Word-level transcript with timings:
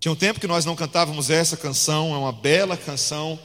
Tinha 0.00 0.12
um 0.12 0.16
tempo 0.16 0.38
que 0.38 0.46
nós 0.46 0.64
não 0.64 0.76
cantávamos 0.76 1.28
essa 1.28 1.56
canção, 1.56 2.14
é 2.14 2.18
uma 2.18 2.30
bela 2.30 2.76
canção, 2.76 3.36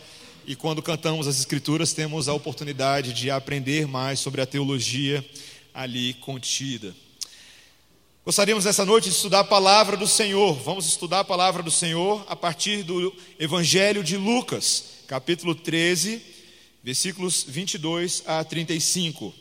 e 0.46 0.56
quando 0.56 0.84
cantamos 0.84 1.28
as 1.28 1.40
Escrituras 1.40 1.94
temos 1.94 2.30
a 2.30 2.34
oportunidade 2.34 3.12
de 3.12 3.32
aprender 3.32 3.88
mais 3.88 4.20
sobre 4.20 4.40
a 4.40 4.46
teologia 4.46 5.28
ali 5.74 6.14
contida. 6.14 6.96
Gostaríamos 8.24 8.66
nessa 8.66 8.86
noite 8.86 9.06
de 9.06 9.16
estudar 9.16 9.40
a 9.40 9.44
palavra 9.44 9.98
do 9.98 10.08
Senhor. 10.08 10.54
Vamos 10.60 10.86
estudar 10.86 11.22
a 11.22 11.24
palavra 11.24 11.64
do 11.64 11.72
Senhor 11.72 12.24
a 12.30 12.36
partir 12.36 12.84
do 12.84 13.12
Evangelho 13.40 14.04
de 14.04 14.16
Lucas, 14.16 15.00
capítulo 15.08 15.56
13, 15.56 16.22
versículos 16.84 17.44
22 17.48 18.22
a 18.28 18.44
35. 18.44 19.34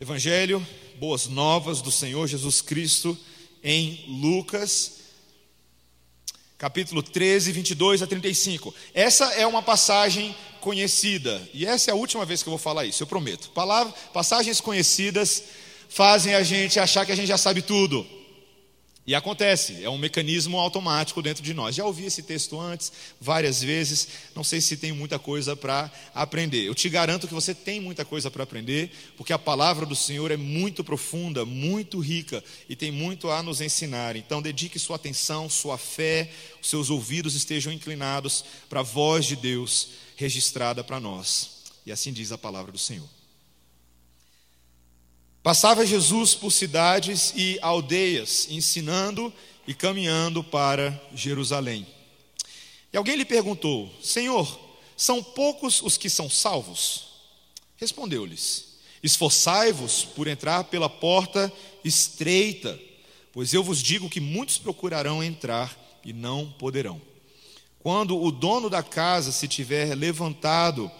Evangelho, 0.00 0.66
boas 0.98 1.26
novas 1.26 1.82
do 1.82 1.90
Senhor 1.90 2.26
Jesus 2.26 2.62
Cristo 2.62 3.16
em 3.62 4.04
Lucas, 4.08 5.00
capítulo 6.56 7.02
13, 7.02 7.52
22 7.52 8.02
a 8.02 8.06
35. 8.06 8.74
Essa 8.94 9.26
é 9.34 9.46
uma 9.46 9.62
passagem 9.62 10.34
conhecida, 10.60 11.46
e 11.52 11.66
essa 11.66 11.90
é 11.90 11.92
a 11.92 11.96
última 11.96 12.24
vez 12.24 12.42
que 12.42 12.48
eu 12.48 12.52
vou 12.52 12.58
falar 12.58 12.86
isso, 12.86 13.02
eu 13.02 13.06
prometo. 13.06 13.50
Palavra, 13.50 13.92
passagens 14.12 14.60
conhecidas 14.60 15.42
fazem 15.88 16.34
a 16.34 16.42
gente 16.42 16.80
achar 16.80 17.04
que 17.04 17.12
a 17.12 17.16
gente 17.16 17.28
já 17.28 17.38
sabe 17.38 17.62
tudo. 17.62 18.06
E 19.06 19.14
acontece, 19.14 19.84
é 19.84 19.88
um 19.88 19.96
mecanismo 19.96 20.58
automático 20.58 21.22
dentro 21.22 21.40
de 21.40 21.54
nós. 21.54 21.76
Já 21.76 21.84
ouvi 21.84 22.06
esse 22.06 22.24
texto 22.24 22.58
antes, 22.58 22.90
várias 23.20 23.62
vezes, 23.62 24.08
não 24.34 24.42
sei 24.42 24.60
se 24.60 24.76
tem 24.76 24.90
muita 24.90 25.16
coisa 25.16 25.54
para 25.54 25.88
aprender. 26.12 26.64
Eu 26.64 26.74
te 26.74 26.88
garanto 26.88 27.28
que 27.28 27.34
você 27.34 27.54
tem 27.54 27.80
muita 27.80 28.04
coisa 28.04 28.32
para 28.32 28.42
aprender, 28.42 28.90
porque 29.16 29.32
a 29.32 29.38
palavra 29.38 29.86
do 29.86 29.94
Senhor 29.94 30.32
é 30.32 30.36
muito 30.36 30.82
profunda, 30.82 31.44
muito 31.44 32.00
rica 32.00 32.42
e 32.68 32.74
tem 32.74 32.90
muito 32.90 33.30
a 33.30 33.44
nos 33.44 33.60
ensinar. 33.60 34.16
Então, 34.16 34.42
dedique 34.42 34.76
sua 34.76 34.96
atenção, 34.96 35.48
sua 35.48 35.78
fé, 35.78 36.28
os 36.60 36.68
seus 36.68 36.90
ouvidos 36.90 37.36
estejam 37.36 37.72
inclinados 37.72 38.44
para 38.68 38.80
a 38.80 38.82
voz 38.82 39.24
de 39.24 39.36
Deus 39.36 39.90
registrada 40.16 40.82
para 40.82 40.98
nós. 40.98 41.50
E 41.86 41.92
assim 41.92 42.12
diz 42.12 42.32
a 42.32 42.38
palavra 42.38 42.72
do 42.72 42.78
Senhor. 42.78 43.15
Passava 45.46 45.86
Jesus 45.86 46.34
por 46.34 46.50
cidades 46.50 47.32
e 47.36 47.56
aldeias, 47.62 48.48
ensinando 48.50 49.32
e 49.64 49.72
caminhando 49.72 50.42
para 50.42 51.00
Jerusalém. 51.14 51.86
E 52.92 52.96
alguém 52.96 53.14
lhe 53.14 53.24
perguntou: 53.24 53.88
Senhor, 54.02 54.58
são 54.96 55.22
poucos 55.22 55.80
os 55.80 55.96
que 55.96 56.10
são 56.10 56.28
salvos? 56.28 57.10
Respondeu-lhes: 57.76 58.78
Esforçai-vos 59.00 60.02
por 60.02 60.26
entrar 60.26 60.64
pela 60.64 60.88
porta 60.88 61.52
estreita, 61.84 62.76
pois 63.32 63.54
eu 63.54 63.62
vos 63.62 63.80
digo 63.80 64.10
que 64.10 64.18
muitos 64.18 64.58
procurarão 64.58 65.22
entrar 65.22 65.78
e 66.04 66.12
não 66.12 66.50
poderão. 66.58 67.00
Quando 67.78 68.20
o 68.20 68.32
dono 68.32 68.68
da 68.68 68.82
casa 68.82 69.30
se 69.30 69.46
tiver 69.46 69.94
levantado 69.94 70.90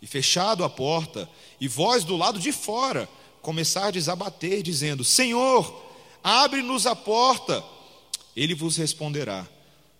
e 0.00 0.06
fechado 0.06 0.62
a 0.62 0.70
porta, 0.70 1.28
e 1.60 1.66
vós 1.66 2.04
do 2.04 2.16
lado 2.16 2.38
de 2.38 2.52
fora 2.52 3.08
começardes 3.46 4.08
a 4.08 4.16
bater, 4.16 4.60
dizendo: 4.60 5.04
Senhor, 5.04 5.84
abre-nos 6.22 6.84
a 6.84 6.96
porta, 6.96 7.64
ele 8.34 8.56
vos 8.56 8.76
responderá: 8.76 9.46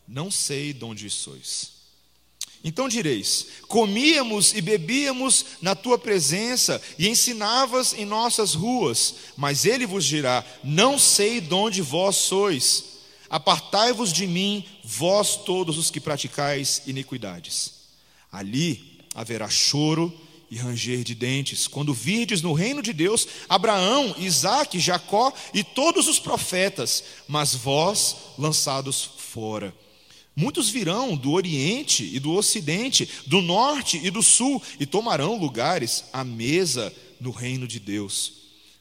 Não 0.06 0.32
sei 0.32 0.72
de 0.72 0.84
onde 0.84 1.08
sois. 1.08 1.70
Então 2.64 2.88
direis: 2.88 3.46
Comíamos 3.68 4.52
e 4.52 4.60
bebíamos 4.60 5.46
na 5.62 5.76
tua 5.76 5.96
presença 5.96 6.82
e 6.98 7.08
ensinavas 7.08 7.92
em 7.92 8.04
nossas 8.04 8.52
ruas, 8.52 9.14
mas 9.36 9.64
ele 9.64 9.86
vos 9.86 10.04
dirá: 10.04 10.44
Não 10.64 10.98
sei 10.98 11.40
de 11.40 11.54
onde 11.54 11.80
vós 11.80 12.16
sois. 12.16 12.96
Apartai-vos 13.30 14.12
de 14.12 14.26
mim, 14.26 14.64
vós 14.82 15.36
todos 15.36 15.78
os 15.78 15.88
que 15.88 16.00
praticais 16.00 16.82
iniquidades. 16.84 17.74
Ali 18.30 18.98
haverá 19.14 19.48
choro 19.48 20.12
e 20.50 20.56
ranger 20.56 21.02
de 21.02 21.14
dentes, 21.14 21.66
quando 21.66 21.92
virdes 21.92 22.42
no 22.42 22.52
reino 22.52 22.80
de 22.80 22.92
Deus 22.92 23.26
Abraão, 23.48 24.14
Isaque, 24.18 24.78
Jacó 24.78 25.32
e 25.52 25.64
todos 25.64 26.08
os 26.08 26.18
profetas, 26.18 27.02
mas 27.26 27.54
vós 27.54 28.16
lançados 28.38 29.10
fora. 29.16 29.74
Muitos 30.34 30.68
virão 30.68 31.16
do 31.16 31.32
Oriente 31.32 32.04
e 32.04 32.20
do 32.20 32.32
Ocidente, 32.32 33.08
do 33.26 33.40
Norte 33.40 33.98
e 34.02 34.10
do 34.10 34.22
Sul, 34.22 34.62
e 34.78 34.84
tomarão 34.84 35.38
lugares 35.38 36.04
à 36.12 36.22
mesa 36.22 36.94
no 37.18 37.30
reino 37.30 37.66
de 37.66 37.80
Deus. 37.80 38.32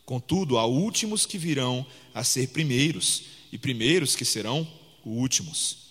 Contudo, 0.06 0.58
há 0.58 0.66
últimos 0.66 1.26
que 1.26 1.38
virão 1.38 1.86
a 2.14 2.24
ser 2.24 2.50
primeiros 2.50 3.24
e 3.52 3.58
primeiros 3.58 4.16
que 4.16 4.26
serão 4.26 4.68
últimos. 5.06 5.85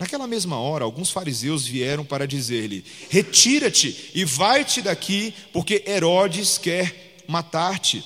Naquela 0.00 0.26
mesma 0.26 0.58
hora, 0.58 0.82
alguns 0.82 1.10
fariseus 1.10 1.66
vieram 1.66 2.06
para 2.06 2.26
dizer-lhe: 2.26 2.82
Retira-te 3.10 4.12
e 4.14 4.24
vai-te 4.24 4.80
daqui, 4.80 5.34
porque 5.52 5.84
Herodes 5.86 6.56
quer 6.56 7.22
matar-te. 7.28 8.02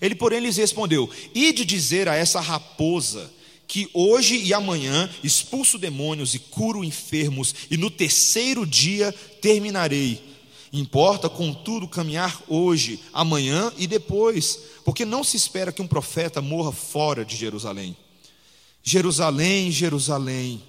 Ele, 0.00 0.16
porém, 0.16 0.40
lhes 0.40 0.56
respondeu: 0.56 1.08
Ide 1.32 1.64
dizer 1.64 2.08
a 2.08 2.16
essa 2.16 2.40
raposa 2.40 3.32
que 3.68 3.88
hoje 3.94 4.42
e 4.42 4.52
amanhã 4.52 5.08
expulso 5.22 5.78
demônios 5.78 6.34
e 6.34 6.40
curo 6.40 6.82
enfermos, 6.82 7.54
e 7.70 7.76
no 7.76 7.90
terceiro 7.90 8.66
dia 8.66 9.12
terminarei. 9.40 10.20
Importa, 10.72 11.28
contudo, 11.30 11.86
caminhar 11.86 12.42
hoje, 12.48 12.98
amanhã 13.12 13.72
e 13.78 13.86
depois, 13.86 14.58
porque 14.84 15.04
não 15.04 15.22
se 15.22 15.36
espera 15.36 15.70
que 15.70 15.80
um 15.80 15.86
profeta 15.86 16.42
morra 16.42 16.72
fora 16.72 17.24
de 17.24 17.36
Jerusalém. 17.36 17.96
Jerusalém, 18.82 19.70
Jerusalém, 19.70 20.60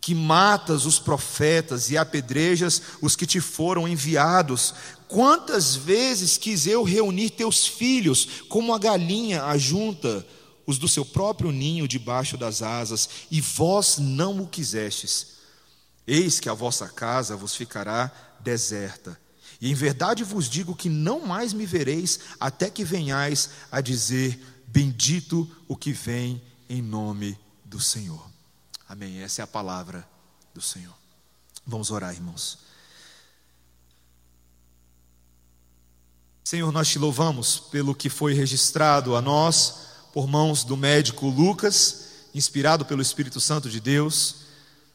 que 0.00 0.14
matas 0.14 0.86
os 0.86 0.98
profetas 0.98 1.90
e 1.90 1.98
apedrejas 1.98 2.80
os 3.02 3.14
que 3.14 3.26
te 3.26 3.40
foram 3.40 3.86
enviados, 3.86 4.74
quantas 5.06 5.74
vezes 5.76 6.36
quis 6.36 6.66
eu 6.66 6.82
reunir 6.82 7.30
teus 7.30 7.66
filhos, 7.66 8.42
como 8.48 8.72
a 8.72 8.78
galinha 8.78 9.44
ajunta 9.44 10.26
os 10.66 10.78
do 10.78 10.88
seu 10.88 11.04
próprio 11.04 11.50
ninho 11.52 11.86
debaixo 11.86 12.36
das 12.36 12.62
asas, 12.62 13.08
e 13.30 13.40
vós 13.40 13.98
não 13.98 14.40
o 14.40 14.46
quisestes. 14.46 15.38
Eis 16.06 16.40
que 16.40 16.48
a 16.48 16.54
vossa 16.54 16.88
casa 16.88 17.36
vos 17.36 17.54
ficará 17.54 18.10
deserta 18.40 19.18
e 19.60 19.70
em 19.70 19.74
verdade 19.74 20.24
vos 20.24 20.48
digo 20.48 20.74
que 20.74 20.88
não 20.88 21.26
mais 21.26 21.52
me 21.52 21.66
vereis 21.66 22.20
até 22.38 22.70
que 22.70 22.82
venhais 22.82 23.50
a 23.70 23.80
dizer: 23.80 24.40
Bendito 24.66 25.48
o 25.68 25.76
que 25.76 25.92
vem 25.92 26.40
em 26.68 26.80
nome 26.80 27.38
do 27.64 27.78
Senhor. 27.78 28.29
Amém. 28.90 29.22
Essa 29.22 29.42
é 29.42 29.44
a 29.44 29.46
palavra 29.46 30.04
do 30.52 30.60
Senhor. 30.60 30.92
Vamos 31.64 31.92
orar, 31.92 32.12
irmãos. 32.12 32.58
Senhor, 36.42 36.72
nós 36.72 36.88
te 36.88 36.98
louvamos 36.98 37.60
pelo 37.60 37.94
que 37.94 38.10
foi 38.10 38.34
registrado 38.34 39.14
a 39.14 39.22
nós 39.22 39.86
por 40.12 40.26
mãos 40.26 40.64
do 40.64 40.76
médico 40.76 41.28
Lucas, 41.28 42.26
inspirado 42.34 42.84
pelo 42.84 43.00
Espírito 43.00 43.40
Santo 43.40 43.70
de 43.70 43.78
Deus, 43.78 44.38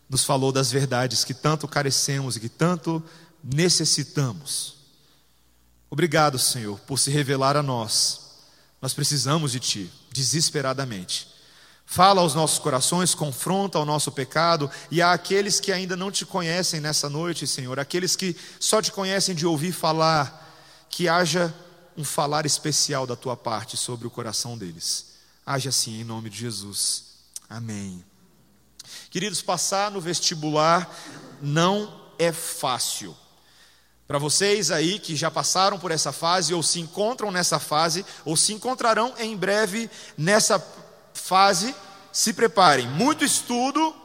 nos 0.10 0.26
falou 0.26 0.52
das 0.52 0.70
verdades 0.70 1.24
que 1.24 1.34
tanto 1.34 1.66
carecemos 1.66 2.36
e 2.36 2.42
que 2.42 2.50
tanto 2.50 3.02
necessitamos. 3.42 4.76
Obrigado, 5.90 6.38
Senhor, 6.38 6.82
por 6.82 7.00
se 7.00 7.12
revelar 7.12 7.56
a 7.56 7.64
nós. 7.64 8.42
Nós 8.82 8.94
precisamos 8.94 9.54
de 9.54 9.62
Ti, 9.62 9.94
desesperadamente. 10.12 11.34
Fala 11.86 12.22
aos 12.22 12.34
nossos 12.34 12.60
corações, 12.60 13.14
confronta 13.14 13.80
o 13.80 13.86
nosso 13.86 14.12
pecado, 14.12 14.70
e 14.90 15.02
há 15.02 15.14
aqueles 15.14 15.60
que 15.60 15.72
ainda 15.72 15.96
não 15.96 16.12
te 16.12 16.26
conhecem 16.26 16.80
nessa 16.80 17.08
noite, 17.10 17.46
Senhor, 17.46 17.80
aqueles 17.80 18.16
que 18.16 18.36
só 18.60 18.82
te 18.82 18.92
conhecem 18.92 19.36
de 19.36 19.46
ouvir 19.46 19.72
falar, 19.72 20.88
que 20.90 21.08
haja 21.08 21.54
um 21.96 22.04
falar 22.04 22.46
especial 22.46 23.08
da 23.08 23.16
tua 23.16 23.38
parte 23.38 23.78
sobre 23.78 24.08
o 24.08 24.12
coração 24.12 24.58
deles. 24.58 25.14
Haja 25.46 25.70
assim 25.70 26.02
em 26.02 26.04
nome 26.04 26.30
de 26.30 26.38
Jesus. 26.40 27.04
Amém. 27.50 28.04
Queridos, 29.10 29.42
passar 29.42 29.92
no 29.92 30.02
vestibular 30.02 30.94
não 31.42 32.02
é 32.18 32.32
fácil. 32.32 33.16
Para 34.08 34.20
vocês 34.20 34.70
aí 34.70 35.00
que 35.00 35.16
já 35.16 35.32
passaram 35.32 35.80
por 35.80 35.92
essa 35.92 36.12
fase, 36.12 36.54
ou 36.54 36.62
se 36.62 36.80
encontram 36.80 37.32
nessa 37.32 37.60
fase, 37.60 38.06
ou 38.24 38.36
se 38.36 38.54
encontrarão 38.54 39.14
em 39.18 39.36
breve 39.36 39.90
nessa 40.18 40.60
fase, 41.16 41.74
se 42.12 42.34
preparem. 42.34 42.88
Muito 42.88 43.26
estudo, 43.26 43.96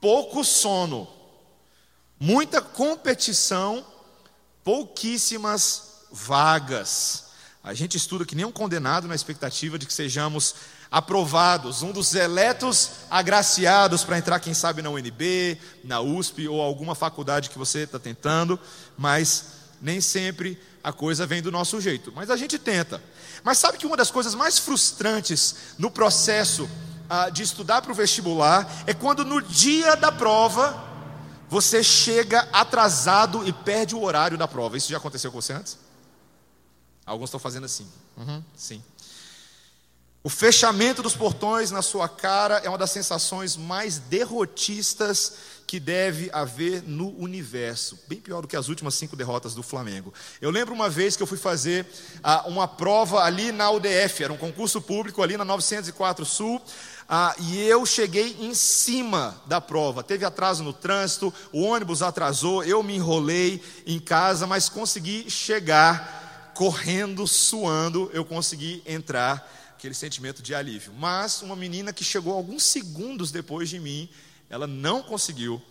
pouco 0.00 0.44
sono. 0.44 1.08
Muita 2.18 2.60
competição, 2.60 3.86
pouquíssimas 4.64 6.04
vagas. 6.10 7.30
A 7.62 7.74
gente 7.74 7.96
estuda 7.96 8.24
que 8.24 8.34
nem 8.34 8.44
um 8.44 8.52
condenado 8.52 9.06
na 9.06 9.14
expectativa 9.14 9.78
de 9.78 9.86
que 9.86 9.92
sejamos 9.92 10.54
aprovados, 10.90 11.82
um 11.82 11.92
dos 11.92 12.14
eleitos 12.14 12.90
agraciados 13.08 14.02
para 14.02 14.18
entrar, 14.18 14.40
quem 14.40 14.52
sabe, 14.52 14.82
na 14.82 14.90
UNB, 14.90 15.56
na 15.84 16.00
USP 16.00 16.48
ou 16.48 16.60
alguma 16.60 16.94
faculdade 16.94 17.48
que 17.48 17.58
você 17.58 17.80
está 17.80 17.98
tentando, 17.98 18.58
mas 18.98 19.59
nem 19.80 20.00
sempre 20.00 20.58
a 20.82 20.92
coisa 20.92 21.26
vem 21.26 21.42
do 21.42 21.50
nosso 21.50 21.80
jeito, 21.80 22.12
mas 22.14 22.30
a 22.30 22.36
gente 22.36 22.58
tenta. 22.58 23.02
Mas 23.42 23.58
sabe 23.58 23.78
que 23.78 23.86
uma 23.86 23.96
das 23.96 24.10
coisas 24.10 24.34
mais 24.34 24.58
frustrantes 24.58 25.54
no 25.78 25.90
processo 25.90 26.68
ah, 27.08 27.28
de 27.28 27.42
estudar 27.42 27.82
para 27.82 27.92
o 27.92 27.94
vestibular 27.94 28.84
é 28.86 28.94
quando 28.94 29.24
no 29.24 29.40
dia 29.42 29.96
da 29.96 30.12
prova 30.12 30.88
você 31.48 31.82
chega 31.82 32.48
atrasado 32.52 33.46
e 33.46 33.52
perde 33.52 33.94
o 33.94 34.02
horário 34.02 34.38
da 34.38 34.46
prova. 34.46 34.76
Isso 34.76 34.88
já 34.88 34.98
aconteceu 34.98 35.32
com 35.32 35.40
você 35.40 35.52
antes? 35.52 35.76
Alguns 37.04 37.28
estão 37.28 37.40
fazendo 37.40 37.64
assim. 37.64 37.88
Uhum, 38.16 38.42
sim. 38.56 38.82
O 40.22 40.28
fechamento 40.28 41.02
dos 41.02 41.16
portões 41.16 41.70
na 41.70 41.82
sua 41.82 42.08
cara 42.08 42.58
é 42.58 42.68
uma 42.68 42.78
das 42.78 42.90
sensações 42.90 43.56
mais 43.56 43.98
derrotistas 43.98 45.32
que 45.70 45.78
deve 45.78 46.28
haver 46.32 46.82
no 46.82 47.16
universo. 47.16 47.96
Bem 48.08 48.18
pior 48.18 48.42
do 48.42 48.48
que 48.48 48.56
as 48.56 48.66
últimas 48.66 48.96
cinco 48.96 49.14
derrotas 49.14 49.54
do 49.54 49.62
Flamengo. 49.62 50.12
Eu 50.40 50.50
lembro 50.50 50.74
uma 50.74 50.90
vez 50.90 51.14
que 51.14 51.22
eu 51.22 51.28
fui 51.28 51.38
fazer 51.38 51.86
ah, 52.24 52.42
uma 52.48 52.66
prova 52.66 53.20
ali 53.20 53.52
na 53.52 53.70
UDF, 53.70 54.24
era 54.24 54.32
um 54.32 54.36
concurso 54.36 54.82
público 54.82 55.22
ali 55.22 55.36
na 55.36 55.44
904 55.44 56.24
Sul. 56.24 56.60
Ah, 57.08 57.36
e 57.38 57.60
eu 57.60 57.86
cheguei 57.86 58.36
em 58.40 58.52
cima 58.52 59.40
da 59.46 59.60
prova. 59.60 60.02
Teve 60.02 60.24
atraso 60.24 60.64
no 60.64 60.72
trânsito, 60.72 61.32
o 61.52 61.62
ônibus 61.62 62.02
atrasou, 62.02 62.64
eu 62.64 62.82
me 62.82 62.96
enrolei 62.96 63.62
em 63.86 64.00
casa, 64.00 64.48
mas 64.48 64.68
consegui 64.68 65.30
chegar 65.30 66.52
correndo, 66.52 67.28
suando, 67.28 68.10
eu 68.12 68.24
consegui 68.24 68.82
entrar 68.84 69.48
aquele 69.78 69.94
sentimento 69.94 70.42
de 70.42 70.52
alívio. 70.52 70.92
Mas 70.98 71.42
uma 71.42 71.54
menina 71.54 71.92
que 71.92 72.02
chegou 72.02 72.32
alguns 72.34 72.64
segundos 72.64 73.30
depois 73.30 73.68
de 73.68 73.78
mim, 73.78 74.10
ela 74.50 74.66
não 74.66 75.00
conseguiu 75.02 75.62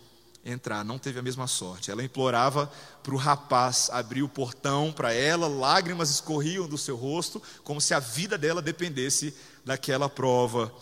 entrar, 0.44 0.82
não 0.82 0.98
teve 0.98 1.18
a 1.18 1.22
mesma 1.22 1.46
sorte. 1.46 1.90
Ela 1.90 2.02
implorava 2.02 2.72
para 3.02 3.14
o 3.14 3.18
rapaz 3.18 3.90
abrir 3.92 4.22
o 4.22 4.28
portão 4.28 4.90
para 4.90 5.12
ela, 5.12 5.46
lágrimas 5.46 6.10
escorriam 6.10 6.66
do 6.66 6.78
seu 6.78 6.96
rosto, 6.96 7.42
como 7.62 7.80
se 7.80 7.92
a 7.92 8.00
vida 8.00 8.38
dela 8.38 8.62
dependesse 8.62 9.34
daquela 9.64 10.08
prova. 10.08 10.74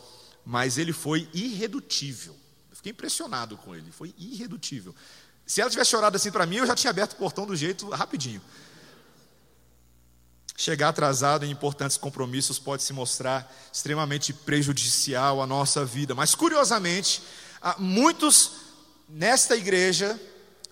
Mas 0.46 0.78
ele 0.78 0.92
foi 0.92 1.28
irredutível. 1.34 2.34
Eu 2.70 2.76
fiquei 2.76 2.92
impressionado 2.92 3.56
com 3.56 3.74
ele, 3.74 3.90
foi 3.90 4.14
irredutível. 4.16 4.94
Se 5.44 5.60
ela 5.60 5.70
tivesse 5.70 5.90
chorado 5.90 6.16
assim 6.16 6.30
para 6.30 6.46
mim, 6.46 6.56
eu 6.56 6.66
já 6.66 6.76
tinha 6.76 6.90
aberto 6.90 7.12
o 7.12 7.16
portão 7.16 7.44
do 7.44 7.56
jeito 7.56 7.88
rapidinho. 7.90 8.40
Chegar 10.56 10.88
atrasado 10.88 11.44
em 11.44 11.50
importantes 11.50 11.96
compromissos 11.96 12.58
pode 12.58 12.82
se 12.82 12.92
mostrar 12.92 13.50
extremamente 13.72 14.32
prejudicial 14.32 15.40
à 15.40 15.46
nossa 15.46 15.84
vida. 15.84 16.14
Mas, 16.14 16.34
curiosamente, 16.34 17.22
muitos 17.78 18.52
nesta 19.08 19.56
igreja, 19.56 20.18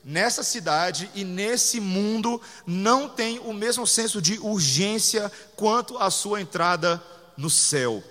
nessa 0.05 0.43
cidade 0.43 1.11
e 1.15 1.25
nesse 1.25 1.81
mundo 1.81 2.41
não 2.67 3.09
têm 3.09 3.39
o 3.41 3.53
mesmo 3.53 3.87
senso 3.87 4.23
de 4.23 4.39
urgência 4.39 5.31
quanto 5.57 5.99
à 5.99 6.11
sua 6.11 6.41
entrada 6.41 7.03
no 7.37 7.51
céu. 7.51 8.03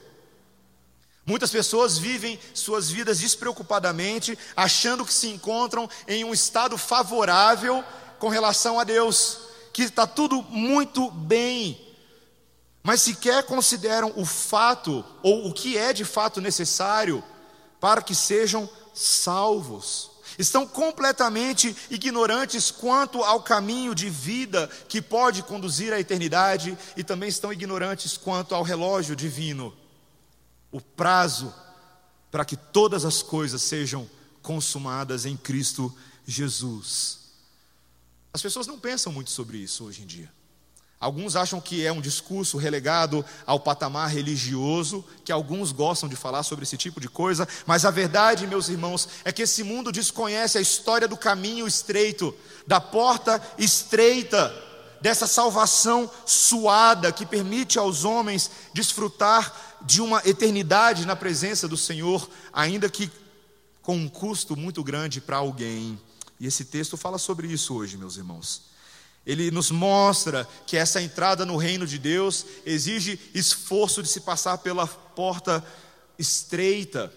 Muitas 1.25 1.49
pessoas 1.49 1.97
vivem 1.97 2.39
suas 2.53 2.89
vidas 2.89 3.19
despreocupadamente, 3.19 4.37
achando 4.55 5.05
que 5.05 5.13
se 5.13 5.27
encontram 5.27 5.89
em 6.07 6.23
um 6.23 6.33
estado 6.33 6.77
favorável 6.77 7.83
com 8.19 8.29
relação 8.29 8.79
a 8.79 8.83
Deus 8.83 9.45
que 9.75 9.83
está 9.83 10.07
tudo 10.07 10.41
muito 10.43 11.11
bem, 11.11 11.77
mas 12.81 13.01
sequer 13.01 13.43
consideram 13.43 14.13
o 14.15 14.25
fato, 14.25 15.03
ou 15.21 15.49
o 15.49 15.53
que 15.53 15.77
é 15.77 15.91
de 15.91 16.05
fato 16.05 16.39
necessário, 16.39 17.21
para 17.85 18.01
que 18.01 18.15
sejam 18.15 18.67
salvos. 18.95 20.09
Estão 20.39 20.65
completamente 20.65 21.75
ignorantes 21.87 22.71
quanto 22.71 23.23
ao 23.23 23.43
caminho 23.43 23.93
de 23.93 24.09
vida 24.09 24.67
que 24.89 24.99
pode 24.99 25.43
conduzir 25.43 25.93
à 25.93 25.99
eternidade, 25.99 26.75
e 26.97 27.03
também 27.03 27.29
estão 27.29 27.53
ignorantes 27.53 28.17
quanto 28.17 28.55
ao 28.55 28.63
relógio 28.63 29.15
divino, 29.15 29.71
o 30.71 30.81
prazo 30.81 31.53
para 32.31 32.43
que 32.43 32.57
todas 32.57 33.05
as 33.05 33.21
coisas 33.21 33.61
sejam 33.61 34.09
consumadas 34.41 35.27
em 35.27 35.37
Cristo 35.37 35.95
Jesus. 36.25 37.19
As 38.33 38.41
pessoas 38.41 38.65
não 38.65 38.79
pensam 38.79 39.13
muito 39.13 39.29
sobre 39.29 39.59
isso 39.59 39.83
hoje 39.83 40.01
em 40.01 40.07
dia. 40.07 40.33
Alguns 41.05 41.35
acham 41.35 41.61
que 41.61 41.85
é 41.85 41.91
um 41.91 42.01
discurso 42.01 42.57
relegado 42.57 43.23
ao 43.45 43.59
patamar 43.59 44.09
religioso, 44.09 45.05
que 45.23 45.31
alguns 45.31 45.71
gostam 45.71 46.09
de 46.09 46.15
falar 46.15 46.41
sobre 46.41 46.63
esse 46.63 46.77
tipo 46.77 46.99
de 46.99 47.07
coisa, 47.07 47.47
mas 47.63 47.85
a 47.85 47.91
verdade, 47.91 48.47
meus 48.47 48.69
irmãos, 48.69 49.07
é 49.23 49.31
que 49.31 49.43
esse 49.43 49.61
mundo 49.61 49.91
desconhece 49.91 50.57
a 50.57 50.61
história 50.61 51.07
do 51.07 51.15
caminho 51.15 51.67
estreito, 51.67 52.33
da 52.65 52.81
porta 52.81 53.39
estreita, 53.55 54.51
dessa 54.99 55.27
salvação 55.27 56.09
suada 56.25 57.11
que 57.11 57.23
permite 57.23 57.77
aos 57.77 58.03
homens 58.03 58.49
desfrutar 58.73 59.77
de 59.83 60.01
uma 60.01 60.23
eternidade 60.25 61.05
na 61.05 61.15
presença 61.15 61.67
do 61.67 61.77
Senhor, 61.77 62.27
ainda 62.51 62.89
que 62.89 63.11
com 63.83 63.95
um 63.95 64.09
custo 64.09 64.57
muito 64.57 64.83
grande 64.83 65.21
para 65.21 65.37
alguém. 65.37 66.01
E 66.39 66.47
esse 66.47 66.65
texto 66.65 66.97
fala 66.97 67.19
sobre 67.19 67.45
isso 67.45 67.75
hoje, 67.75 67.95
meus 67.95 68.17
irmãos. 68.17 68.73
Ele 69.25 69.49
nos 69.49 69.71
mostra 69.71 70.47
que 70.67 70.77
essa 70.77 71.01
entrada 71.01 71.45
no 71.45 71.57
reino 71.57 71.87
de 71.87 71.97
Deus 71.97 72.45
exige 72.65 73.19
esforço 73.33 74.03
de 74.03 74.09
se 74.09 74.21
passar 74.21 74.59
pela 74.59 74.85
porta 74.85 75.65
estreita. 76.17 77.11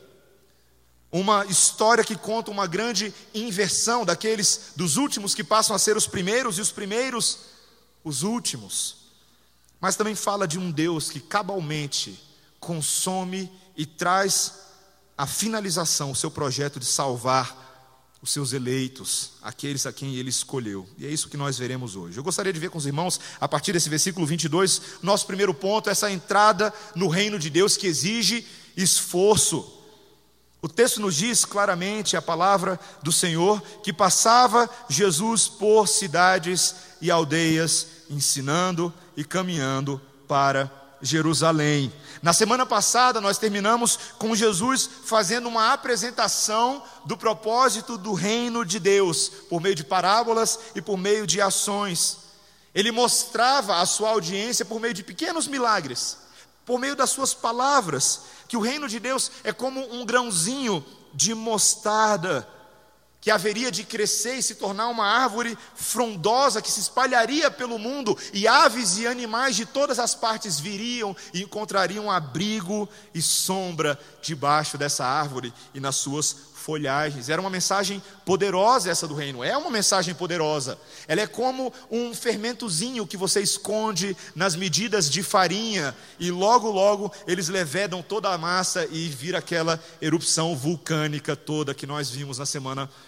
Uma 1.12 1.44
história 1.46 2.05
que 2.05 2.16
conta 2.16 2.50
uma 2.50 2.66
grande 2.66 3.12
inversão 3.34 4.05
daqueles 4.05 4.72
dos 4.75 4.96
últimos 4.96 5.34
que 5.34 5.44
passam 5.44 5.76
a 5.76 5.78
ser 5.78 5.96
os 5.96 6.06
primeiros 6.06 6.58
e 6.58 6.60
os 6.60 6.72
primeiros 6.72 7.38
os 8.02 8.22
últimos. 8.22 8.96
Mas 9.81 9.96
também 9.96 10.14
fala 10.14 10.49
de 10.49 10.58
um 10.58 10.70
Deus 10.70 11.11
que 11.11 11.20
cabalmente 11.20 12.19
consome 12.58 13.50
e 13.76 13.84
traz 13.84 14.54
a 15.16 15.26
finalização 15.26 16.11
o 16.11 16.16
seu 16.16 16.31
projeto 16.31 16.81
de 16.81 16.87
salvar 16.87 17.68
os 18.20 18.32
seus 18.32 18.53
eleitos, 18.53 19.32
aqueles 19.43 19.87
a 19.87 19.93
quem 19.93 20.17
ele 20.17 20.29
escolheu. 20.29 20.88
E 20.99 21.06
é 21.06 21.09
isso 21.09 21.29
que 21.29 21.37
nós 21.37 21.56
veremos 21.56 21.94
hoje. 21.94 22.19
Eu 22.19 22.25
gostaria 22.25 22.53
de 22.53 22.59
ver 22.59 22.70
com 22.70 22.79
os 22.79 22.87
irmãos, 22.87 23.20
a 23.41 23.47
partir 23.47 23.73
desse 23.73 23.88
versículo 23.88 24.26
22, 24.26 24.82
nosso 25.03 25.26
primeiro 25.26 25.55
ponto, 25.55 25.88
essa 25.88 26.11
entrada 26.11 26.73
no 26.97 27.09
reino 27.09 27.38
de 27.38 27.49
Deus 27.49 27.76
que 27.76 27.87
exige 27.87 28.44
esforço. 28.76 29.75
O 30.61 30.69
texto 30.69 31.00
nos 31.00 31.15
diz 31.15 31.44
claramente 31.44 32.17
a 32.17 32.23
palavra 32.23 32.81
do 33.03 33.12
Senhor 33.12 33.62
que 33.85 33.93
passava 33.93 34.69
Jesus 34.88 35.47
por 35.47 35.87
cidades 35.87 36.75
e 37.00 37.12
aldeias, 37.12 37.87
ensinando 38.11 38.93
e 39.17 39.23
caminhando 39.23 40.00
para 40.26 40.67
Jerusalém. 41.00 41.93
Na 42.23 42.33
semana 42.33 42.67
passada, 42.67 43.21
nós 43.21 43.38
terminamos 43.38 43.99
com 44.19 44.35
Jesus 44.35 44.88
fazendo 45.05 45.49
uma 45.49 45.73
apresentação 45.73 46.83
do 47.05 47.17
propósito 47.17 47.97
do 47.97 48.12
reino 48.12 48.64
de 48.64 48.78
Deus, 48.78 49.28
por 49.49 49.61
meio 49.61 49.75
de 49.75 49.85
parábolas 49.85 50.59
e 50.75 50.83
por 50.83 50.99
meio 50.99 51.26
de 51.26 51.40
ações. 51.40 52.19
Ele 52.75 52.93
mostrava 52.93 53.81
à 53.81 53.87
sua 53.87 54.11
audiência 54.11 54.64
por 54.64 54.81
meio 54.81 54.95
de 54.95 55.02
pequenos 55.02 55.47
milagres, 55.47 56.19
por 56.67 56.78
meio 56.78 56.95
das 56.95 57.11
suas 57.11 57.33
palavras, 57.33 58.23
que 58.47 58.57
o 58.57 58.61
reino 58.61 58.88
de 58.88 58.99
Deus 58.99 59.31
é 59.45 59.52
como 59.52 59.81
um 59.95 60.05
grãozinho 60.05 60.85
de 61.14 61.35
mostarda 61.35 62.47
que 63.20 63.30
haveria 63.30 63.70
de 63.70 63.82
crescer 63.84 64.37
e 64.37 64.42
se 64.42 64.54
tornar 64.54 64.88
uma 64.88 65.04
árvore 65.04 65.58
frondosa 65.75 66.62
que 66.62 66.70
se 66.70 66.80
espalharia 66.80 67.50
pelo 67.50 67.78
mundo, 67.78 68.16
e 68.32 68.46
aves 68.46 68.98
e 68.98 69.06
animais 69.06 69.56
de 69.56 69.66
todas 69.66 69.98
as 69.98 70.14
partes 70.14 70.60
viriam 70.60 71.16
e 71.34 71.42
encontrariam 71.42 72.10
abrigo 72.10 72.88
e 73.12 73.20
sombra 73.20 73.98
debaixo 74.22 74.78
dessa 74.78 75.04
árvore 75.04 75.52
e 75.75 75.80
nas 75.80 75.96
suas 75.96 76.48
folhagens. 76.68 77.30
Era 77.30 77.40
uma 77.40 77.48
mensagem 77.48 78.02
poderosa 78.26 78.90
essa 78.90 79.08
do 79.08 79.14
reino. 79.14 79.42
É 79.42 79.56
uma 79.56 79.70
mensagem 79.70 80.14
poderosa. 80.14 80.78
Ela 81.06 81.22
é 81.22 81.26
como 81.26 81.72
um 81.90 82.14
fermentozinho 82.14 83.06
que 83.06 83.16
você 83.16 83.40
esconde 83.40 84.14
nas 84.34 84.54
medidas 84.54 85.08
de 85.08 85.22
farinha 85.22 85.96
e 86.20 86.30
logo 86.30 86.70
logo 86.70 87.10
eles 87.26 87.48
levedam 87.48 88.02
toda 88.02 88.28
a 88.28 88.37
massa 88.37 88.87
e 88.90 89.08
vira 89.08 89.38
aquela 89.38 89.82
erupção 90.02 90.54
vulcânica 90.54 91.34
toda 91.34 91.72
que 91.72 91.87
nós 91.87 92.10
vimos 92.10 92.38
na 92.38 92.44
semana 92.44 92.87
passada. 92.87 93.08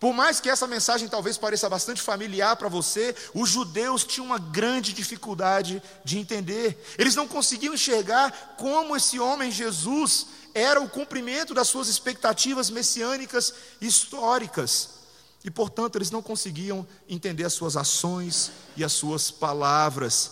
Por 0.00 0.14
mais 0.14 0.40
que 0.40 0.48
essa 0.48 0.66
mensagem 0.66 1.08
talvez 1.08 1.36
pareça 1.36 1.68
bastante 1.68 2.00
familiar 2.00 2.56
para 2.56 2.68
você, 2.68 3.14
os 3.34 3.50
judeus 3.50 4.02
tinham 4.02 4.24
uma 4.24 4.38
grande 4.38 4.94
dificuldade 4.94 5.82
de 6.02 6.18
entender. 6.18 6.82
Eles 6.96 7.14
não 7.14 7.28
conseguiam 7.28 7.74
enxergar 7.74 8.54
como 8.56 8.96
esse 8.96 9.20
homem 9.20 9.50
Jesus 9.50 10.26
era 10.54 10.80
o 10.80 10.88
cumprimento 10.88 11.52
das 11.52 11.68
suas 11.68 11.86
expectativas 11.88 12.70
messiânicas 12.70 13.52
históricas. 13.78 15.00
E, 15.44 15.50
portanto, 15.50 15.96
eles 15.96 16.10
não 16.10 16.22
conseguiam 16.22 16.86
entender 17.06 17.44
as 17.44 17.52
suas 17.52 17.76
ações 17.76 18.52
e 18.76 18.84
as 18.84 18.92
suas 18.92 19.30
palavras. 19.30 20.30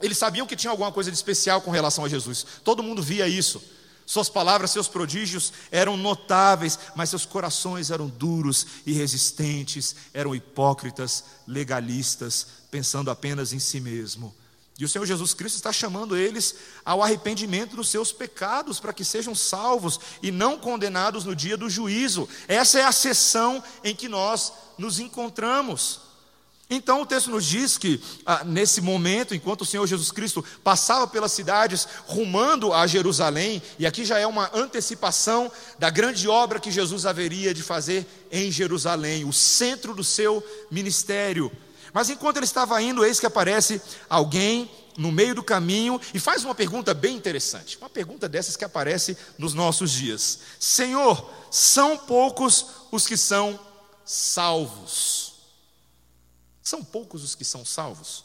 Eles 0.00 0.18
sabiam 0.18 0.46
que 0.46 0.56
tinha 0.56 0.70
alguma 0.70 0.90
coisa 0.90 1.10
de 1.10 1.16
especial 1.16 1.60
com 1.60 1.70
relação 1.70 2.04
a 2.04 2.08
Jesus, 2.08 2.46
todo 2.64 2.82
mundo 2.82 3.02
via 3.02 3.26
isso. 3.26 3.62
Suas 4.04 4.28
palavras, 4.28 4.70
seus 4.70 4.88
prodígios 4.88 5.52
eram 5.70 5.96
notáveis, 5.96 6.78
mas 6.94 7.10
seus 7.10 7.24
corações 7.24 7.90
eram 7.90 8.08
duros 8.08 8.66
e 8.84 8.92
resistentes, 8.92 9.94
eram 10.12 10.34
hipócritas, 10.34 11.24
legalistas, 11.46 12.46
pensando 12.70 13.10
apenas 13.10 13.52
em 13.52 13.58
si 13.58 13.80
mesmo. 13.80 14.34
E 14.78 14.84
o 14.84 14.88
Senhor 14.88 15.06
Jesus 15.06 15.34
Cristo 15.34 15.56
está 15.56 15.72
chamando 15.72 16.16
eles 16.16 16.56
ao 16.84 17.02
arrependimento 17.02 17.76
dos 17.76 17.88
seus 17.88 18.10
pecados, 18.10 18.80
para 18.80 18.92
que 18.92 19.04
sejam 19.04 19.34
salvos 19.34 20.00
e 20.22 20.30
não 20.30 20.58
condenados 20.58 21.24
no 21.24 21.36
dia 21.36 21.56
do 21.56 21.70
juízo. 21.70 22.28
Essa 22.48 22.80
é 22.80 22.84
a 22.84 22.92
sessão 22.92 23.62
em 23.84 23.94
que 23.94 24.08
nós 24.08 24.52
nos 24.76 24.98
encontramos. 24.98 26.11
Então 26.74 27.02
o 27.02 27.06
texto 27.06 27.30
nos 27.30 27.44
diz 27.44 27.76
que, 27.76 28.00
ah, 28.24 28.44
nesse 28.44 28.80
momento, 28.80 29.34
enquanto 29.34 29.60
o 29.60 29.66
Senhor 29.66 29.86
Jesus 29.86 30.10
Cristo 30.10 30.42
passava 30.64 31.06
pelas 31.06 31.30
cidades 31.30 31.86
rumando 32.06 32.72
a 32.72 32.86
Jerusalém, 32.86 33.62
e 33.78 33.86
aqui 33.86 34.06
já 34.06 34.18
é 34.18 34.26
uma 34.26 34.50
antecipação 34.54 35.52
da 35.78 35.90
grande 35.90 36.26
obra 36.26 36.58
que 36.58 36.70
Jesus 36.70 37.04
haveria 37.04 37.52
de 37.52 37.62
fazer 37.62 38.06
em 38.30 38.50
Jerusalém, 38.50 39.26
o 39.26 39.34
centro 39.34 39.94
do 39.94 40.02
seu 40.02 40.42
ministério. 40.70 41.52
Mas 41.92 42.08
enquanto 42.08 42.38
ele 42.38 42.46
estava 42.46 42.80
indo, 42.80 43.04
eis 43.04 43.20
que 43.20 43.26
aparece 43.26 43.78
alguém 44.08 44.70
no 44.96 45.12
meio 45.12 45.34
do 45.34 45.42
caminho 45.42 46.00
e 46.14 46.18
faz 46.18 46.42
uma 46.42 46.54
pergunta 46.54 46.94
bem 46.94 47.14
interessante. 47.14 47.76
Uma 47.76 47.90
pergunta 47.90 48.30
dessas 48.30 48.56
que 48.56 48.64
aparece 48.64 49.14
nos 49.36 49.52
nossos 49.52 49.90
dias: 49.90 50.38
Senhor, 50.58 51.30
são 51.50 51.98
poucos 51.98 52.64
os 52.90 53.06
que 53.06 53.18
são 53.18 53.60
salvos. 54.06 55.21
São 56.62 56.84
poucos 56.84 57.24
os 57.24 57.34
que 57.34 57.44
são 57.44 57.64
salvos. 57.64 58.24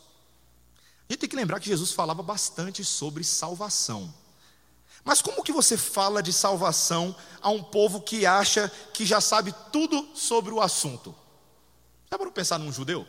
A 1.09 1.13
gente 1.13 1.21
tem 1.21 1.29
que 1.29 1.35
lembrar 1.35 1.59
que 1.59 1.69
Jesus 1.69 1.91
falava 1.91 2.21
bastante 2.21 2.83
sobre 2.83 3.23
salvação. 3.23 4.13
Mas 5.03 5.21
como 5.21 5.43
que 5.43 5.53
você 5.53 5.77
fala 5.77 6.21
de 6.21 6.33
salvação 6.33 7.15
a 7.41 7.49
um 7.49 7.63
povo 7.63 8.01
que 8.01 8.25
acha 8.25 8.69
que 8.93 9.05
já 9.05 9.21
sabe 9.21 9.55
tudo 9.71 10.09
sobre 10.13 10.53
o 10.53 10.59
assunto? 10.59 11.15
Já 12.11 12.17
para 12.17 12.29
pensar 12.29 12.59
num 12.59 12.71
judeu? 12.71 13.07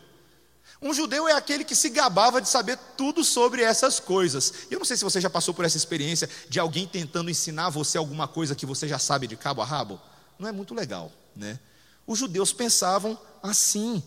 Um 0.80 0.94
judeu 0.94 1.26
é 1.26 1.32
aquele 1.32 1.64
que 1.64 1.74
se 1.74 1.90
gabava 1.90 2.40
de 2.40 2.48
saber 2.48 2.78
tudo 2.96 3.24
sobre 3.24 3.62
essas 3.62 3.98
coisas. 3.98 4.52
Eu 4.70 4.78
não 4.78 4.86
sei 4.86 4.96
se 4.96 5.02
você 5.02 5.20
já 5.20 5.28
passou 5.28 5.52
por 5.52 5.64
essa 5.64 5.76
experiência 5.76 6.30
de 6.48 6.60
alguém 6.60 6.86
tentando 6.86 7.30
ensinar 7.30 7.68
você 7.68 7.98
alguma 7.98 8.28
coisa 8.28 8.54
que 8.54 8.64
você 8.64 8.86
já 8.86 8.98
sabe 8.98 9.26
de 9.26 9.36
cabo 9.36 9.60
a 9.60 9.64
rabo. 9.64 10.00
Não 10.38 10.48
é 10.48 10.52
muito 10.52 10.74
legal, 10.74 11.10
né? 11.34 11.58
Os 12.06 12.16
judeus 12.16 12.52
pensavam 12.52 13.18
assim. 13.42 14.00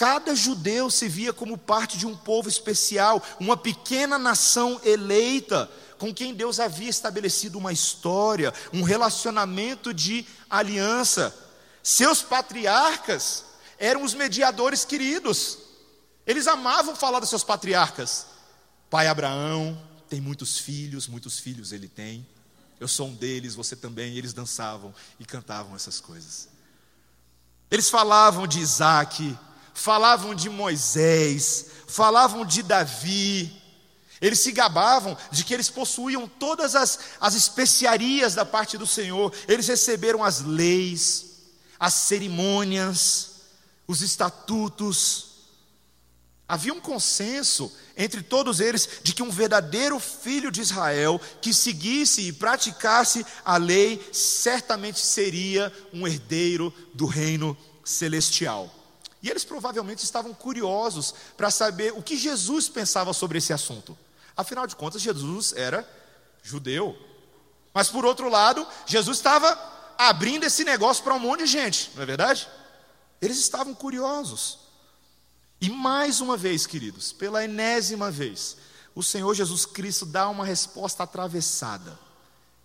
Cada 0.00 0.34
judeu 0.34 0.90
se 0.90 1.06
via 1.10 1.30
como 1.30 1.58
parte 1.58 1.98
de 1.98 2.06
um 2.06 2.16
povo 2.16 2.48
especial, 2.48 3.22
uma 3.38 3.54
pequena 3.54 4.18
nação 4.18 4.80
eleita, 4.82 5.70
com 5.98 6.14
quem 6.14 6.32
Deus 6.32 6.58
havia 6.58 6.88
estabelecido 6.88 7.58
uma 7.58 7.70
história, 7.70 8.50
um 8.72 8.82
relacionamento 8.82 9.92
de 9.92 10.24
aliança. 10.48 11.36
Seus 11.82 12.22
patriarcas 12.22 13.44
eram 13.78 14.02
os 14.02 14.14
mediadores 14.14 14.86
queridos. 14.86 15.58
Eles 16.26 16.46
amavam 16.46 16.96
falar 16.96 17.20
dos 17.20 17.28
seus 17.28 17.44
patriarcas. 17.44 18.24
Pai 18.88 19.06
Abraão 19.06 19.78
tem 20.08 20.18
muitos 20.18 20.58
filhos, 20.58 21.08
muitos 21.08 21.38
filhos 21.38 21.72
ele 21.72 21.88
tem. 21.88 22.26
Eu 22.80 22.88
sou 22.88 23.08
um 23.08 23.14
deles, 23.14 23.54
você 23.54 23.76
também. 23.76 24.16
Eles 24.16 24.32
dançavam 24.32 24.94
e 25.18 25.26
cantavam 25.26 25.76
essas 25.76 26.00
coisas. 26.00 26.48
Eles 27.70 27.90
falavam 27.90 28.46
de 28.46 28.60
Isaac, 28.60 29.38
falavam 29.80 30.34
de 30.34 30.50
Moisés, 30.50 31.66
falavam 31.86 32.44
de 32.44 32.62
Davi. 32.62 33.50
Eles 34.20 34.40
se 34.40 34.52
gabavam 34.52 35.16
de 35.32 35.42
que 35.42 35.54
eles 35.54 35.70
possuíam 35.70 36.28
todas 36.28 36.74
as, 36.74 36.98
as 37.18 37.34
especiarias 37.34 38.34
da 38.34 38.44
parte 38.44 38.76
do 38.76 38.86
Senhor. 38.86 39.32
Eles 39.48 39.66
receberam 39.66 40.22
as 40.22 40.42
leis, 40.42 41.38
as 41.78 41.94
cerimônias, 41.94 43.30
os 43.88 44.02
estatutos. 44.02 45.30
Havia 46.46 46.74
um 46.74 46.80
consenso 46.80 47.72
entre 47.96 48.22
todos 48.22 48.60
eles 48.60 48.86
de 49.02 49.14
que 49.14 49.22
um 49.22 49.30
verdadeiro 49.30 49.98
filho 49.98 50.50
de 50.50 50.60
Israel 50.60 51.18
que 51.40 51.54
seguisse 51.54 52.20
e 52.20 52.32
praticasse 52.34 53.24
a 53.42 53.56
lei 53.56 54.06
certamente 54.12 55.00
seria 55.00 55.72
um 55.90 56.06
herdeiro 56.06 56.70
do 56.92 57.06
reino 57.06 57.56
celestial. 57.82 58.79
E 59.22 59.28
eles 59.28 59.44
provavelmente 59.44 60.04
estavam 60.04 60.32
curiosos 60.32 61.14
para 61.36 61.50
saber 61.50 61.92
o 61.92 62.02
que 62.02 62.16
Jesus 62.16 62.68
pensava 62.68 63.12
sobre 63.12 63.38
esse 63.38 63.52
assunto. 63.52 63.96
Afinal 64.36 64.66
de 64.66 64.76
contas, 64.76 65.02
Jesus 65.02 65.52
era 65.52 65.88
judeu. 66.42 66.96
Mas 67.74 67.88
por 67.88 68.04
outro 68.04 68.28
lado, 68.28 68.66
Jesus 68.86 69.18
estava 69.18 69.58
abrindo 69.98 70.44
esse 70.44 70.64
negócio 70.64 71.04
para 71.04 71.14
um 71.14 71.18
monte 71.18 71.40
de 71.40 71.46
gente, 71.46 71.90
não 71.94 72.02
é 72.02 72.06
verdade? 72.06 72.48
Eles 73.20 73.38
estavam 73.38 73.74
curiosos. 73.74 74.58
E 75.60 75.68
mais 75.68 76.22
uma 76.22 76.38
vez, 76.38 76.66
queridos, 76.66 77.12
pela 77.12 77.44
enésima 77.44 78.10
vez, 78.10 78.56
o 78.94 79.02
Senhor 79.02 79.34
Jesus 79.34 79.66
Cristo 79.66 80.06
dá 80.06 80.28
uma 80.28 80.44
resposta 80.44 81.02
atravessada, 81.02 81.98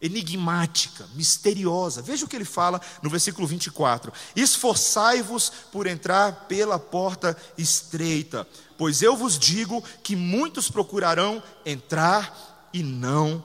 enigmática, 0.02 1.08
misteriosa. 1.16 2.02
Veja 2.02 2.26
o 2.26 2.28
que 2.28 2.36
ele 2.36 2.46
fala 2.46 2.82
no 3.02 3.10
versículo 3.10 3.48
24: 3.48 4.12
Esforçai-vos 4.36 5.52
por 5.72 5.88
entrar 5.88 6.46
pela 6.48 6.78
porta 6.78 7.36
estreita, 7.58 8.48
pois 8.78 9.02
eu 9.02 9.16
vos 9.16 9.40
digo 9.40 9.84
que 10.04 10.16
muitos 10.16 10.70
procurarão 10.70 11.42
entrar 11.66 12.70
e 12.74 12.84
não 12.84 13.44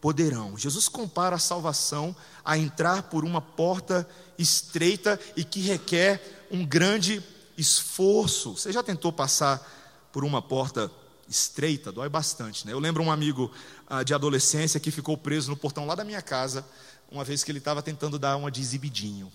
poderão. 0.00 0.58
Jesus 0.58 0.88
compara 0.88 1.36
a 1.36 1.38
salvação 1.38 2.14
a 2.44 2.58
entrar 2.58 3.04
por 3.04 3.24
uma 3.24 3.40
porta 3.40 4.08
estreita 4.36 5.20
e 5.36 5.44
que 5.44 5.60
requer 5.60 6.48
um 6.50 6.66
grande 6.66 7.22
esforço. 7.56 8.56
Você 8.56 8.72
já 8.72 8.82
tentou 8.82 9.12
passar 9.12 9.60
por 10.12 10.24
uma 10.24 10.42
porta 10.42 10.82
estreita? 10.82 11.01
Dói 11.92 12.08
bastante, 12.08 12.66
né? 12.66 12.72
Eu 12.72 12.78
lembro 12.78 13.02
um 13.02 13.10
amigo 13.10 13.50
ah, 13.86 14.02
de 14.02 14.14
adolescência 14.14 14.78
que 14.78 14.90
ficou 14.90 15.16
preso 15.16 15.50
no 15.50 15.56
portão 15.56 15.86
lá 15.86 15.94
da 15.94 16.04
minha 16.04 16.22
casa, 16.22 16.66
uma 17.10 17.24
vez 17.24 17.42
que 17.44 17.50
ele 17.50 17.58
estava 17.58 17.82
tentando 17.82 18.18
dar 18.18 18.36
uma 18.36 18.50
de 18.50 18.60
exibidinho. 18.60 19.32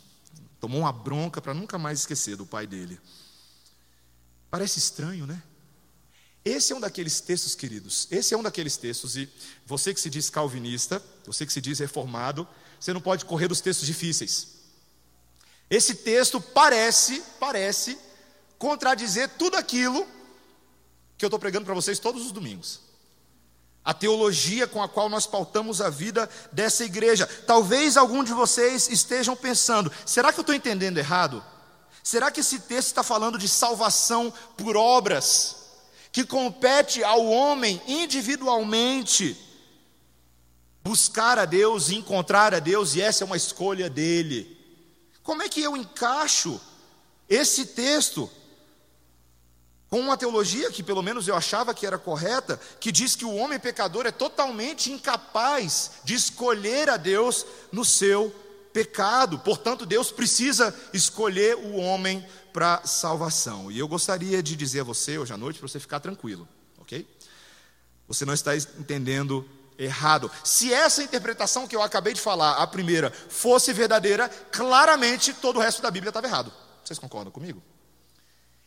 Tomou 0.59 0.81
uma 0.81 0.91
bronca 0.91 1.41
para 1.41 1.53
nunca 1.53 1.77
mais 1.77 1.99
esquecer 1.99 2.35
do 2.35 2.45
pai 2.45 2.65
dele. 2.65 2.99
Parece 4.49 4.79
estranho, 4.79 5.27
né? 5.27 5.41
Esse 6.43 6.71
é 6.71 6.75
um 6.75 6.79
daqueles 6.79 7.19
textos, 7.19 7.55
queridos. 7.55 8.07
Esse 8.09 8.33
é 8.33 8.37
um 8.37 8.43
daqueles 8.43 8.77
textos, 8.77 9.17
e 9.17 9.29
você 9.65 9.93
que 9.93 9.99
se 9.99 10.09
diz 10.09 10.29
calvinista, 10.29 11.03
você 11.25 11.45
que 11.45 11.51
se 11.51 11.59
diz 11.59 11.79
reformado, 11.79 12.47
você 12.79 12.93
não 12.93 13.01
pode 13.01 13.25
correr 13.25 13.47
dos 13.47 13.59
textos 13.59 13.85
difíceis. 13.85 14.47
Esse 15.69 15.95
texto 15.95 16.39
parece, 16.39 17.21
parece 17.39 17.97
contradizer 18.57 19.29
tudo 19.37 19.55
aquilo 19.55 20.07
que 21.17 21.25
eu 21.25 21.27
estou 21.27 21.39
pregando 21.39 21.65
para 21.65 21.73
vocês 21.73 21.99
todos 21.99 22.25
os 22.25 22.31
domingos. 22.31 22.81
A 23.83 23.93
teologia 23.93 24.67
com 24.67 24.83
a 24.83 24.89
qual 24.89 25.07
nós 25.09 25.25
pautamos 25.25 25.81
a 25.81 25.89
vida 25.89 26.29
dessa 26.51 26.83
igreja. 26.83 27.25
Talvez 27.47 27.95
algum 27.95 28.23
de 28.23 28.33
vocês 28.33 28.89
estejam 28.89 29.35
pensando: 29.35 29.91
será 30.05 30.31
que 30.31 30.39
eu 30.39 30.41
estou 30.41 30.55
entendendo 30.55 30.97
errado? 30.97 31.43
Será 32.03 32.29
que 32.29 32.41
esse 32.41 32.59
texto 32.59 32.87
está 32.87 33.03
falando 33.03 33.37
de 33.37 33.47
salvação 33.47 34.31
por 34.55 34.77
obras, 34.77 35.55
que 36.11 36.25
compete 36.25 37.03
ao 37.03 37.25
homem 37.25 37.81
individualmente 37.87 39.37
buscar 40.83 41.37
a 41.37 41.43
Deus, 41.43 41.89
encontrar 41.89 42.53
a 42.53 42.59
Deus, 42.59 42.95
e 42.95 43.01
essa 43.01 43.23
é 43.23 43.25
uma 43.25 43.35
escolha 43.35 43.89
dele? 43.89 44.57
Como 45.21 45.43
é 45.43 45.49
que 45.49 45.61
eu 45.61 45.75
encaixo 45.75 46.61
esse 47.27 47.65
texto 47.67 48.29
com 49.89 49.99
uma 49.99 50.17
teologia 50.17 50.71
que 50.71 50.83
pelo 50.83 51.01
menos 51.01 51.27
eu 51.27 51.35
achava 51.35 51.73
que 51.73 51.85
era 51.85 51.97
correta, 51.97 52.59
que 52.79 52.91
diz 52.91 53.15
que 53.15 53.25
o 53.25 53.35
homem 53.35 53.59
pecador 53.59 54.05
é 54.05 54.11
totalmente 54.11 54.91
incapaz 54.91 55.91
de 56.03 56.13
escolher 56.13 56.89
a 56.89 56.97
Deus 56.97 57.45
no 57.71 57.85
seu 57.85 58.33
pecado. 58.73 59.39
Portanto, 59.39 59.85
Deus 59.85 60.11
precisa 60.11 60.75
escolher 60.93 61.55
o 61.55 61.77
homem 61.77 62.25
para 62.51 62.85
salvação. 62.85 63.71
E 63.71 63.79
eu 63.79 63.87
gostaria 63.87 64.43
de 64.43 64.55
dizer 64.55 64.81
a 64.81 64.83
você 64.83 65.17
hoje 65.17 65.33
à 65.33 65.37
noite 65.37 65.59
para 65.59 65.67
você 65.67 65.79
ficar 65.79 65.99
tranquilo, 65.99 66.47
OK? 66.79 67.07
Você 68.07 68.25
não 68.25 68.33
está 68.33 68.55
entendendo 68.55 69.47
errado. 69.77 70.29
Se 70.43 70.73
essa 70.73 71.03
interpretação 71.03 71.67
que 71.67 71.75
eu 71.75 71.81
acabei 71.81 72.13
de 72.13 72.21
falar, 72.21 72.57
a 72.57 72.67
primeira, 72.67 73.11
fosse 73.11 73.71
verdadeira, 73.71 74.27
claramente 74.51 75.33
todo 75.33 75.57
o 75.57 75.61
resto 75.61 75.81
da 75.81 75.91
Bíblia 75.91 76.09
estava 76.09 76.27
errado. 76.27 76.51
Vocês 76.83 76.99
concordam 76.99 77.31
comigo? 77.31 77.61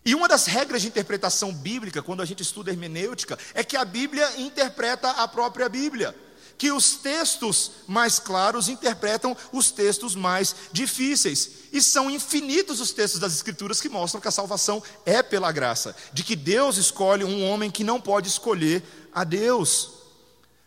E 0.04 0.14
uma 0.14 0.28
das 0.28 0.46
regras 0.46 0.82
de 0.82 0.88
interpretação 0.88 1.52
bíblica, 1.52 2.02
quando 2.02 2.22
a 2.22 2.24
gente 2.24 2.42
estuda 2.42 2.70
hermenêutica, 2.70 3.38
é 3.52 3.62
que 3.62 3.76
a 3.76 3.84
Bíblia 3.84 4.40
interpreta 4.40 5.10
a 5.10 5.28
própria 5.28 5.68
Bíblia. 5.68 6.16
Que 6.56 6.72
os 6.72 6.96
textos 6.96 7.70
mais 7.86 8.18
claros 8.18 8.68
interpretam 8.68 9.36
os 9.52 9.70
textos 9.70 10.14
mais 10.14 10.54
difíceis. 10.72 11.50
E 11.72 11.82
são 11.82 12.10
infinitos 12.10 12.80
os 12.80 12.92
textos 12.92 13.20
das 13.20 13.34
Escrituras 13.34 13.80
que 13.80 13.88
mostram 13.88 14.20
que 14.20 14.28
a 14.28 14.32
salvação 14.32 14.82
é 15.04 15.22
pela 15.22 15.52
graça, 15.52 15.94
de 16.12 16.22
que 16.22 16.36
Deus 16.36 16.76
escolhe 16.76 17.24
um 17.24 17.48
homem 17.48 17.70
que 17.70 17.84
não 17.84 18.00
pode 18.00 18.28
escolher 18.28 18.82
a 19.12 19.24
Deus. 19.24 19.92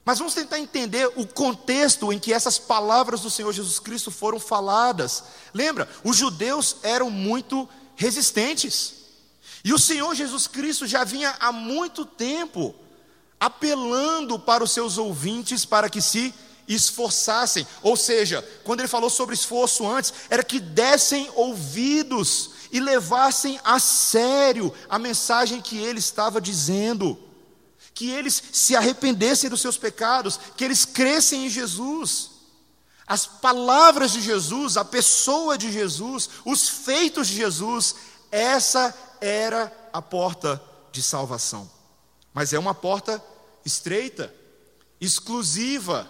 Mas 0.06 0.18
vamos 0.18 0.34
tentar 0.34 0.60
entender 0.60 1.12
o 1.16 1.26
contexto 1.26 2.12
em 2.12 2.20
que 2.20 2.34
essas 2.34 2.60
palavras 2.60 3.22
do 3.22 3.30
Senhor 3.30 3.52
Jesus 3.52 3.80
Cristo 3.80 4.12
foram 4.12 4.40
faladas. 4.40 5.24
Lembra, 5.54 5.88
os 6.04 6.18
judeus 6.18 6.78
eram 6.84 7.10
muito 7.10 7.68
resistentes. 7.96 9.03
E 9.64 9.74
o 9.74 9.80
Senhor 9.80 10.14
Jesus 10.14 10.48
Cristo 10.48 10.86
já 10.86 11.04
vinha 11.04 11.36
há 11.40 11.52
muito 11.52 12.06
tempo 12.06 12.76
apelando 13.40 14.40
para 14.40 14.64
os 14.64 14.72
seus 14.72 14.98
ouvintes 14.98 15.66
para 15.66 15.90
que 15.90 16.02
se 16.02 16.34
esforçassem. 16.68 17.68
Ou 17.82 17.96
seja, 17.96 18.42
quando 18.64 18.80
ele 18.82 18.88
falou 18.88 19.10
sobre 19.10 19.36
esforço 19.36 19.88
antes, 19.88 20.14
era 20.30 20.44
que 20.44 20.60
dessem 20.60 21.30
ouvidos 21.36 22.52
e 22.72 22.80
levassem 22.80 23.60
a 23.64 23.80
sério 23.80 24.74
a 24.90 24.98
mensagem 24.98 25.62
que 25.62 25.78
ele 25.78 26.00
estava 26.00 26.42
dizendo. 26.42 27.18
Que 27.94 28.10
eles 28.10 28.42
se 28.52 28.76
arrependessem 28.76 29.50
dos 29.50 29.62
seus 29.62 29.78
pecados, 29.78 30.40
que 30.58 30.64
eles 30.64 30.84
crescem 30.84 31.46
em 31.46 31.50
Jesus. 31.50 32.32
As 33.06 33.26
palavras 33.26 34.12
de 34.12 34.22
Jesus, 34.22 34.78
a 34.78 34.86
pessoa 34.86 35.58
de 35.58 35.72
Jesus, 35.72 36.30
os 36.46 36.68
feitos 36.68 37.28
de 37.28 37.36
Jesus, 37.36 37.96
essa 38.32 38.96
era 39.24 39.72
a 39.94 40.02
porta 40.02 40.62
de 40.92 41.02
salvação. 41.02 41.70
Mas 42.34 42.52
é 42.52 42.60
uma 42.60 42.76
porta 42.76 43.24
estreita, 43.66 44.34
exclusiva. 45.00 46.10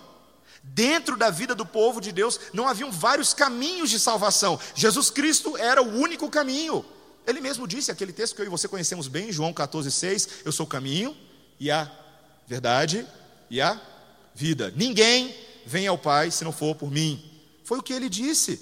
Dentro 0.63 1.15
da 1.15 1.29
vida 1.29 1.53
do 1.53 1.65
povo 1.65 2.01
de 2.01 2.11
Deus 2.11 2.39
não 2.53 2.67
haviam 2.67 2.91
vários 2.91 3.33
caminhos 3.33 3.91
de 3.91 3.99
salvação. 3.99 4.59
Jesus 4.73 5.11
Cristo 5.11 5.55
era 5.57 5.83
o 5.83 5.99
único 5.99 6.27
caminho. 6.29 6.83
Ele 7.27 7.39
mesmo 7.39 7.67
disse, 7.67 7.91
aquele 7.91 8.11
texto 8.11 8.35
que 8.35 8.41
eu 8.41 8.45
e 8.47 8.49
você 8.49 8.67
conhecemos 8.67 9.07
bem, 9.07 9.31
João 9.31 9.53
14,6: 9.53 10.29
Eu 10.43 10.51
sou 10.51 10.65
o 10.65 10.69
caminho 10.69 11.15
e 11.59 11.69
a 11.69 11.91
verdade 12.47 13.05
e 13.49 13.61
a 13.61 13.79
vida. 14.33 14.73
Ninguém 14.75 15.35
vem 15.65 15.85
ao 15.85 15.97
Pai 15.97 16.31
se 16.31 16.43
não 16.43 16.51
for 16.51 16.75
por 16.75 16.89
mim. 16.89 17.23
Foi 17.63 17.77
o 17.77 17.83
que 17.83 17.93
ele 17.93 18.09
disse. 18.09 18.59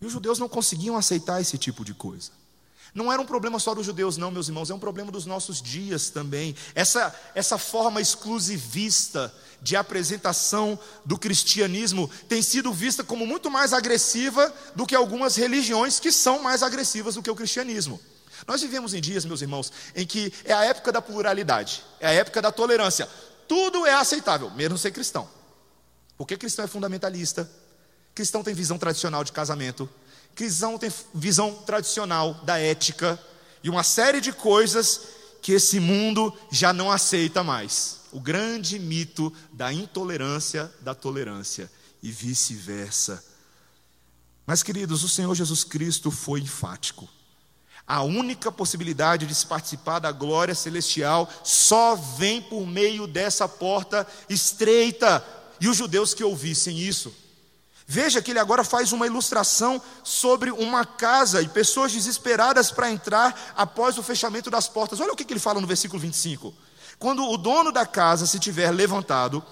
E 0.00 0.06
os 0.06 0.12
judeus 0.12 0.38
não 0.38 0.48
conseguiam 0.48 0.96
aceitar 0.96 1.40
esse 1.40 1.58
tipo 1.58 1.84
de 1.84 1.92
coisa. 1.92 2.37
Não 2.94 3.12
era 3.12 3.20
um 3.20 3.26
problema 3.26 3.58
só 3.58 3.74
dos 3.74 3.86
judeus, 3.86 4.16
não, 4.16 4.30
meus 4.30 4.48
irmãos, 4.48 4.70
é 4.70 4.74
um 4.74 4.78
problema 4.78 5.12
dos 5.12 5.26
nossos 5.26 5.60
dias 5.60 6.10
também. 6.10 6.54
Essa, 6.74 7.14
essa 7.34 7.58
forma 7.58 8.00
exclusivista 8.00 9.32
de 9.60 9.76
apresentação 9.76 10.78
do 11.04 11.18
cristianismo 11.18 12.10
tem 12.28 12.40
sido 12.42 12.72
vista 12.72 13.04
como 13.04 13.26
muito 13.26 13.50
mais 13.50 13.72
agressiva 13.72 14.52
do 14.74 14.86
que 14.86 14.94
algumas 14.94 15.36
religiões 15.36 16.00
que 16.00 16.12
são 16.12 16.42
mais 16.42 16.62
agressivas 16.62 17.14
do 17.14 17.22
que 17.22 17.30
o 17.30 17.36
cristianismo. 17.36 18.00
Nós 18.46 18.60
vivemos 18.60 18.94
em 18.94 19.00
dias, 19.00 19.24
meus 19.24 19.42
irmãos, 19.42 19.72
em 19.94 20.06
que 20.06 20.32
é 20.44 20.52
a 20.52 20.64
época 20.64 20.92
da 20.92 21.02
pluralidade, 21.02 21.82
é 21.98 22.06
a 22.08 22.12
época 22.12 22.40
da 22.40 22.52
tolerância. 22.52 23.08
Tudo 23.48 23.84
é 23.86 23.94
aceitável, 23.94 24.50
mesmo 24.50 24.78
ser 24.78 24.92
cristão. 24.92 25.28
Porque 26.16 26.36
cristão 26.36 26.64
é 26.64 26.68
fundamentalista, 26.68 27.50
cristão 28.14 28.42
tem 28.42 28.54
visão 28.54 28.78
tradicional 28.78 29.24
de 29.24 29.32
casamento, 29.32 29.88
cristão 30.38 30.78
tem 30.78 30.88
visão 31.12 31.52
tradicional 31.52 32.34
da 32.44 32.60
ética 32.60 33.20
e 33.60 33.68
uma 33.68 33.82
série 33.82 34.20
de 34.20 34.32
coisas 34.32 35.00
que 35.42 35.50
esse 35.50 35.80
mundo 35.80 36.32
já 36.48 36.72
não 36.72 36.92
aceita 36.92 37.42
mais. 37.42 38.02
O 38.12 38.20
grande 38.20 38.78
mito 38.78 39.32
da 39.52 39.72
intolerância 39.72 40.72
da 40.80 40.94
tolerância 40.94 41.68
e 42.00 42.12
vice-versa. 42.12 43.24
Mas, 44.46 44.62
queridos, 44.62 45.02
o 45.02 45.08
Senhor 45.08 45.34
Jesus 45.34 45.64
Cristo 45.64 46.08
foi 46.12 46.38
enfático. 46.38 47.08
A 47.84 48.04
única 48.04 48.52
possibilidade 48.52 49.26
de 49.26 49.34
se 49.34 49.44
participar 49.44 49.98
da 49.98 50.12
glória 50.12 50.54
celestial 50.54 51.28
só 51.42 51.96
vem 51.96 52.40
por 52.40 52.64
meio 52.64 53.08
dessa 53.08 53.48
porta 53.48 54.06
estreita. 54.28 55.24
E 55.60 55.68
os 55.68 55.76
judeus 55.76 56.14
que 56.14 56.22
ouvissem 56.22 56.78
isso 56.78 57.12
Veja 57.90 58.20
que 58.20 58.32
ele 58.32 58.38
agora 58.38 58.62
faz 58.62 58.92
uma 58.92 59.06
ilustração 59.06 59.80
sobre 60.04 60.50
uma 60.50 60.84
casa 60.84 61.40
e 61.40 61.48
pessoas 61.48 61.90
desesperadas 61.90 62.70
para 62.70 62.90
entrar 62.90 63.54
após 63.56 63.96
o 63.96 64.02
fechamento 64.02 64.50
das 64.50 64.68
portas. 64.68 65.00
Olha 65.00 65.14
o 65.14 65.16
que 65.16 65.32
ele 65.32 65.40
fala 65.40 65.58
no 65.58 65.66
versículo 65.66 65.98
25. 65.98 66.52
Quando 66.98 67.24
o 67.24 67.38
dono 67.38 67.72
da 67.72 67.86
casa 67.86 68.26
se 68.26 68.38
tiver 68.38 68.70
levantado 68.72 69.42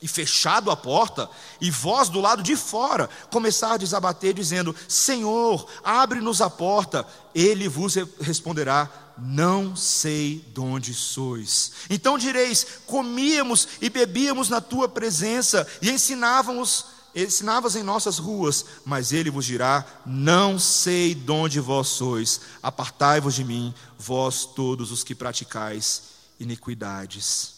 e 0.00 0.06
fechado 0.06 0.70
a 0.70 0.76
porta, 0.76 1.28
e 1.60 1.72
vós 1.72 2.08
do 2.08 2.20
lado 2.20 2.40
de 2.40 2.54
fora 2.54 3.10
começar 3.32 3.72
a 3.72 3.78
desabater, 3.78 4.32
dizendo: 4.32 4.76
Senhor, 4.86 5.68
abre-nos 5.82 6.40
a 6.40 6.48
porta, 6.48 7.04
ele 7.34 7.68
vos 7.68 7.96
responderá: 8.20 8.88
Não 9.18 9.74
sei 9.74 10.44
de 10.54 10.60
onde 10.60 10.94
sois. 10.94 11.72
Então 11.90 12.16
direis: 12.16 12.64
Comíamos 12.86 13.66
e 13.80 13.90
bebíamos 13.90 14.48
na 14.48 14.60
tua 14.60 14.88
presença, 14.88 15.66
e 15.80 15.90
ensinávamos 15.90 17.01
ensinavas 17.14 17.76
em 17.76 17.82
nossas 17.82 18.18
ruas, 18.18 18.64
mas 18.84 19.12
ele 19.12 19.30
vos 19.30 19.44
dirá: 19.44 19.84
Não 20.06 20.58
sei 20.58 21.14
de 21.14 21.30
onde 21.30 21.60
vós 21.60 21.88
sois, 21.88 22.40
apartai-vos 22.62 23.34
de 23.34 23.44
mim, 23.44 23.74
vós 23.98 24.44
todos 24.44 24.90
os 24.90 25.04
que 25.04 25.14
praticais 25.14 26.02
iniquidades. 26.40 27.54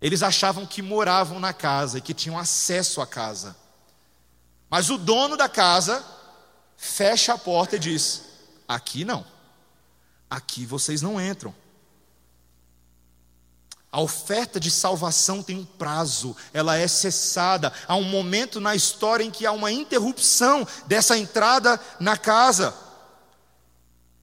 Eles 0.00 0.22
achavam 0.22 0.66
que 0.66 0.82
moravam 0.82 1.40
na 1.40 1.52
casa 1.52 1.98
e 1.98 2.02
que 2.02 2.14
tinham 2.14 2.38
acesso 2.38 3.00
à 3.00 3.06
casa, 3.06 3.56
mas 4.68 4.90
o 4.90 4.98
dono 4.98 5.36
da 5.36 5.48
casa 5.48 6.04
fecha 6.76 7.34
a 7.34 7.38
porta 7.38 7.76
e 7.76 7.78
diz: 7.78 8.22
Aqui 8.68 9.04
não, 9.04 9.24
aqui 10.28 10.66
vocês 10.66 11.00
não 11.00 11.20
entram. 11.20 11.54
A 13.90 14.00
oferta 14.00 14.60
de 14.60 14.70
salvação 14.70 15.42
tem 15.42 15.56
um 15.56 15.64
prazo, 15.64 16.36
ela 16.52 16.76
é 16.76 16.86
cessada. 16.86 17.72
Há 17.88 17.96
um 17.96 18.04
momento 18.04 18.60
na 18.60 18.74
história 18.74 19.24
em 19.24 19.30
que 19.30 19.46
há 19.46 19.52
uma 19.52 19.72
interrupção 19.72 20.66
dessa 20.86 21.16
entrada 21.16 21.80
na 21.98 22.16
casa. 22.16 22.74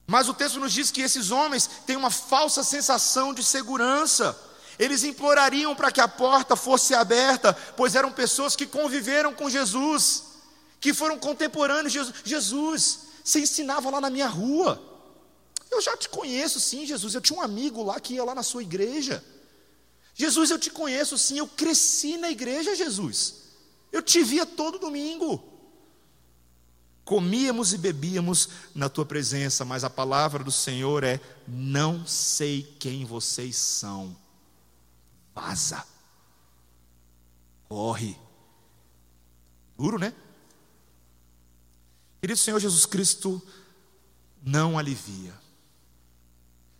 Mas 0.06 0.28
o 0.28 0.34
texto 0.34 0.60
nos 0.60 0.72
diz 0.72 0.90
que 0.90 1.00
esses 1.00 1.30
homens 1.30 1.68
têm 1.86 1.96
uma 1.96 2.10
falsa 2.10 2.62
sensação 2.62 3.32
de 3.32 3.42
segurança. 3.42 4.38
Eles 4.78 5.02
implorariam 5.02 5.74
para 5.74 5.90
que 5.90 6.00
a 6.00 6.08
porta 6.08 6.56
fosse 6.56 6.94
aberta, 6.94 7.52
pois 7.76 7.94
eram 7.94 8.12
pessoas 8.12 8.54
que 8.54 8.66
conviveram 8.66 9.32
com 9.32 9.48
Jesus, 9.48 10.24
que 10.80 10.92
foram 10.92 11.18
contemporâneos 11.18 11.92
de 11.92 11.98
Jesus. 11.98 12.16
Jesus, 12.24 12.98
você 13.24 13.40
ensinava 13.40 13.88
lá 13.88 14.00
na 14.00 14.10
minha 14.10 14.28
rua. 14.28 14.82
Eu 15.70 15.80
já 15.80 15.96
te 15.96 16.08
conheço, 16.08 16.60
sim, 16.60 16.84
Jesus. 16.84 17.14
Eu 17.14 17.20
tinha 17.20 17.38
um 17.38 17.42
amigo 17.42 17.82
lá 17.82 17.98
que 17.98 18.14
ia 18.14 18.24
lá 18.24 18.34
na 18.34 18.42
sua 18.42 18.62
igreja. 18.62 19.24
Jesus, 20.14 20.50
eu 20.50 20.58
te 20.58 20.70
conheço 20.70 21.18
sim, 21.18 21.38
eu 21.38 21.48
cresci 21.48 22.16
na 22.16 22.30
igreja, 22.30 22.76
Jesus. 22.76 23.42
Eu 23.90 24.00
te 24.00 24.22
via 24.22 24.46
todo 24.46 24.78
domingo. 24.78 25.52
Comíamos 27.04 27.74
e 27.74 27.78
bebíamos 27.78 28.48
na 28.74 28.88
tua 28.88 29.04
presença, 29.04 29.64
mas 29.64 29.84
a 29.84 29.90
palavra 29.90 30.42
do 30.42 30.52
Senhor 30.52 31.04
é: 31.04 31.20
não 31.46 32.06
sei 32.06 32.62
quem 32.78 33.04
vocês 33.04 33.56
são. 33.56 34.16
Vaza. 35.34 35.84
Corre. 37.68 38.16
Duro, 39.76 39.98
né? 39.98 40.14
Querido 42.20 42.38
Senhor 42.38 42.58
Jesus 42.58 42.86
Cristo, 42.86 43.42
não 44.42 44.78
alivia. 44.78 45.43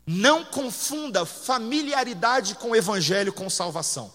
Não 0.06 0.44
confunda 0.44 1.24
familiaridade 1.24 2.54
com 2.56 2.70
o 2.70 2.76
evangelho 2.76 3.32
com 3.32 3.48
salvação. 3.48 4.12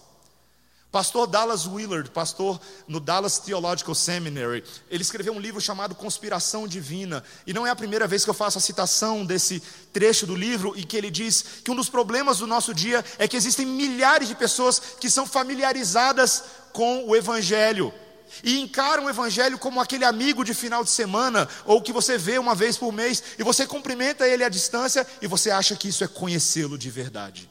Pastor 0.90 1.28
Dallas 1.28 1.68
Willard, 1.68 2.10
pastor 2.10 2.60
no 2.88 2.98
Dallas 2.98 3.38
Theological 3.38 3.94
Seminary, 3.94 4.64
ele 4.90 5.02
escreveu 5.02 5.32
um 5.32 5.38
livro 5.38 5.60
chamado 5.60 5.94
Conspiração 5.94 6.66
Divina, 6.66 7.22
e 7.46 7.52
não 7.52 7.64
é 7.64 7.70
a 7.70 7.76
primeira 7.76 8.08
vez 8.08 8.24
que 8.24 8.30
eu 8.30 8.34
faço 8.34 8.58
a 8.58 8.60
citação 8.60 9.24
desse 9.24 9.62
trecho 9.92 10.26
do 10.26 10.34
livro 10.34 10.76
e 10.76 10.82
que 10.82 10.96
ele 10.96 11.08
diz 11.08 11.44
que 11.64 11.70
um 11.70 11.76
dos 11.76 11.88
problemas 11.88 12.38
do 12.38 12.46
nosso 12.46 12.74
dia 12.74 13.04
é 13.18 13.28
que 13.28 13.36
existem 13.36 13.64
milhares 13.64 14.26
de 14.26 14.34
pessoas 14.34 14.80
que 15.00 15.08
são 15.08 15.26
familiarizadas 15.26 16.42
com 16.72 17.06
o 17.06 17.14
evangelho 17.14 17.94
e 18.42 18.58
encara 18.60 19.02
o 19.02 19.08
evangelho 19.08 19.58
como 19.58 19.80
aquele 19.80 20.04
amigo 20.04 20.44
de 20.44 20.54
final 20.54 20.84
de 20.84 20.90
semana, 20.90 21.48
ou 21.64 21.82
que 21.82 21.92
você 21.92 22.16
vê 22.18 22.38
uma 22.38 22.54
vez 22.54 22.76
por 22.76 22.92
mês, 22.92 23.22
e 23.38 23.42
você 23.42 23.66
cumprimenta 23.66 24.26
ele 24.26 24.44
à 24.44 24.48
distância, 24.48 25.06
e 25.20 25.26
você 25.26 25.50
acha 25.50 25.76
que 25.76 25.88
isso 25.88 26.04
é 26.04 26.08
conhecê-lo 26.08 26.78
de 26.78 26.90
verdade. 26.90 27.50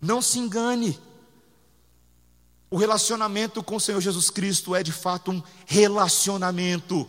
Não 0.00 0.20
se 0.20 0.38
engane. 0.38 0.98
O 2.70 2.76
relacionamento 2.76 3.62
com 3.62 3.76
o 3.76 3.80
Senhor 3.80 4.00
Jesus 4.00 4.28
Cristo 4.30 4.74
é 4.74 4.82
de 4.82 4.92
fato 4.92 5.30
um 5.30 5.42
relacionamento. 5.66 7.08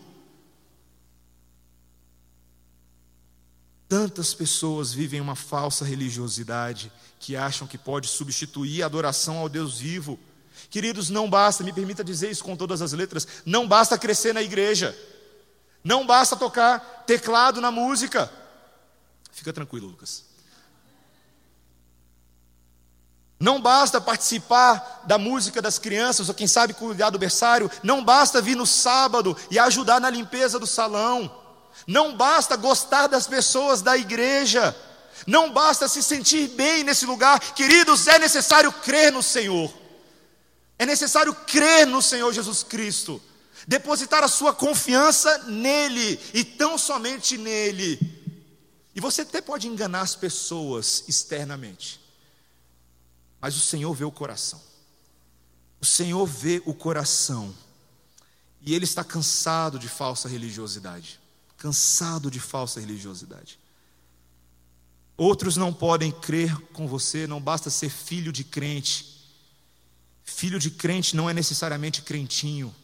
Tantas 3.90 4.34
pessoas 4.34 4.92
vivem 4.92 5.22
uma 5.22 5.36
falsa 5.36 5.86
religiosidade 5.86 6.92
que 7.20 7.36
acham 7.36 7.66
que 7.66 7.78
pode 7.78 8.08
substituir 8.08 8.84
a 8.84 8.86
adoração 8.86 9.38
ao 9.38 9.50
Deus 9.50 9.80
vivo. 9.80 10.20
Queridos, 10.70 11.10
não 11.10 11.30
basta, 11.30 11.64
me 11.64 11.74
permita 11.74 12.04
dizer 12.04 12.32
isso 12.32 12.44
com 12.44 12.56
todas 12.56 12.82
as 12.82 12.94
letras, 12.94 13.28
não 13.46 13.68
basta 13.68 13.98
crescer 13.98 14.34
na 14.34 14.42
igreja, 14.42 14.98
não 15.84 16.06
basta 16.06 16.36
tocar 16.36 17.04
teclado 17.06 17.62
na 17.62 17.72
música. 17.72 18.32
Fica 19.32 19.54
tranquilo, 19.54 19.88
Lucas. 19.88 20.26
Não 23.40 23.62
basta 23.62 24.02
participar 24.02 25.04
da 25.06 25.18
música 25.18 25.62
das 25.62 25.78
crianças, 25.78 26.28
ou 26.28 26.34
quem 26.34 26.48
sabe 26.48 26.74
cuidar 26.74 27.12
do 27.12 27.20
berçário, 27.20 27.70
não 27.84 28.04
basta 28.04 28.42
vir 28.42 28.56
no 28.56 28.66
sábado 28.66 29.38
e 29.52 29.60
ajudar 29.60 30.02
na 30.02 30.10
limpeza 30.10 30.58
do 30.58 30.66
salão. 30.66 31.32
Não 31.86 32.18
basta 32.18 32.56
gostar 32.56 33.08
das 33.08 33.28
pessoas 33.28 33.82
da 33.82 33.96
igreja. 33.96 34.76
Não 35.26 35.52
basta 35.52 35.88
se 35.88 36.02
sentir 36.02 36.50
bem 36.50 36.84
nesse 36.84 37.06
lugar. 37.06 37.40
Queridos, 37.40 38.08
é 38.08 38.18
necessário 38.18 38.72
crer 38.72 39.12
no 39.12 39.22
Senhor. 39.22 39.72
É 40.80 40.86
necessário 40.86 41.34
crer 41.34 41.88
no 41.88 42.02
Senhor 42.02 42.32
Jesus 42.34 42.64
Cristo. 42.64 43.22
Depositar 43.68 44.24
a 44.24 44.28
sua 44.28 44.54
confiança 44.54 45.40
nele 45.46 46.20
e 46.34 46.44
tão 46.44 46.78
somente 46.78 47.38
nele. 47.38 48.00
E 48.96 49.02
você 49.02 49.22
até 49.22 49.42
pode 49.42 49.68
enganar 49.68 50.02
as 50.02 50.16
pessoas 50.16 51.04
externamente. 51.08 52.00
Mas 53.40 53.56
o 53.56 53.60
Senhor 53.60 53.94
vê 53.94 54.06
o 54.06 54.12
coração. 54.12 54.62
O 55.80 55.86
Senhor 55.86 56.26
vê 56.26 56.62
o 56.66 56.74
coração. 56.74 57.54
E 58.62 58.74
ele 58.74 58.86
está 58.86 59.04
cansado 59.04 59.78
de 59.78 59.88
falsa 59.88 60.28
religiosidade. 60.28 61.20
Cansado 61.58 62.30
de 62.32 62.40
falsa 62.40 62.80
religiosidade. 62.80 63.60
Outros 65.16 65.58
não 65.58 65.74
podem 65.74 66.12
crer 66.12 66.56
com 66.74 66.88
você, 66.88 67.26
não 67.26 67.42
basta 67.42 67.70
ser 67.70 67.90
filho 67.90 68.32
de 68.32 68.44
crente. 68.44 69.17
Filho 70.30 70.60
de 70.60 70.70
crente 70.70 71.16
não 71.16 71.30
é 71.30 71.34
necessariamente 71.34 72.02
crentinho. 72.02 72.76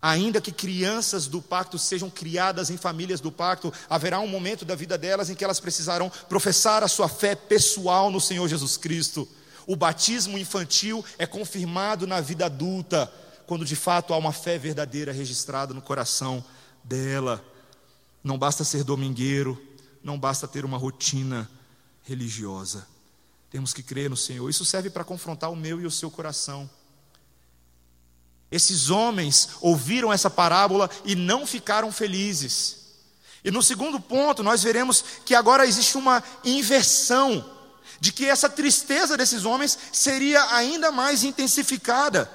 Ainda 0.00 0.40
que 0.40 0.50
crianças 0.50 1.26
do 1.26 1.42
pacto 1.42 1.78
sejam 1.78 2.08
criadas 2.08 2.70
em 2.70 2.78
famílias 2.78 3.20
do 3.20 3.30
pacto, 3.30 3.70
haverá 3.88 4.18
um 4.18 4.26
momento 4.26 4.64
da 4.64 4.74
vida 4.74 4.96
delas 4.96 5.28
em 5.28 5.34
que 5.34 5.44
elas 5.44 5.60
precisarão 5.60 6.10
professar 6.30 6.82
a 6.82 6.88
sua 6.88 7.08
fé 7.08 7.34
pessoal 7.34 8.10
no 8.10 8.20
Senhor 8.20 8.48
Jesus 8.48 8.78
Cristo. 8.78 9.28
O 9.66 9.76
batismo 9.76 10.38
infantil 10.38 11.04
é 11.18 11.26
confirmado 11.26 12.06
na 12.06 12.22
vida 12.22 12.46
adulta, 12.46 13.12
quando 13.46 13.64
de 13.64 13.76
fato 13.76 14.14
há 14.14 14.16
uma 14.16 14.32
fé 14.32 14.56
verdadeira 14.56 15.12
registrada 15.12 15.74
no 15.74 15.82
coração 15.82 16.42
dela. 16.82 17.44
Não 18.24 18.38
basta 18.38 18.64
ser 18.64 18.82
domingueiro, 18.82 19.60
não 20.02 20.18
basta 20.18 20.48
ter 20.48 20.64
uma 20.64 20.78
rotina 20.78 21.48
religiosa. 22.02 22.86
Temos 23.50 23.74
que 23.74 23.82
crer 23.82 24.08
no 24.08 24.16
Senhor. 24.16 24.48
Isso 24.48 24.64
serve 24.64 24.88
para 24.88 25.04
confrontar 25.04 25.50
o 25.50 25.56
meu 25.56 25.80
e 25.80 25.86
o 25.86 25.90
seu 25.90 26.10
coração. 26.10 26.70
Esses 28.50 28.90
homens 28.90 29.50
ouviram 29.60 30.12
essa 30.12 30.30
parábola 30.30 30.90
e 31.04 31.14
não 31.14 31.46
ficaram 31.46 31.92
felizes. 31.92 32.78
E 33.44 33.50
no 33.50 33.62
segundo 33.62 34.00
ponto, 34.00 34.42
nós 34.42 34.62
veremos 34.62 35.04
que 35.24 35.34
agora 35.34 35.66
existe 35.66 35.96
uma 35.96 36.22
inversão, 36.44 37.44
de 37.98 38.12
que 38.12 38.24
essa 38.24 38.48
tristeza 38.48 39.16
desses 39.16 39.44
homens 39.44 39.78
seria 39.92 40.54
ainda 40.54 40.90
mais 40.90 41.22
intensificada. 41.22 42.30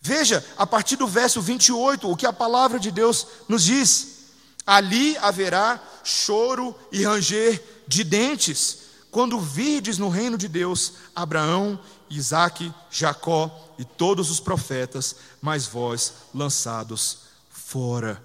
Veja, 0.00 0.44
a 0.56 0.66
partir 0.66 0.96
do 0.96 1.06
verso 1.06 1.40
28, 1.40 2.10
o 2.10 2.16
que 2.16 2.26
a 2.26 2.32
palavra 2.32 2.78
de 2.78 2.90
Deus 2.90 3.26
nos 3.48 3.64
diz: 3.64 4.26
ali 4.66 5.16
haverá 5.18 5.80
choro 6.04 6.76
e 6.90 7.04
ranger 7.04 7.62
de 7.86 8.04
dentes, 8.04 8.78
quando 9.12 9.38
virdes 9.38 9.98
no 9.98 10.08
reino 10.08 10.38
de 10.38 10.48
Deus 10.48 10.94
Abraão, 11.14 11.78
Isaque, 12.08 12.72
Jacó 12.90 13.74
e 13.78 13.84
todos 13.84 14.30
os 14.30 14.40
profetas, 14.40 15.14
mas 15.40 15.66
vós 15.66 16.14
lançados 16.34 17.18
fora. 17.50 18.24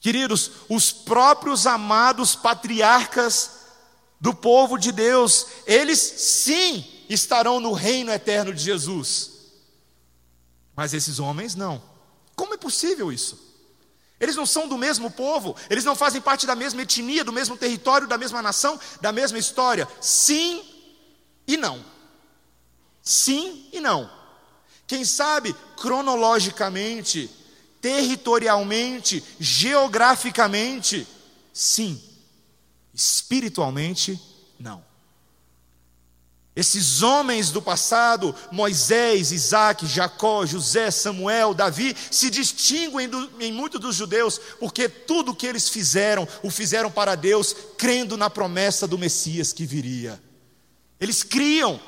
Queridos, 0.00 0.52
os 0.68 0.92
próprios 0.92 1.66
amados 1.66 2.36
patriarcas 2.36 3.50
do 4.20 4.32
povo 4.32 4.78
de 4.78 4.92
Deus, 4.92 5.46
eles 5.66 5.98
sim 5.98 6.86
estarão 7.08 7.58
no 7.58 7.72
reino 7.72 8.12
eterno 8.12 8.54
de 8.54 8.62
Jesus. 8.62 9.32
Mas 10.76 10.94
esses 10.94 11.18
homens 11.18 11.56
não. 11.56 11.82
Como 12.36 12.54
é 12.54 12.56
possível 12.56 13.12
isso? 13.12 13.47
Eles 14.20 14.34
não 14.34 14.44
são 14.44 14.66
do 14.66 14.76
mesmo 14.76 15.10
povo, 15.10 15.54
eles 15.70 15.84
não 15.84 15.94
fazem 15.94 16.20
parte 16.20 16.46
da 16.46 16.56
mesma 16.56 16.82
etnia, 16.82 17.22
do 17.22 17.32
mesmo 17.32 17.56
território, 17.56 18.08
da 18.08 18.18
mesma 18.18 18.42
nação, 18.42 18.78
da 19.00 19.12
mesma 19.12 19.38
história. 19.38 19.86
Sim 20.00 20.64
e 21.46 21.56
não. 21.56 21.84
Sim 23.02 23.68
e 23.72 23.80
não. 23.80 24.10
Quem 24.86 25.04
sabe 25.04 25.54
cronologicamente, 25.76 27.30
territorialmente, 27.80 29.22
geograficamente, 29.38 31.06
sim. 31.52 32.02
Espiritualmente, 32.92 34.20
não. 34.58 34.87
Esses 36.58 37.04
homens 37.04 37.52
do 37.52 37.62
passado, 37.62 38.34
Moisés, 38.50 39.30
Isaac, 39.30 39.86
Jacó, 39.86 40.44
José, 40.44 40.90
Samuel, 40.90 41.54
Davi, 41.54 41.96
se 42.10 42.28
distinguem 42.28 43.08
do, 43.08 43.30
em 43.38 43.52
muitos 43.52 43.80
dos 43.80 43.94
judeus, 43.94 44.40
porque 44.58 44.88
tudo 44.88 45.30
o 45.30 45.36
que 45.36 45.46
eles 45.46 45.68
fizeram, 45.68 46.26
o 46.42 46.50
fizeram 46.50 46.90
para 46.90 47.14
Deus, 47.14 47.54
crendo 47.76 48.16
na 48.16 48.28
promessa 48.28 48.88
do 48.88 48.98
Messias 48.98 49.52
que 49.52 49.64
viria. 49.64 50.20
Eles 50.98 51.22
criam. 51.22 51.80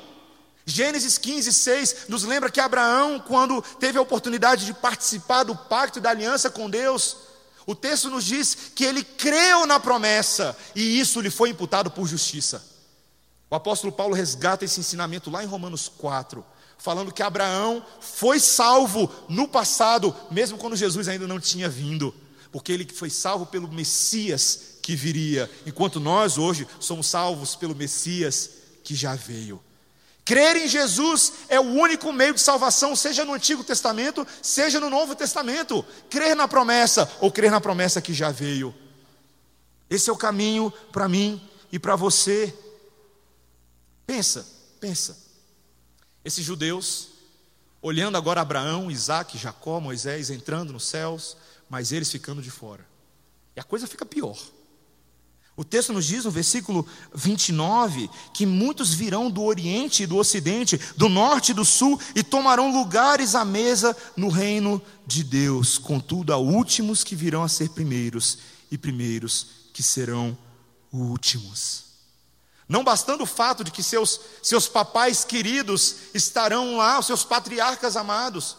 Gênesis 0.65 1.17
15, 1.17 1.51
6 1.51 1.95
nos 2.07 2.23
lembra 2.23 2.49
que 2.49 2.61
Abraão, 2.61 3.19
quando 3.19 3.61
teve 3.77 3.97
a 3.97 4.01
oportunidade 4.01 4.65
de 4.65 4.73
participar 4.73 5.43
do 5.43 5.53
pacto 5.53 5.99
e 5.99 6.01
da 6.01 6.11
aliança 6.11 6.49
com 6.49 6.69
Deus, 6.69 7.17
o 7.65 7.75
texto 7.75 8.09
nos 8.09 8.23
diz 8.23 8.55
que 8.73 8.85
ele 8.85 9.03
creu 9.03 9.65
na 9.65 9.81
promessa 9.81 10.55
e 10.73 10.97
isso 10.97 11.19
lhe 11.19 11.29
foi 11.29 11.49
imputado 11.49 11.91
por 11.91 12.07
justiça. 12.07 12.70
O 13.51 13.55
apóstolo 13.55 13.91
Paulo 13.91 14.15
resgata 14.15 14.63
esse 14.63 14.79
ensinamento 14.79 15.29
lá 15.29 15.43
em 15.43 15.47
Romanos 15.47 15.91
4, 15.97 16.43
falando 16.77 17.11
que 17.11 17.21
Abraão 17.21 17.85
foi 17.99 18.39
salvo 18.39 19.11
no 19.27 19.45
passado, 19.45 20.15
mesmo 20.31 20.57
quando 20.57 20.77
Jesus 20.77 21.09
ainda 21.09 21.27
não 21.27 21.37
tinha 21.37 21.67
vindo, 21.67 22.15
porque 22.49 22.71
ele 22.71 22.87
foi 22.87 23.09
salvo 23.09 23.45
pelo 23.45 23.67
Messias 23.67 24.77
que 24.81 24.95
viria, 24.95 25.51
enquanto 25.65 25.99
nós 25.99 26.37
hoje 26.37 26.65
somos 26.79 27.07
salvos 27.07 27.53
pelo 27.53 27.75
Messias 27.75 28.51
que 28.85 28.95
já 28.95 29.15
veio. 29.15 29.61
Crer 30.23 30.55
em 30.55 30.67
Jesus 30.67 31.33
é 31.49 31.59
o 31.59 31.63
único 31.63 32.13
meio 32.13 32.33
de 32.33 32.39
salvação, 32.39 32.95
seja 32.95 33.25
no 33.25 33.33
Antigo 33.33 33.65
Testamento, 33.65 34.25
seja 34.41 34.79
no 34.79 34.89
Novo 34.89 35.13
Testamento. 35.13 35.83
Crer 36.09 36.37
na 36.37 36.47
promessa 36.47 37.11
ou 37.19 37.29
crer 37.29 37.51
na 37.51 37.59
promessa 37.59 38.01
que 38.01 38.13
já 38.13 38.31
veio. 38.31 38.73
Esse 39.89 40.09
é 40.09 40.13
o 40.13 40.17
caminho 40.17 40.71
para 40.89 41.09
mim 41.09 41.41
e 41.69 41.77
para 41.77 41.97
você. 41.97 42.55
Pensa, 44.11 44.45
pensa. 44.77 45.17
Esses 46.25 46.43
judeus, 46.43 47.07
olhando 47.81 48.17
agora 48.17 48.41
Abraão, 48.41 48.91
Isaac, 48.91 49.37
Jacó, 49.37 49.79
Moisés 49.79 50.29
entrando 50.29 50.73
nos 50.73 50.83
céus, 50.83 51.37
mas 51.69 51.93
eles 51.93 52.11
ficando 52.11 52.41
de 52.41 52.51
fora. 52.51 52.85
E 53.55 53.59
a 53.61 53.63
coisa 53.63 53.87
fica 53.87 54.05
pior. 54.05 54.37
O 55.55 55.63
texto 55.63 55.93
nos 55.93 56.05
diz 56.05 56.25
no 56.25 56.31
versículo 56.31 56.85
29 57.15 58.09
que 58.33 58.45
muitos 58.45 58.93
virão 58.93 59.31
do 59.31 59.43
Oriente 59.43 60.03
e 60.03 60.07
do 60.07 60.17
Ocidente, 60.17 60.77
do 60.97 61.07
Norte 61.07 61.51
e 61.51 61.55
do 61.55 61.63
Sul, 61.63 61.97
e 62.13 62.21
tomarão 62.21 62.69
lugares 62.69 63.33
à 63.33 63.45
mesa 63.45 63.95
no 64.17 64.27
reino 64.27 64.81
de 65.07 65.23
Deus. 65.23 65.77
Contudo, 65.77 66.33
há 66.33 66.37
últimos 66.37 67.01
que 67.01 67.15
virão 67.15 67.43
a 67.43 67.47
ser 67.47 67.69
primeiros, 67.69 68.39
e 68.69 68.77
primeiros 68.77 69.47
que 69.71 69.81
serão 69.81 70.37
últimos. 70.91 71.90
Não 72.71 72.85
bastando 72.85 73.23
o 73.23 73.27
fato 73.27 73.65
de 73.65 73.69
que 73.69 73.83
seus, 73.83 74.21
seus 74.41 74.65
papais 74.65 75.25
queridos 75.25 75.95
estarão 76.13 76.77
lá, 76.77 76.97
os 76.97 77.05
seus 77.05 77.21
patriarcas 77.21 77.97
amados, 77.97 78.55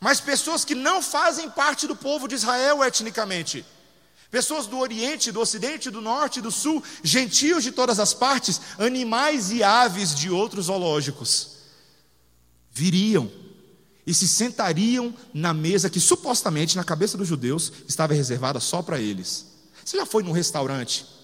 mas 0.00 0.20
pessoas 0.20 0.64
que 0.64 0.74
não 0.74 1.00
fazem 1.00 1.48
parte 1.48 1.86
do 1.86 1.94
povo 1.94 2.26
de 2.26 2.34
Israel 2.34 2.82
etnicamente. 2.82 3.64
Pessoas 4.28 4.66
do 4.66 4.76
Oriente, 4.78 5.30
do 5.30 5.38
Ocidente, 5.38 5.88
do 5.88 6.00
Norte, 6.00 6.40
do 6.40 6.50
Sul, 6.50 6.82
gentios 7.04 7.62
de 7.62 7.70
todas 7.70 8.00
as 8.00 8.12
partes, 8.12 8.60
animais 8.76 9.52
e 9.52 9.62
aves 9.62 10.16
de 10.16 10.28
outros 10.30 10.66
zoológicos, 10.66 11.58
viriam 12.72 13.30
e 14.04 14.12
se 14.12 14.26
sentariam 14.26 15.14
na 15.32 15.54
mesa 15.54 15.88
que 15.88 16.00
supostamente 16.00 16.74
na 16.74 16.82
cabeça 16.82 17.16
dos 17.16 17.28
judeus 17.28 17.72
estava 17.86 18.14
reservada 18.14 18.58
só 18.58 18.82
para 18.82 18.98
eles. 18.98 19.46
Você 19.84 19.96
já 19.96 20.04
foi 20.04 20.24
num 20.24 20.32
restaurante 20.32 21.14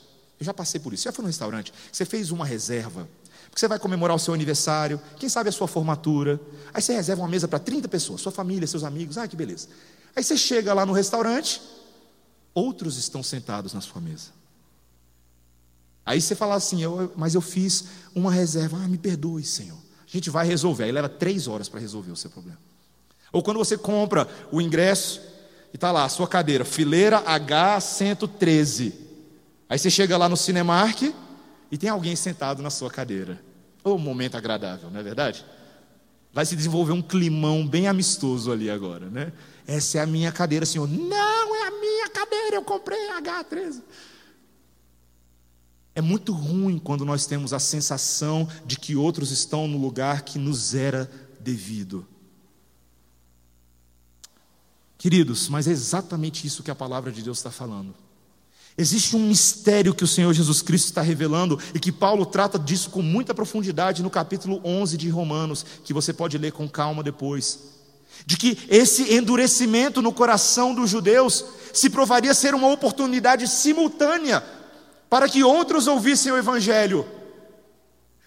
eu 0.40 0.46
já 0.46 0.55
passei 0.55 0.81
por 0.81 0.94
isso. 0.94 1.03
Você 1.03 1.09
já 1.09 1.12
foi 1.12 1.22
no 1.22 1.26
restaurante? 1.26 1.72
Você 1.92 2.07
fez 2.07 2.31
uma 2.31 2.46
reserva. 2.46 3.07
Porque 3.50 3.61
você 3.61 3.68
vai 3.68 3.79
comemorar 3.79 4.16
o 4.16 4.18
seu 4.18 4.33
aniversário, 4.33 4.98
quem 5.18 5.29
sabe 5.29 5.50
a 5.50 5.53
sua 5.53 5.68
formatura. 5.68 6.40
Aí 6.72 6.81
você 6.81 6.94
reserva 6.94 7.20
uma 7.20 7.29
mesa 7.29 7.46
para 7.46 7.59
30 7.59 7.88
pessoas, 7.88 8.22
sua 8.22 8.33
família, 8.33 8.66
seus 8.66 8.83
amigos. 8.83 9.18
Ah, 9.18 9.29
que 9.29 9.37
beleza. 9.37 9.68
Aí 10.16 10.24
você 10.24 10.37
chega 10.37 10.72
lá 10.72 10.87
no 10.87 10.94
restaurante, 10.94 11.61
outros 12.55 12.96
estão 12.96 13.22
sentados 13.22 13.74
na 13.74 13.83
sua 13.83 14.00
mesa. 14.00 14.31
Aí 16.07 16.20
você 16.20 16.35
fala 16.35 16.55
assim, 16.55 16.83
eu, 16.83 17.12
mas 17.16 17.35
eu 17.35 17.42
fiz 17.42 17.85
uma 18.14 18.33
reserva. 18.33 18.79
Ah, 18.83 18.88
me 18.88 18.96
perdoe, 18.96 19.44
Senhor. 19.44 19.76
A 19.76 20.11
gente 20.11 20.31
vai 20.31 20.46
resolver. 20.46 20.85
Aí 20.85 20.92
leva 20.92 21.09
três 21.09 21.48
horas 21.48 21.68
para 21.68 21.81
resolver 21.81 22.12
o 22.12 22.16
seu 22.16 22.31
problema. 22.31 22.59
Ou 23.31 23.42
quando 23.42 23.59
você 23.59 23.76
compra 23.76 24.26
o 24.50 24.61
ingresso 24.61 25.20
e 25.72 25.76
está 25.76 25.92
lá, 25.92 26.05
a 26.05 26.09
sua 26.09 26.26
cadeira, 26.26 26.64
fileira 26.64 27.22
H113. 27.24 29.10
Aí 29.70 29.78
você 29.78 29.88
chega 29.88 30.18
lá 30.18 30.28
no 30.28 30.37
Cinemark 30.37 31.14
e 31.70 31.78
tem 31.78 31.88
alguém 31.88 32.16
sentado 32.16 32.61
na 32.61 32.70
sua 32.70 32.90
cadeira. 32.90 33.40
Oh, 33.85 33.96
momento 33.96 34.37
agradável, 34.37 34.90
não 34.90 34.98
é 34.98 35.02
verdade? 35.02 35.46
Vai 36.33 36.44
se 36.44 36.56
desenvolver 36.56 36.90
um 36.90 37.00
climão 37.00 37.64
bem 37.64 37.87
amistoso 37.87 38.50
ali 38.50 38.68
agora, 38.68 39.09
né? 39.09 39.33
Essa 39.68 39.98
é 39.98 40.00
a 40.00 40.06
minha 40.06 40.33
cadeira, 40.33 40.66
senhor. 40.66 40.88
Não 40.88 41.54
é 41.54 41.68
a 41.68 41.70
minha 41.70 42.09
cadeira, 42.09 42.56
eu 42.56 42.64
comprei 42.64 43.11
a 43.11 43.22
H13. 43.22 43.80
É 45.94 46.00
muito 46.00 46.33
ruim 46.33 46.76
quando 46.76 47.04
nós 47.04 47.24
temos 47.26 47.52
a 47.52 47.61
sensação 47.61 48.48
de 48.66 48.76
que 48.76 48.96
outros 48.96 49.30
estão 49.30 49.68
no 49.68 49.78
lugar 49.78 50.22
que 50.22 50.37
nos 50.37 50.74
era 50.74 51.09
devido. 51.38 52.04
Queridos, 54.98 55.48
mas 55.48 55.68
é 55.68 55.70
exatamente 55.70 56.44
isso 56.44 56.64
que 56.64 56.72
a 56.72 56.74
palavra 56.74 57.12
de 57.12 57.22
Deus 57.22 57.38
está 57.38 57.52
falando. 57.52 57.94
Existe 58.81 59.14
um 59.14 59.29
mistério 59.29 59.95
que 59.95 60.05
o 60.05 60.09
Senhor 60.09 60.33
Jesus 60.33 60.62
Cristo 60.62 60.87
está 60.87 61.03
revelando 61.03 61.61
e 61.75 61.79
que 61.79 61.93
Paulo 61.93 62.25
trata 62.25 62.59
disso 62.59 62.88
com 62.88 63.03
muita 63.03 63.35
profundidade 63.35 64.03
no 64.03 64.09
capítulo 64.09 64.59
11 64.64 64.97
de 64.97 65.11
Romanos, 65.11 65.66
que 65.85 65.93
você 65.93 66.14
pode 66.14 66.38
ler 66.38 66.53
com 66.53 66.66
calma 66.66 67.03
depois. 67.03 67.59
De 68.25 68.38
que 68.38 68.57
esse 68.71 69.12
endurecimento 69.12 70.01
no 70.01 70.14
coração 70.14 70.75
dos 70.75 70.88
judeus 70.88 71.45
se 71.75 71.90
provaria 71.90 72.33
ser 72.33 72.55
uma 72.55 72.69
oportunidade 72.69 73.47
simultânea 73.49 74.43
para 75.11 75.29
que 75.29 75.45
outros 75.45 75.87
ouvissem 75.87 76.33
o 76.33 76.38
Evangelho. 76.38 77.07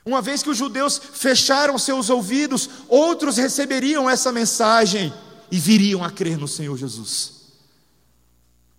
Uma 0.06 0.22
vez 0.22 0.44
que 0.44 0.52
os 0.52 0.58
judeus 0.58 1.02
fecharam 1.14 1.80
seus 1.80 2.12
ouvidos, 2.12 2.70
outros 2.88 3.38
receberiam 3.38 4.08
essa 4.08 4.32
mensagem 4.32 5.12
e 5.50 5.58
viriam 5.58 6.04
a 6.04 6.12
crer 6.12 6.38
no 6.38 6.48
Senhor 6.48 6.78
Jesus. 6.78 7.42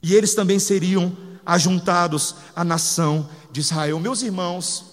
E 0.01 0.15
eles 0.15 0.37
também 0.37 0.61
seriam 0.61 1.34
ajuntados 1.45 2.37
à 2.55 2.65
nação 2.65 3.29
de 3.51 3.61
Israel. 3.61 3.99
Meus 4.01 4.23
irmãos, 4.23 4.85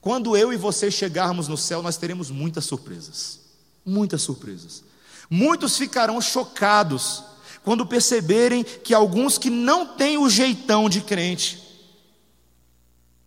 quando 0.00 0.36
eu 0.36 0.52
e 0.52 0.56
você 0.56 0.90
chegarmos 0.90 1.48
no 1.48 1.56
céu, 1.56 1.82
nós 1.82 1.96
teremos 1.96 2.30
muitas 2.30 2.64
surpresas. 2.64 3.40
Muitas 3.84 4.22
surpresas. 4.22 4.82
Muitos 5.28 5.76
ficarão 5.76 6.20
chocados 6.20 7.22
quando 7.64 7.86
perceberem 7.86 8.62
que 8.62 8.94
alguns 8.94 9.38
que 9.38 9.50
não 9.50 9.86
têm 9.96 10.16
o 10.18 10.30
jeitão 10.30 10.88
de 10.88 11.00
crente, 11.00 11.62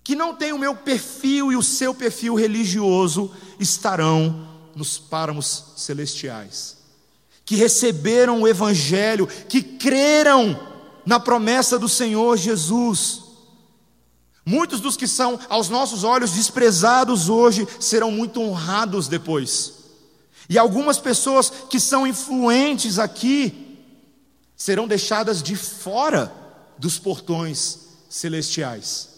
que 0.04 0.16
não 0.16 0.36
têm 0.36 0.54
o 0.54 0.58
meu 0.58 0.76
perfil 0.76 1.52
e 1.52 1.58
o 1.58 1.64
seu 1.64 1.94
perfil 1.94 2.36
religioso, 2.36 3.32
estarão 3.60 4.48
nos 4.76 4.98
páramos 4.98 5.74
celestiais 5.76 6.80
que 7.50 7.56
receberam 7.56 8.44
o 8.44 8.48
Evangelho, 8.48 9.26
que 9.26 9.64
creram 9.64 10.69
na 11.10 11.20
promessa 11.20 11.80
do 11.80 11.90
Senhor 11.90 12.38
Jesus. 12.38 13.24
Muitos 14.46 14.80
dos 14.80 14.96
que 14.96 15.08
são 15.08 15.40
aos 15.50 15.68
nossos 15.68 16.04
olhos 16.04 16.34
desprezados 16.34 17.30
hoje 17.30 17.68
serão 17.80 18.12
muito 18.12 18.40
honrados 18.40 19.08
depois. 19.08 19.74
E 20.48 20.56
algumas 20.56 21.00
pessoas 21.00 21.52
que 21.68 21.80
são 21.80 22.06
influentes 22.06 23.00
aqui 23.00 23.76
serão 24.56 24.88
deixadas 24.88 25.42
de 25.42 25.56
fora 25.56 26.32
dos 26.78 27.00
portões 27.00 27.88
celestiais. 28.08 29.10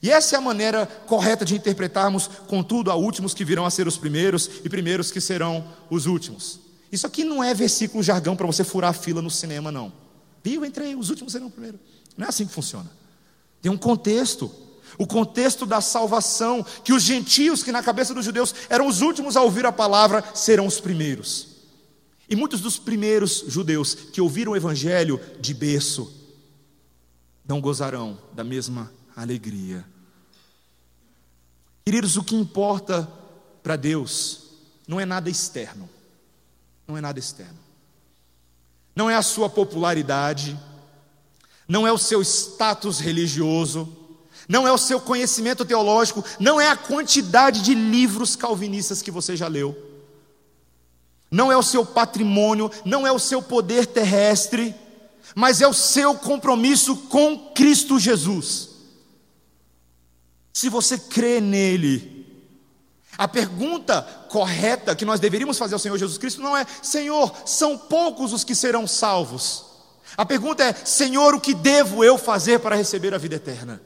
E 0.00 0.12
essa 0.12 0.36
é 0.36 0.38
a 0.38 0.40
maneira 0.40 0.86
correta 1.08 1.44
de 1.44 1.56
interpretarmos, 1.56 2.30
contudo, 2.46 2.88
a 2.88 2.94
últimos 2.94 3.34
que 3.34 3.44
virão 3.44 3.66
a 3.66 3.70
ser 3.70 3.88
os 3.88 3.98
primeiros 3.98 4.48
e 4.62 4.68
primeiros 4.68 5.10
que 5.10 5.20
serão 5.20 5.64
os 5.90 6.06
últimos. 6.06 6.60
Isso 6.92 7.04
aqui 7.04 7.24
não 7.24 7.42
é 7.42 7.52
versículo 7.52 8.00
jargão 8.00 8.36
para 8.36 8.46
você 8.46 8.62
furar 8.62 8.90
a 8.90 8.94
fila 8.94 9.20
no 9.20 9.30
cinema, 9.30 9.72
não. 9.72 10.01
Viu? 10.42 10.64
Entrei, 10.64 10.94
os 10.94 11.10
últimos 11.10 11.32
serão 11.32 11.50
primeiro. 11.50 11.78
Não 12.16 12.26
é 12.26 12.28
assim 12.28 12.46
que 12.46 12.52
funciona. 12.52 12.90
Tem 13.60 13.70
um 13.70 13.78
contexto. 13.78 14.50
O 14.98 15.06
contexto 15.06 15.64
da 15.64 15.80
salvação, 15.80 16.64
que 16.84 16.92
os 16.92 17.02
gentios, 17.02 17.62
que 17.62 17.72
na 17.72 17.82
cabeça 17.82 18.12
dos 18.12 18.24
judeus 18.24 18.54
eram 18.68 18.86
os 18.86 19.00
últimos 19.00 19.36
a 19.36 19.42
ouvir 19.42 19.64
a 19.64 19.72
palavra, 19.72 20.22
serão 20.34 20.66
os 20.66 20.80
primeiros. 20.80 21.48
E 22.28 22.36
muitos 22.36 22.60
dos 22.60 22.78
primeiros 22.78 23.44
judeus 23.46 23.94
que 23.94 24.20
ouviram 24.20 24.52
o 24.52 24.56
evangelho 24.56 25.20
de 25.40 25.54
berço 25.54 26.12
não 27.46 27.60
gozarão 27.60 28.18
da 28.32 28.44
mesma 28.44 28.92
alegria. 29.16 29.84
Queridos, 31.84 32.16
o 32.16 32.22
que 32.22 32.36
importa 32.36 33.08
para 33.62 33.76
Deus 33.76 34.42
não 34.86 35.00
é 35.00 35.04
nada 35.04 35.28
externo. 35.28 35.88
Não 36.86 36.96
é 36.96 37.00
nada 37.00 37.18
externo. 37.18 37.58
Não 38.94 39.08
é 39.08 39.16
a 39.16 39.22
sua 39.22 39.48
popularidade, 39.48 40.58
não 41.66 41.86
é 41.86 41.92
o 41.92 41.98
seu 41.98 42.22
status 42.22 42.98
religioso, 42.98 43.96
não 44.48 44.66
é 44.66 44.72
o 44.72 44.78
seu 44.78 45.00
conhecimento 45.00 45.64
teológico, 45.64 46.24
não 46.38 46.60
é 46.60 46.68
a 46.68 46.76
quantidade 46.76 47.62
de 47.62 47.74
livros 47.74 48.36
calvinistas 48.36 49.00
que 49.00 49.10
você 49.10 49.36
já 49.36 49.48
leu, 49.48 49.76
não 51.30 51.50
é 51.50 51.56
o 51.56 51.62
seu 51.62 51.86
patrimônio, 51.86 52.70
não 52.84 53.06
é 53.06 53.12
o 53.12 53.18
seu 53.18 53.40
poder 53.40 53.86
terrestre, 53.86 54.74
mas 55.34 55.62
é 55.62 55.66
o 55.66 55.72
seu 55.72 56.14
compromisso 56.14 56.96
com 57.08 57.52
Cristo 57.54 57.98
Jesus. 57.98 58.68
Se 60.52 60.68
você 60.68 60.98
crê 60.98 61.40
nele, 61.40 62.11
a 63.16 63.28
pergunta 63.28 64.02
correta 64.28 64.96
que 64.96 65.04
nós 65.04 65.20
deveríamos 65.20 65.58
fazer 65.58 65.74
ao 65.74 65.80
Senhor 65.80 65.98
Jesus 65.98 66.18
Cristo 66.18 66.40
não 66.40 66.56
é: 66.56 66.66
Senhor, 66.82 67.32
são 67.44 67.76
poucos 67.76 68.32
os 68.32 68.44
que 68.44 68.54
serão 68.54 68.86
salvos. 68.86 69.66
A 70.16 70.24
pergunta 70.24 70.64
é: 70.64 70.72
Senhor, 70.72 71.34
o 71.34 71.40
que 71.40 71.54
devo 71.54 72.02
eu 72.02 72.16
fazer 72.16 72.60
para 72.60 72.76
receber 72.76 73.14
a 73.14 73.18
vida 73.18 73.36
eterna? 73.36 73.80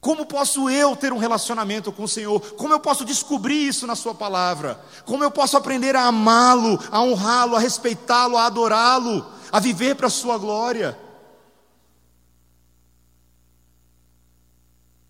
Como 0.00 0.26
posso 0.26 0.68
eu 0.68 0.94
ter 0.94 1.14
um 1.14 1.18
relacionamento 1.18 1.90
com 1.90 2.04
o 2.04 2.08
Senhor? 2.08 2.38
Como 2.56 2.74
eu 2.74 2.80
posso 2.80 3.06
descobrir 3.06 3.68
isso 3.68 3.86
na 3.86 3.96
Sua 3.96 4.14
palavra? 4.14 4.78
Como 5.06 5.24
eu 5.24 5.30
posso 5.30 5.56
aprender 5.56 5.96
a 5.96 6.02
amá-lo, 6.02 6.78
a 6.90 7.00
honrá-lo, 7.00 7.56
a 7.56 7.58
respeitá-lo, 7.58 8.36
a 8.36 8.44
adorá-lo, 8.44 9.24
a 9.50 9.58
viver 9.60 9.96
para 9.96 10.08
a 10.08 10.10
Sua 10.10 10.36
glória? 10.36 11.03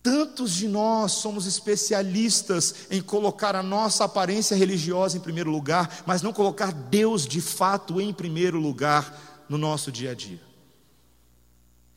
Tantos 0.04 0.52
de 0.52 0.68
nós 0.68 1.12
somos 1.12 1.46
especialistas 1.46 2.74
em 2.90 3.00
colocar 3.00 3.56
a 3.56 3.62
nossa 3.62 4.04
aparência 4.04 4.54
religiosa 4.54 5.16
em 5.16 5.20
primeiro 5.20 5.50
lugar, 5.50 6.02
mas 6.04 6.20
não 6.20 6.30
colocar 6.30 6.72
Deus 6.72 7.26
de 7.26 7.40
fato 7.40 7.98
em 7.98 8.12
primeiro 8.12 8.60
lugar 8.60 9.46
no 9.48 9.56
nosso 9.56 9.90
dia 9.90 10.10
a 10.10 10.14
dia. 10.14 10.42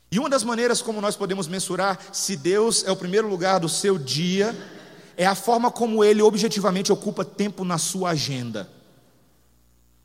E 0.09 0.17
uma 0.17 0.29
das 0.29 0.41
maneiras 0.41 0.81
como 0.81 1.01
nós 1.01 1.17
podemos 1.17 1.49
mensurar 1.49 1.99
se 2.13 2.37
Deus 2.37 2.85
é 2.85 2.91
o 2.91 2.95
primeiro 2.95 3.27
lugar 3.27 3.59
do 3.59 3.67
seu 3.67 3.97
dia 3.97 4.55
é 5.17 5.25
a 5.25 5.35
forma 5.35 5.69
como 5.69 6.01
ele 6.01 6.21
objetivamente 6.21 6.93
ocupa 6.93 7.25
tempo 7.25 7.65
na 7.65 7.77
sua 7.77 8.11
agenda. 8.11 8.69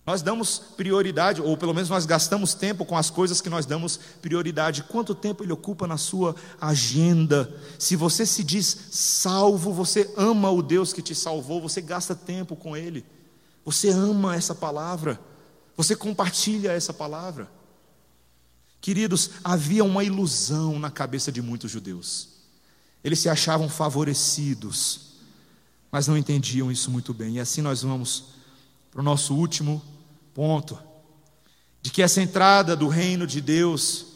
Nós 0.05 0.21
damos 0.21 0.59
prioridade, 0.59 1.41
ou 1.41 1.57
pelo 1.57 1.73
menos 1.73 1.89
nós 1.89 2.05
gastamos 2.05 2.55
tempo 2.55 2.85
com 2.85 2.97
as 2.97 3.09
coisas 3.09 3.41
que 3.41 3.49
nós 3.49 3.67
damos 3.67 3.97
prioridade. 4.21 4.83
Quanto 4.83 5.15
tempo 5.15 5.45
ele 5.45 5.53
ocupa 5.53 5.87
na 5.87 5.97
sua 5.97 6.35
agenda? 6.61 7.55
Se 7.79 7.95
você 7.95 8.27
se 8.27 8.43
diz 8.43 8.89
salvo, 8.91 9.73
você 9.73 10.13
ama 10.17 10.51
o 10.51 10.61
Deus 10.61 10.93
que 10.93 11.03
te 11.03 11.15
salvou, 11.15 11.61
você 11.61 11.81
gasta 11.81 12.17
tempo 12.17 12.57
com 12.57 12.77
ele. 12.77 13.07
Você 13.65 13.91
ama 13.91 14.35
essa 14.35 14.57
palavra. 14.57 15.21
Você 15.77 15.95
compartilha 15.95 16.73
essa 16.73 16.93
palavra. 16.93 17.49
Queridos, 18.81 19.31
havia 19.45 19.85
uma 19.85 20.03
ilusão 20.03 20.81
na 20.81 20.91
cabeça 20.91 21.31
de 21.31 21.41
muitos 21.41 21.71
judeus. 21.71 22.29
Eles 23.05 23.21
se 23.21 23.29
achavam 23.29 23.69
favorecidos, 23.69 25.13
mas 25.93 26.09
não 26.09 26.17
entendiam 26.17 26.73
isso 26.73 26.91
muito 26.91 27.15
bem. 27.15 27.37
E 27.37 27.41
assim 27.41 27.63
nós 27.63 27.83
vamos 27.83 28.25
para 28.91 29.01
o 29.01 29.05
nosso 29.05 29.35
último 29.35 29.81
Ponto. 30.35 30.79
De 31.81 31.91
que 31.91 32.03
essa 32.03 32.23
entrada 32.23 32.77
do 32.77 32.89
reino 32.89 33.27
de 33.27 33.41
Deus, 33.41 34.07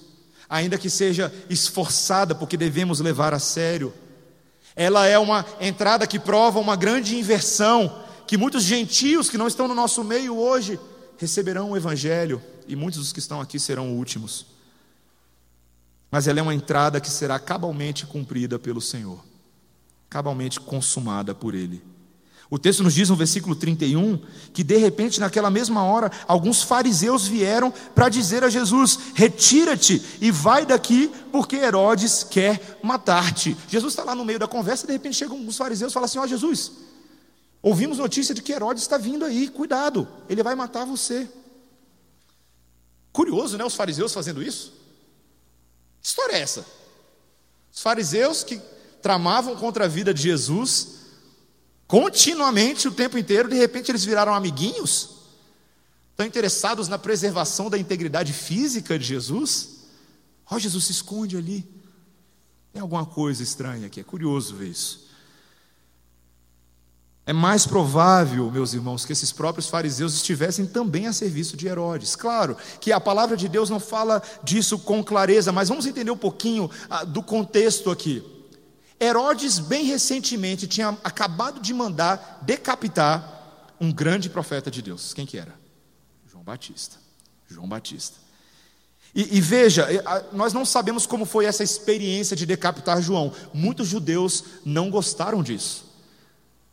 ainda 0.49 0.79
que 0.79 0.89
seja 0.89 1.33
esforçada, 1.51 2.35
porque 2.35 2.57
devemos 2.57 3.01
levar 3.01 3.35
a 3.35 3.39
sério, 3.39 3.93
ela 4.75 5.07
é 5.07 5.19
uma 5.19 5.45
entrada 5.61 6.07
que 6.07 6.19
prova 6.19 6.61
uma 6.61 6.77
grande 6.77 7.17
inversão, 7.17 8.05
que 8.27 8.37
muitos 8.37 8.63
gentios 8.63 9.31
que 9.31 9.39
não 9.39 9.49
estão 9.49 9.67
no 9.67 9.75
nosso 9.75 10.05
meio 10.05 10.37
hoje 10.37 10.79
receberão 11.19 11.71
o 11.71 11.77
Evangelho, 11.77 12.43
e 12.69 12.77
muitos 12.77 13.01
dos 13.01 13.13
que 13.13 13.19
estão 13.19 13.41
aqui 13.41 13.59
serão 13.59 13.93
últimos. 13.93 14.47
Mas 16.11 16.29
ela 16.29 16.41
é 16.41 16.43
uma 16.43 16.55
entrada 16.55 17.01
que 17.01 17.11
será 17.11 17.39
cabalmente 17.39 18.07
cumprida 18.07 18.59
pelo 18.59 18.81
Senhor, 18.81 19.25
cabalmente 20.09 20.61
consumada 20.61 21.35
por 21.35 21.55
Ele. 21.55 21.83
O 22.49 22.59
texto 22.59 22.83
nos 22.83 22.95
diz 22.95 23.09
no 23.09 23.17
versículo 23.17 23.57
31 23.57 24.21
que 24.53 24.63
de 24.63 24.77
repente, 24.77 25.19
naquela 25.19 25.51
mesma 25.51 25.83
hora, 25.83 26.13
alguns 26.29 26.63
fariseus 26.63 27.27
vieram 27.27 27.73
para 27.95 28.09
dizer 28.09 28.45
a 28.45 28.49
Jesus: 28.49 28.99
Retira-te 29.15 30.01
e 30.21 30.31
vai 30.31 30.65
daqui, 30.65 31.11
porque 31.33 31.57
Herodes 31.57 32.23
quer 32.23 32.79
matar-te. 32.83 33.57
Jesus 33.69 33.93
está 33.93 34.05
lá 34.05 34.15
no 34.15 34.25
meio 34.25 34.39
da 34.39 34.47
conversa, 34.47 34.85
e 34.85 34.87
de 34.87 34.93
repente 34.93 35.17
chegam 35.17 35.37
alguns 35.37 35.57
fariseus 35.57 35.91
e 35.91 35.95
falam 35.95 36.05
assim: 36.05 36.19
Ó 36.19 36.23
oh, 36.23 36.27
Jesus, 36.29 36.73
ouvimos 37.61 37.99
notícia 37.99 38.33
de 38.33 38.41
que 38.41 38.53
Herodes 38.53 38.83
está 38.83 38.97
vindo 38.97 39.25
aí, 39.25 39.49
cuidado, 39.49 40.07
ele 40.29 40.43
vai 40.43 40.55
matar 40.55 40.85
você. 40.85 41.29
Curioso, 43.13 43.59
né? 43.59 43.65
Os 43.65 43.75
fariseus 43.75 44.13
fazendo 44.13 44.41
isso. 44.41 44.73
Que 46.01 46.07
história 46.07 46.35
é 46.35 46.41
essa? 46.41 46.65
Os 47.73 47.81
fariseus 47.81 48.45
que 48.45 48.61
tramavam 49.03 49.57
contra 49.57 49.87
a 49.87 49.89
vida 49.89 50.15
de 50.15 50.23
Jesus 50.23 50.96
continuamente, 51.87 52.89
o 52.89 52.93
tempo 52.93 53.17
inteiro, 53.19 53.49
de 53.49 53.57
repente 53.57 53.91
eles 53.91 54.05
viraram 54.05 54.35
amiguinhos? 54.35 55.17
Estão 56.11 56.27
interessados 56.27 56.89
na 56.89 56.99
preservação 56.99 57.69
da 57.69 57.77
integridade 57.77 58.33
física 58.33 58.99
de 58.99 59.05
Jesus? 59.05 59.77
Ó, 60.51 60.57
oh, 60.57 60.59
Jesus 60.59 60.85
se 60.85 60.93
esconde 60.93 61.37
ali. 61.37 61.69
Tem 62.73 62.81
alguma 62.81 63.05
coisa 63.05 63.43
estranha 63.43 63.87
aqui, 63.87 64.01
é 64.01 64.05
curioso 64.05 64.55
ver 64.55 64.69
isso. 64.69 65.07
É 67.29 67.33
mais 67.33 67.67
provável, 67.67 68.49
meus 68.53 68.73
irmãos, 68.73 69.05
que 69.05 69.13
esses 69.13 69.33
próprios 69.33 69.69
fariseus 69.69 70.15
estivessem 70.15 70.65
também 70.65 71.09
a 71.09 71.13
serviço 71.13 71.57
de 71.57 71.67
Herodes. 71.67 72.15
Claro 72.15 72.57
que 72.81 72.93
a 72.93 73.01
palavra 73.01 73.37
de 73.37 73.49
Deus 73.49 73.69
não 73.69 73.81
fala 73.81 74.23
disso 74.45 74.79
com 74.79 75.03
clareza, 75.03 75.51
mas 75.51 75.69
vamos 75.69 75.87
entender 75.87 76.13
um 76.13 76.17
pouquinho 76.17 76.71
ah, 76.89 77.03
do 77.03 77.23
contexto 77.23 77.91
aqui. 77.91 78.25
Herodes, 79.01 79.59
bem 79.59 79.85
recentemente, 79.85 80.67
tinha 80.67 80.97
acabado 81.05 81.61
de 81.61 81.75
mandar 81.75 82.41
decapitar 82.43 83.75
um 83.81 83.93
grande 83.93 84.31
profeta 84.31 84.71
de 84.71 84.81
Deus. 84.81 85.13
Quem 85.13 85.27
que 85.27 85.37
era? 85.37 85.55
João 86.27 86.43
Batista. 86.43 86.97
João 87.49 87.69
Batista. 87.69 88.17
E, 89.15 89.39
e, 89.39 89.41
veja, 89.41 89.87
nós 90.33 90.53
não 90.53 90.65
sabemos 90.65 91.07
como 91.07 91.25
foi 91.25 91.47
essa 91.47 91.63
experiência 91.63 92.37
de 92.37 92.45
decapitar 92.45 93.01
João. 93.01 93.33
Muitos 93.53 93.89
judeus 93.89 94.45
não 94.65 94.91
gostaram 94.91 95.43
disso. 95.43 95.87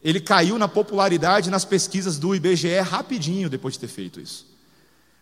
Ele 0.01 0.19
caiu 0.19 0.57
na 0.57 0.67
popularidade 0.67 1.49
nas 1.49 1.63
pesquisas 1.63 2.17
do 2.17 2.35
IBGE 2.35 2.79
rapidinho 2.81 3.49
depois 3.49 3.75
de 3.75 3.81
ter 3.81 3.87
feito 3.87 4.19
isso. 4.19 4.52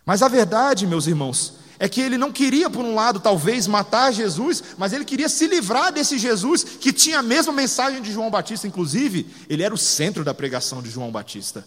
Mas 0.04 0.22
a 0.22 0.28
verdade, 0.28 0.86
meus 0.86 1.06
irmãos, 1.06 1.54
é 1.78 1.88
que 1.88 2.00
ele 2.00 2.16
não 2.16 2.30
queria, 2.30 2.70
por 2.70 2.84
um 2.84 2.94
lado, 2.94 3.18
talvez 3.18 3.66
matar 3.66 4.12
Jesus, 4.12 4.62
mas 4.78 4.92
ele 4.92 5.04
queria 5.04 5.28
se 5.28 5.46
livrar 5.46 5.92
desse 5.92 6.16
Jesus 6.16 6.62
que 6.62 6.92
tinha 6.92 7.18
a 7.18 7.22
mesma 7.22 7.52
mensagem 7.52 8.00
de 8.00 8.12
João 8.12 8.30
Batista, 8.30 8.68
inclusive, 8.68 9.26
ele 9.48 9.62
era 9.62 9.74
o 9.74 9.78
centro 9.78 10.22
da 10.22 10.32
pregação 10.32 10.80
de 10.80 10.90
João 10.90 11.10
Batista. 11.10 11.66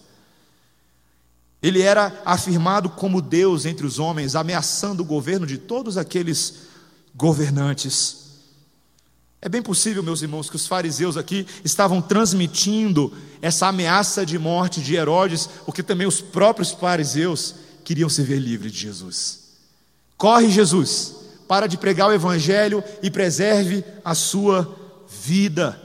Ele 1.61 1.81
era 1.81 2.21
afirmado 2.23 2.89
como 2.89 3.21
Deus 3.21 3.65
entre 3.65 3.85
os 3.85 3.99
homens, 3.99 4.35
ameaçando 4.35 5.03
o 5.03 5.05
governo 5.05 5.45
de 5.45 5.57
todos 5.57 5.97
aqueles 5.97 6.59
governantes. 7.13 8.25
É 9.41 9.49
bem 9.49 9.61
possível, 9.61 10.01
meus 10.01 10.21
irmãos, 10.21 10.49
que 10.49 10.55
os 10.55 10.65
fariseus 10.65 11.17
aqui 11.17 11.45
estavam 11.63 12.01
transmitindo 12.01 13.11
essa 13.41 13.67
ameaça 13.67 14.25
de 14.25 14.39
morte 14.39 14.79
de 14.79 14.95
Herodes, 14.95 15.49
porque 15.65 15.83
também 15.83 16.07
os 16.07 16.21
próprios 16.21 16.71
fariseus 16.71 17.55
queriam 17.85 18.09
se 18.09 18.21
ver 18.23 18.39
livres 18.39 18.73
de 18.73 18.79
Jesus. 18.79 19.45
Corre, 20.17 20.49
Jesus, 20.49 21.15
para 21.47 21.67
de 21.67 21.77
pregar 21.77 22.09
o 22.09 22.13
evangelho 22.13 22.83
e 23.01 23.09
preserve 23.09 23.85
a 24.03 24.13
sua 24.15 24.75
vida. 25.07 25.81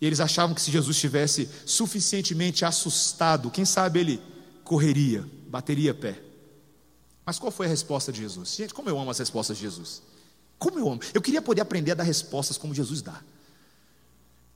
E 0.00 0.06
eles 0.06 0.20
achavam 0.20 0.54
que 0.54 0.60
se 0.62 0.70
Jesus 0.70 0.96
estivesse 0.96 1.48
suficientemente 1.64 2.64
assustado, 2.64 3.50
quem 3.50 3.64
sabe 3.64 4.00
ele 4.00 4.22
correria, 4.62 5.24
bateria 5.48 5.92
pé. 5.92 6.20
Mas 7.24 7.38
qual 7.38 7.50
foi 7.50 7.66
a 7.66 7.68
resposta 7.68 8.12
de 8.12 8.20
Jesus? 8.20 8.54
Gente, 8.54 8.72
como 8.72 8.88
eu 8.88 8.98
amo 8.98 9.10
as 9.10 9.18
respostas 9.18 9.56
de 9.56 9.64
Jesus. 9.64 10.02
Como 10.58 10.78
eu 10.78 10.88
amo. 10.88 11.00
Eu 11.12 11.20
queria 11.20 11.42
poder 11.42 11.62
aprender 11.62 11.92
a 11.92 11.94
dar 11.94 12.04
respostas 12.04 12.56
como 12.56 12.74
Jesus 12.74 13.02
dá. 13.02 13.20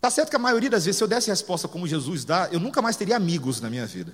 Tá 0.01 0.11
certo 0.11 0.31
que 0.31 0.37
a 0.37 0.39
maioria 0.39 0.71
das 0.71 0.85
vezes, 0.87 0.97
se 0.97 1.05
eu 1.05 1.09
desse 1.09 1.29
resposta 1.29 1.69
como 1.69 1.87
Jesus 1.87 2.25
dá, 2.25 2.49
eu 2.51 2.59
nunca 2.59 2.81
mais 2.81 2.97
teria 2.97 3.17
amigos 3.17 3.61
na 3.61 3.69
minha 3.69 3.87
vida. 3.87 4.13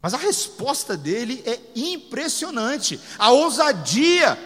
Mas 0.00 0.14
a 0.14 0.18
resposta 0.18 0.96
dele 0.96 1.42
é 1.46 1.60
impressionante. 1.74 2.98
A 3.18 3.30
ousadia 3.30 4.38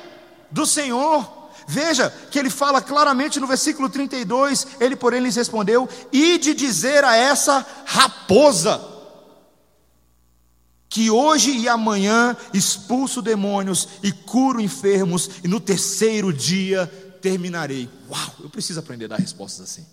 do 0.50 0.66
Senhor. 0.66 1.36
Veja 1.66 2.10
que 2.30 2.38
ele 2.38 2.48
fala 2.48 2.80
claramente 2.80 3.38
no 3.38 3.46
versículo 3.46 3.88
32, 3.88 4.66
ele 4.80 4.96
porém 4.96 5.20
lhes 5.20 5.36
respondeu: 5.36 5.88
"E 6.10 6.38
de 6.38 6.54
dizer 6.54 7.04
a 7.04 7.14
essa 7.14 7.64
raposa: 7.84 8.80
que 10.88 11.10
hoje 11.10 11.50
e 11.50 11.68
amanhã 11.68 12.36
expulso 12.54 13.20
demônios 13.20 13.88
e 14.02 14.10
curo 14.10 14.60
enfermos, 14.60 15.28
e 15.44 15.48
no 15.48 15.60
terceiro 15.60 16.32
dia 16.32 16.90
terminarei. 17.20 17.88
Uau, 18.08 18.34
eu 18.40 18.50
preciso 18.50 18.80
aprender 18.80 19.06
a 19.06 19.08
dar 19.08 19.18
respostas 19.18 19.70
assim. 19.70 19.86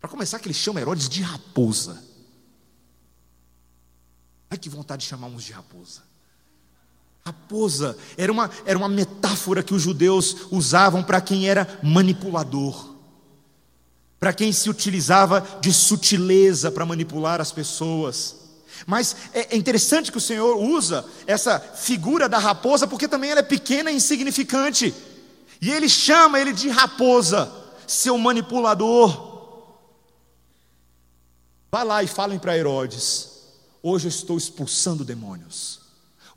Para 0.00 0.08
começar, 0.08 0.38
que 0.38 0.46
ele 0.46 0.54
chama 0.54 0.80
Herodes 0.80 1.08
de 1.08 1.22
raposa. 1.22 2.02
Ai, 4.50 4.56
que 4.56 4.68
vontade 4.68 5.02
de 5.02 5.08
chamar 5.08 5.26
uns 5.26 5.44
de 5.44 5.52
raposa. 5.52 6.02
Raposa 7.24 7.96
era 8.16 8.32
uma, 8.32 8.50
era 8.64 8.78
uma 8.78 8.88
metáfora 8.88 9.62
que 9.62 9.74
os 9.74 9.82
judeus 9.82 10.46
usavam 10.50 11.02
para 11.02 11.20
quem 11.20 11.48
era 11.48 11.78
manipulador, 11.82 12.94
para 14.18 14.32
quem 14.32 14.50
se 14.52 14.70
utilizava 14.70 15.46
de 15.60 15.72
sutileza 15.72 16.70
para 16.70 16.86
manipular 16.86 17.40
as 17.40 17.52
pessoas. 17.52 18.36
Mas 18.86 19.14
é, 19.34 19.54
é 19.54 19.56
interessante 19.56 20.10
que 20.10 20.18
o 20.18 20.22
Senhor 20.22 20.56
usa 20.56 21.04
essa 21.26 21.58
figura 21.58 22.28
da 22.28 22.38
raposa, 22.38 22.86
porque 22.86 23.08
também 23.08 23.30
ela 23.30 23.40
é 23.40 23.42
pequena 23.42 23.90
e 23.90 23.96
insignificante. 23.96 24.94
E 25.60 25.70
ele 25.70 25.88
chama 25.88 26.40
ele 26.40 26.52
de 26.52 26.68
raposa, 26.68 27.52
seu 27.86 28.16
manipulador. 28.18 29.26
Vá 31.70 31.82
lá 31.82 32.02
e 32.02 32.06
falem 32.06 32.38
para 32.38 32.56
Herodes: 32.56 33.30
hoje 33.82 34.06
eu 34.06 34.10
estou 34.10 34.36
expulsando 34.36 35.04
demônios, 35.04 35.80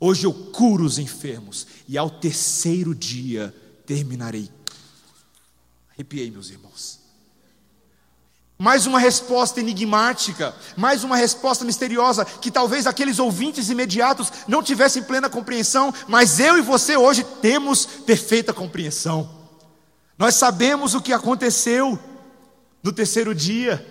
hoje 0.00 0.26
eu 0.26 0.32
curo 0.32 0.84
os 0.84 0.98
enfermos, 0.98 1.66
e 1.88 1.98
ao 1.98 2.10
terceiro 2.10 2.94
dia 2.94 3.54
terminarei. 3.86 4.50
Arrepiei, 5.92 6.30
meus 6.30 6.50
irmãos 6.50 7.01
mais 8.62 8.86
uma 8.86 9.00
resposta 9.00 9.58
enigmática, 9.58 10.54
mais 10.76 11.02
uma 11.02 11.16
resposta 11.16 11.64
misteriosa, 11.64 12.24
que 12.24 12.48
talvez 12.48 12.86
aqueles 12.86 13.18
ouvintes 13.18 13.68
imediatos 13.68 14.32
não 14.46 14.62
tivessem 14.62 15.02
plena 15.02 15.28
compreensão, 15.28 15.92
mas 16.06 16.38
eu 16.38 16.56
e 16.56 16.62
você 16.62 16.96
hoje 16.96 17.24
temos 17.24 17.84
perfeita 17.84 18.52
compreensão. 18.52 19.28
Nós 20.16 20.36
sabemos 20.36 20.94
o 20.94 21.00
que 21.00 21.12
aconteceu 21.12 21.98
no 22.84 22.92
terceiro 22.92 23.34
dia. 23.34 23.84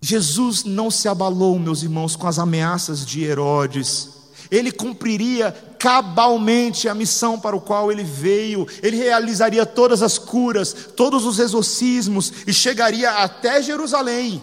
Jesus 0.00 0.62
não 0.62 0.88
se 0.88 1.08
abalou, 1.08 1.58
meus 1.58 1.82
irmãos, 1.82 2.14
com 2.14 2.28
as 2.28 2.38
ameaças 2.38 3.04
de 3.04 3.24
Herodes 3.24 4.15
ele 4.50 4.72
cumpriria 4.72 5.52
cabalmente 5.78 6.88
a 6.88 6.94
missão 6.94 7.38
para 7.38 7.56
o 7.56 7.60
qual 7.60 7.90
ele 7.90 8.04
veio, 8.04 8.66
ele 8.82 8.96
realizaria 8.96 9.64
todas 9.64 10.02
as 10.02 10.18
curas, 10.18 10.72
todos 10.96 11.24
os 11.24 11.38
exorcismos 11.38 12.32
e 12.46 12.52
chegaria 12.52 13.10
até 13.10 13.62
Jerusalém. 13.62 14.42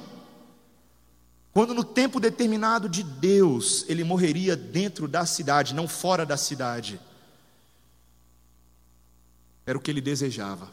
Quando 1.53 1.73
no 1.73 1.83
tempo 1.83 2.19
determinado 2.19 2.89
de 2.89 3.03
Deus, 3.03 3.85
ele 3.87 4.03
morreria 4.03 4.55
dentro 4.55 5.07
da 5.07 5.25
cidade, 5.25 5.75
não 5.75 5.87
fora 5.87 6.25
da 6.25 6.35
cidade. 6.35 6.99
Era 9.65 9.77
o 9.77 9.81
que 9.81 9.91
ele 9.91 10.01
desejava. 10.01 10.69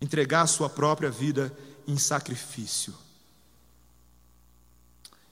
Entregar 0.00 0.42
a 0.42 0.46
sua 0.46 0.68
própria 0.68 1.10
vida 1.10 1.50
em 1.86 1.96
sacrifício. 1.96 2.94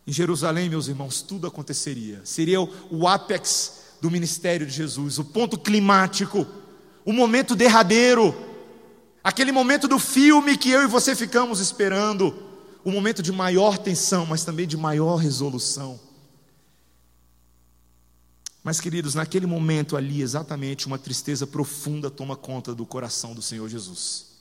Em 0.08 0.12
Jerusalém, 0.12 0.70
meus 0.70 0.88
irmãos, 0.88 1.20
tudo 1.20 1.46
aconteceria. 1.46 2.22
Seria 2.24 2.58
o 2.62 3.06
ápex 3.06 3.82
do 4.00 4.10
ministério 4.10 4.66
de 4.66 4.72
Jesus, 4.72 5.18
o 5.18 5.24
ponto 5.24 5.58
climático, 5.58 6.46
o 7.04 7.12
momento 7.12 7.54
derradeiro, 7.54 8.34
aquele 9.22 9.52
momento 9.52 9.86
do 9.86 9.98
filme 9.98 10.56
que 10.56 10.70
eu 10.70 10.82
e 10.82 10.86
você 10.86 11.14
ficamos 11.14 11.60
esperando, 11.60 12.34
o 12.82 12.90
momento 12.90 13.22
de 13.22 13.30
maior 13.30 13.76
tensão, 13.76 14.24
mas 14.24 14.46
também 14.46 14.66
de 14.66 14.78
maior 14.78 15.16
resolução. 15.16 16.00
Mas, 18.64 18.80
queridos, 18.80 19.14
naquele 19.14 19.46
momento 19.46 19.94
ali, 19.94 20.22
exatamente, 20.22 20.86
uma 20.86 20.98
tristeza 20.98 21.46
profunda 21.46 22.10
toma 22.10 22.34
conta 22.34 22.74
do 22.74 22.86
coração 22.86 23.34
do 23.34 23.42
Senhor 23.42 23.68
Jesus. 23.68 24.37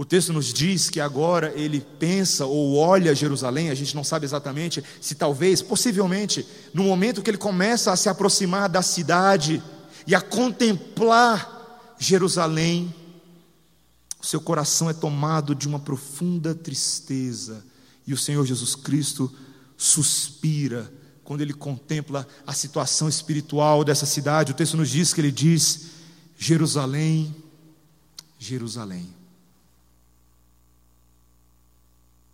O 0.00 0.04
texto 0.04 0.32
nos 0.32 0.46
diz 0.46 0.88
que 0.88 0.98
agora 0.98 1.52
ele 1.54 1.80
pensa 1.98 2.46
ou 2.46 2.76
olha 2.76 3.14
Jerusalém, 3.14 3.68
a 3.68 3.74
gente 3.74 3.94
não 3.94 4.02
sabe 4.02 4.24
exatamente 4.24 4.82
se 4.98 5.14
talvez, 5.14 5.60
possivelmente, 5.60 6.46
no 6.72 6.84
momento 6.84 7.20
que 7.20 7.28
ele 7.28 7.36
começa 7.36 7.92
a 7.92 7.96
se 7.96 8.08
aproximar 8.08 8.68
da 8.70 8.80
cidade 8.80 9.62
e 10.06 10.14
a 10.14 10.20
contemplar 10.22 11.94
Jerusalém, 11.98 12.94
o 14.22 14.24
seu 14.24 14.40
coração 14.40 14.88
é 14.88 14.94
tomado 14.94 15.54
de 15.54 15.68
uma 15.68 15.78
profunda 15.78 16.54
tristeza 16.54 17.62
e 18.06 18.14
o 18.14 18.18
Senhor 18.18 18.46
Jesus 18.46 18.74
Cristo 18.74 19.30
suspira 19.76 20.90
quando 21.22 21.42
ele 21.42 21.52
contempla 21.52 22.26
a 22.46 22.54
situação 22.54 23.06
espiritual 23.06 23.84
dessa 23.84 24.06
cidade. 24.06 24.52
O 24.52 24.54
texto 24.54 24.78
nos 24.78 24.88
diz 24.88 25.12
que 25.12 25.20
ele 25.20 25.30
diz: 25.30 25.90
Jerusalém, 26.38 27.36
Jerusalém 28.38 29.19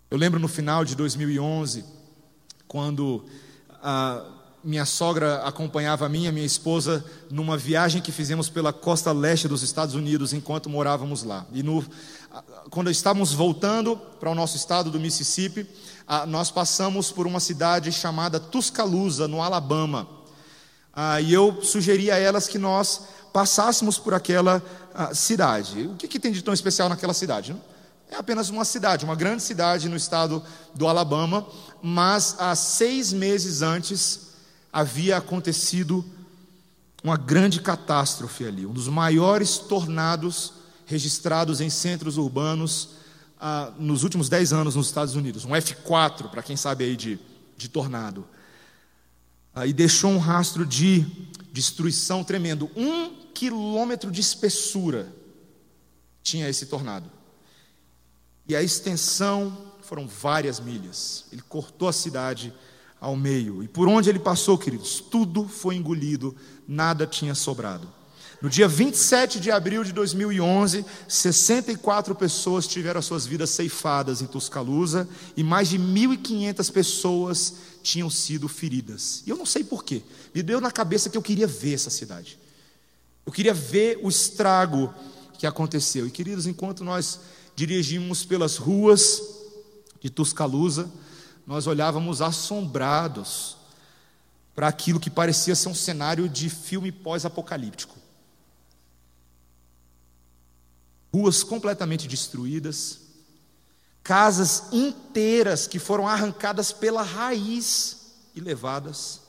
Eu 0.09 0.17
lembro 0.17 0.39
no 0.39 0.47
final 0.47 0.85
de 0.85 0.95
2011, 0.95 1.85
quando 2.69 3.25
ah, 3.83 4.25
minha 4.63 4.85
sogra 4.85 5.43
acompanhava 5.43 6.07
a 6.07 6.09
minha, 6.09 6.31
minha 6.31 6.47
esposa, 6.47 7.05
numa 7.29 7.57
viagem 7.59 8.01
que 8.01 8.13
fizemos 8.13 8.49
pela 8.49 8.73
costa 8.73 9.11
leste 9.11 9.49
dos 9.49 9.65
Estados 9.65 9.97
Unidos 9.97 10.33
enquanto 10.33 10.71
morávamos 10.71 11.25
lá. 11.25 11.45
E 11.53 11.61
no, 11.61 11.85
quando 12.71 12.89
estávamos 12.89 13.33
voltando 13.33 13.97
para 13.97 14.31
o 14.31 14.35
nosso 14.35 14.57
estado 14.57 14.93
do 14.93 15.01
Mississippi, 15.01 15.67
nós 16.29 16.53
passamos 16.53 17.11
por 17.11 17.27
uma 17.27 17.41
cidade 17.41 17.91
chamada 17.91 18.39
Tuscaloosa, 18.39 19.27
no 19.27 19.43
Alabama. 19.43 20.07
E 21.21 21.33
eu 21.35 21.65
sugeri 21.65 22.13
a 22.13 22.17
elas 22.17 22.47
que 22.47 22.59
nós 22.59 23.09
passássemos 23.33 23.99
por 23.99 24.15
aquela 24.15 24.63
cidade. 25.13 25.83
O 25.83 25.97
que, 25.97 26.07
que 26.07 26.21
tem 26.21 26.31
de 26.31 26.43
tão 26.43 26.55
especial 26.55 26.89
naquela 26.89 27.13
cidade? 27.13 27.57
É 28.11 28.17
apenas 28.17 28.51
uma 28.51 28.65
cidade, 28.65 29.05
uma 29.05 29.17
grande 29.17 29.43
cidade 29.43 29.89
no 29.89 29.97
estado 29.97 30.43
do 30.75 30.87
Alabama, 30.87 31.47
mas 31.83 32.37
há 32.39 32.55
seis 32.55 33.13
meses 33.13 33.63
antes 33.63 34.29
havia 34.73 35.17
acontecido 35.17 36.05
uma 37.03 37.17
grande 37.17 37.61
catástrofe 37.61 38.45
ali, 38.45 38.67
um 38.67 38.73
dos 38.73 38.89
maiores 38.89 39.59
tornados 39.59 40.53
registrados 40.87 41.61
em 41.61 41.69
centros 41.69 42.17
urbanos 42.17 42.91
ah, 43.41 43.73
nos 43.79 44.03
últimos 44.03 44.29
dez 44.29 44.53
anos 44.53 44.75
nos 44.77 44.87
Estados 44.87 45.15
Unidos, 45.15 45.45
um 45.45 45.51
F4, 45.51 46.31
para 46.31 46.43
quem 46.43 46.57
sabe 46.57 46.85
aí 46.85 46.97
de, 46.97 47.19
de 47.57 47.69
tornado. 47.69 48.27
Ah, 49.55 49.67
e 49.67 49.73
deixou 49.73 50.11
um 50.11 50.19
rastro 50.19 50.65
de 50.65 51.05
destruição 51.53 52.23
tremendo. 52.23 52.71
Um 52.77 53.11
quilômetro 53.35 54.11
de 54.11 54.21
espessura 54.21 55.13
tinha 56.23 56.49
esse 56.49 56.67
tornado. 56.67 57.11
E 58.49 58.55
a 58.55 58.63
extensão 58.63 59.57
foram 59.83 60.07
várias 60.07 60.61
milhas. 60.61 61.25
Ele 61.33 61.43
cortou 61.49 61.89
a 61.89 61.93
cidade 61.93 62.53
ao 63.01 63.17
meio. 63.17 63.63
E 63.63 63.69
por 63.69 63.89
onde 63.89 64.09
ele 64.09 64.19
passou, 64.19 64.59
queridos, 64.59 65.01
tudo 65.01 65.49
foi 65.49 65.77
engolido, 65.77 66.35
nada 66.67 67.07
tinha 67.07 67.35
sobrado. 67.35 67.89
No 68.41 68.51
dia 68.51 68.69
27 68.69 69.41
de 69.41 69.51
abril 69.51 69.83
de 69.83 69.93
2011, 69.93 70.85
64 71.09 72.15
pessoas 72.15 72.67
tiveram 72.67 72.99
as 72.99 73.07
suas 73.07 73.27
vidas 73.27 73.51
ceifadas 73.51 74.21
em 74.21 74.27
Tuscaloosa 74.27 75.09
e 75.37 75.43
mais 75.43 75.69
de 75.69 75.79
1.500 75.79 76.71
pessoas 76.71 77.55
tinham 77.83 78.11
sido 78.11 78.47
feridas. 78.47 79.23
E 79.27 79.31
eu 79.31 79.37
não 79.37 79.47
sei 79.47 79.65
porquê, 79.65 80.03
me 80.35 80.43
deu 80.43 80.61
na 80.61 80.71
cabeça 80.71 81.09
que 81.09 81.17
eu 81.17 81.23
queria 81.23 81.47
ver 81.47 81.75
essa 81.75 81.89
cidade. 81.89 82.39
Eu 83.25 83.33
queria 83.33 83.55
ver 83.55 83.99
o 84.03 84.09
estrago 84.09 84.93
que 85.39 85.47
aconteceu. 85.47 86.07
E 86.07 86.11
queridos, 86.11 86.47
enquanto 86.47 86.85
nós 86.85 87.21
dirigimos 87.57 88.25
pelas 88.25 88.59
ruas 88.59 89.23
de 89.99 90.11
Tuscaloosa, 90.11 90.93
nós 91.47 91.67
olhávamos 91.67 92.21
assombrados 92.21 93.57
para 94.55 94.69
aquilo 94.69 95.01
que 95.01 95.09
parecia 95.09 95.55
ser 95.57 95.69
um 95.69 95.75
cenário 95.75 96.29
de 96.29 96.51
filme 96.51 96.93
pós-apocalíptico. 96.93 97.97
Ruas 101.13 101.43
completamente 101.43 102.07
destruídas, 102.07 103.01
casas 104.03 104.65
inteiras 104.71 105.67
que 105.67 105.79
foram 105.79 106.07
arrancadas 106.07 106.73
pela 106.73 107.03
raiz 107.03 108.13
e 108.35 108.41
levadas, 108.41 109.23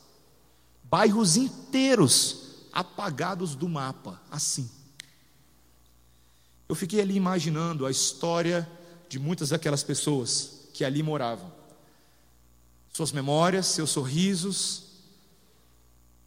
bairros 0.83 1.37
inteiros 1.37 2.65
apagados 2.73 3.55
do 3.55 3.69
mapa, 3.69 4.21
assim. 4.29 4.69
Eu 6.67 6.75
fiquei 6.75 7.01
ali 7.01 7.15
imaginando 7.15 7.85
a 7.85 7.91
história 7.91 8.69
de 9.07 9.17
muitas 9.19 9.49
daquelas 9.49 9.83
pessoas 9.83 10.67
que 10.73 10.83
ali 10.83 11.01
moravam 11.01 11.57
suas 12.97 13.11
memórias, 13.11 13.67
seus 13.67 13.91
sorrisos, 13.91 14.85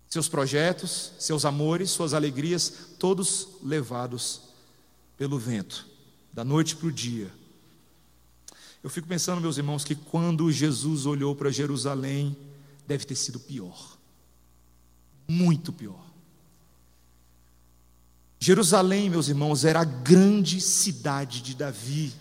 seus 0.09 0.29
projetos, 0.29 1.13
seus 1.19 1.45
amores, 1.45 1.91
suas 1.91 2.15
alegrias, 2.15 2.73
todos 2.97 3.49
levados 3.61 4.43
pelo 5.19 5.37
vento, 5.37 5.85
da 6.33 6.45
noite 6.45 6.77
para 6.77 6.87
o 6.87 6.93
dia. 6.93 7.29
Eu 8.85 8.89
fico 8.89 9.09
pensando, 9.09 9.41
meus 9.41 9.57
irmãos, 9.57 9.85
que 9.85 9.97
quando 9.97 10.51
Jesus 10.53 11.07
olhou 11.07 11.35
para 11.35 11.51
Jerusalém, 11.51 12.37
deve 12.87 13.05
ter 13.05 13.17
sido 13.17 13.41
pior, 13.41 13.99
muito 15.29 15.73
pior. 15.73 16.10
Jerusalém, 18.41 19.09
meus 19.09 19.29
irmãos, 19.29 19.65
era 19.65 19.81
a 19.81 19.85
grande 19.85 20.61
cidade 20.61 21.43
de 21.43 21.55
Davi 21.55 22.13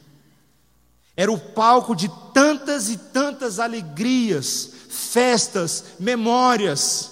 era 1.19 1.33
o 1.33 1.37
palco 1.37 1.93
de 1.93 2.09
tantas 2.33 2.89
e 2.89 2.95
tantas 2.95 3.59
alegrias, 3.59 4.69
festas, 4.87 5.83
memórias. 5.99 7.11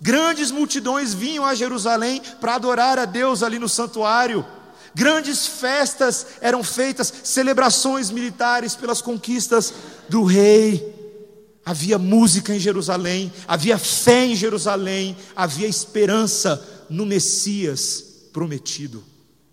Grandes 0.00 0.50
multidões 0.50 1.14
vinham 1.14 1.44
a 1.44 1.54
Jerusalém 1.54 2.20
para 2.40 2.56
adorar 2.56 2.98
a 2.98 3.04
Deus 3.04 3.44
ali 3.44 3.60
no 3.60 3.68
santuário. 3.68 4.44
Grandes 4.92 5.46
festas 5.46 6.26
eram 6.40 6.64
feitas, 6.64 7.14
celebrações 7.22 8.10
militares 8.10 8.74
pelas 8.74 9.00
conquistas 9.00 9.72
do 10.08 10.24
rei. 10.24 10.92
Havia 11.64 11.96
música 11.96 12.52
em 12.52 12.58
Jerusalém, 12.58 13.32
havia 13.46 13.78
fé 13.78 14.26
em 14.26 14.34
Jerusalém, 14.34 15.16
havia 15.36 15.68
esperança 15.68 16.60
no 16.90 17.06
Messias 17.06 18.13
prometido 18.34 19.02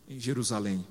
em 0.09 0.19
Jerusalém. 0.19 0.85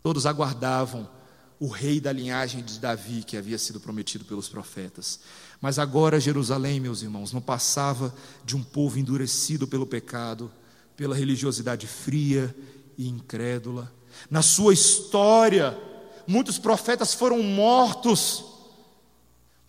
Todos 0.00 0.26
aguardavam 0.26 1.10
o 1.58 1.66
rei 1.66 2.00
da 2.00 2.12
linhagem 2.12 2.62
de 2.62 2.78
Davi 2.78 3.24
que 3.24 3.36
havia 3.36 3.58
sido 3.58 3.80
prometido 3.80 4.24
pelos 4.24 4.48
profetas. 4.48 5.18
Mas 5.60 5.76
agora 5.78 6.20
Jerusalém, 6.20 6.78
meus 6.78 7.02
irmãos, 7.02 7.32
não 7.32 7.40
passava 7.40 8.14
de 8.44 8.56
um 8.56 8.62
povo 8.62 8.96
endurecido 8.96 9.66
pelo 9.66 9.84
pecado, 9.84 10.50
pela 10.96 11.16
religiosidade 11.16 11.86
fria 11.88 12.54
e 12.96 13.08
incrédula. 13.08 13.92
Na 14.30 14.40
sua 14.40 14.72
história, 14.72 15.76
muitos 16.28 16.58
profetas 16.58 17.12
foram 17.12 17.42
mortos, 17.42 18.44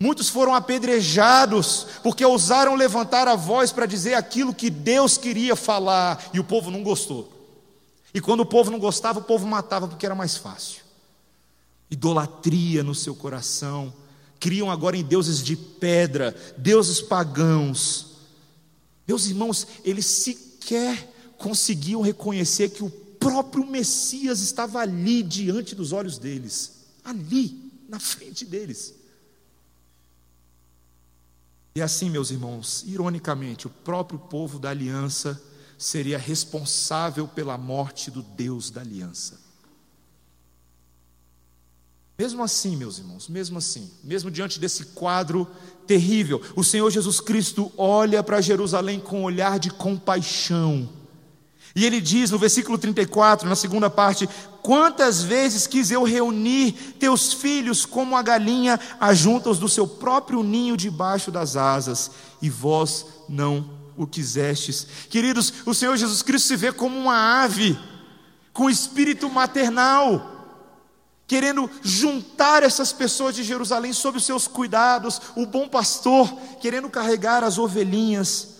muitos 0.02 0.28
foram 0.28 0.54
apedrejados, 0.54 1.86
porque 2.02 2.24
ousaram 2.24 2.74
levantar 2.74 3.28
a 3.28 3.36
voz 3.36 3.72
para 3.72 3.86
dizer 3.86 4.14
aquilo 4.14 4.54
que 4.54 4.68
Deus 4.68 5.16
queria 5.16 5.54
falar, 5.54 6.30
e 6.34 6.40
o 6.40 6.44
povo 6.44 6.70
não 6.70 6.82
gostou. 6.82 7.32
E 8.12 8.20
quando 8.20 8.40
o 8.40 8.46
povo 8.46 8.70
não 8.70 8.78
gostava, 8.78 9.20
o 9.20 9.24
povo 9.24 9.46
matava 9.46 9.88
porque 9.88 10.04
era 10.04 10.14
mais 10.14 10.36
fácil 10.36 10.82
idolatria 11.92 12.82
no 12.82 12.94
seu 12.94 13.14
coração, 13.14 13.92
criam 14.40 14.70
agora 14.70 14.96
em 14.96 15.04
deuses 15.04 15.42
de 15.42 15.54
pedra, 15.54 16.34
deuses 16.56 17.02
pagãos. 17.02 18.06
Meus 19.06 19.26
irmãos, 19.26 19.66
eles 19.84 20.06
sequer 20.06 21.10
conseguiam 21.36 22.00
reconhecer 22.00 22.70
que 22.70 22.82
o 22.82 22.88
próprio 22.88 23.66
Messias 23.66 24.40
estava 24.40 24.80
ali 24.80 25.22
diante 25.22 25.74
dos 25.74 25.92
olhos 25.92 26.16
deles, 26.16 26.72
ali, 27.04 27.70
na 27.88 28.00
frente 28.00 28.44
deles. 28.46 28.94
E 31.74 31.80
assim, 31.80 32.10
meus 32.10 32.30
irmãos, 32.30 32.84
ironicamente, 32.86 33.66
o 33.66 33.70
próprio 33.70 34.18
povo 34.18 34.58
da 34.58 34.70
aliança 34.70 35.40
seria 35.78 36.18
responsável 36.18 37.26
pela 37.26 37.56
morte 37.56 38.10
do 38.10 38.22
Deus 38.22 38.70
da 38.70 38.80
aliança. 38.82 39.40
Mesmo 42.18 42.42
assim, 42.42 42.76
meus 42.76 42.98
irmãos, 42.98 43.26
mesmo 43.26 43.58
assim, 43.58 43.90
mesmo 44.04 44.30
diante 44.30 44.60
desse 44.60 44.84
quadro 44.86 45.48
terrível, 45.86 46.40
o 46.54 46.62
Senhor 46.62 46.88
Jesus 46.90 47.20
Cristo 47.20 47.72
olha 47.76 48.22
para 48.22 48.40
Jerusalém 48.40 49.00
com 49.00 49.20
um 49.20 49.24
olhar 49.24 49.58
de 49.58 49.70
compaixão. 49.70 50.88
E 51.74 51.86
ele 51.86 52.00
diz 52.00 52.30
no 52.30 52.38
versículo 52.38 52.76
34, 52.76 53.48
na 53.48 53.56
segunda 53.56 53.88
parte: 53.88 54.28
Quantas 54.62 55.22
vezes 55.22 55.66
quis 55.66 55.90
eu 55.90 56.04
reunir 56.04 56.72
teus 56.98 57.32
filhos 57.32 57.84
como 57.84 58.16
a 58.16 58.22
galinha 58.22 58.78
ajunta-os 59.00 59.58
do 59.58 59.68
seu 59.68 59.86
próprio 59.86 60.42
ninho 60.42 60.76
debaixo 60.76 61.30
das 61.30 61.56
asas, 61.56 62.12
e 62.40 62.48
vós 62.48 63.06
não 63.28 63.68
o 63.96 64.06
quisestes. 64.06 64.86
Queridos, 65.10 65.52
o 65.66 65.74
Senhor 65.74 65.96
Jesus 65.96 66.22
Cristo 66.22 66.46
se 66.46 66.56
vê 66.56 66.72
como 66.72 66.96
uma 66.96 67.42
ave, 67.42 67.78
com 68.52 68.70
espírito 68.70 69.28
maternal 69.28 70.32
querendo 71.32 71.70
juntar 71.82 72.62
essas 72.62 72.92
pessoas 72.92 73.34
de 73.34 73.42
Jerusalém 73.42 73.94
sob 73.94 74.18
os 74.18 74.24
seus 74.26 74.46
cuidados, 74.46 75.18
o 75.34 75.46
bom 75.46 75.66
pastor, 75.66 76.30
querendo 76.60 76.90
carregar 76.90 77.42
as 77.42 77.56
ovelhinhas 77.56 78.56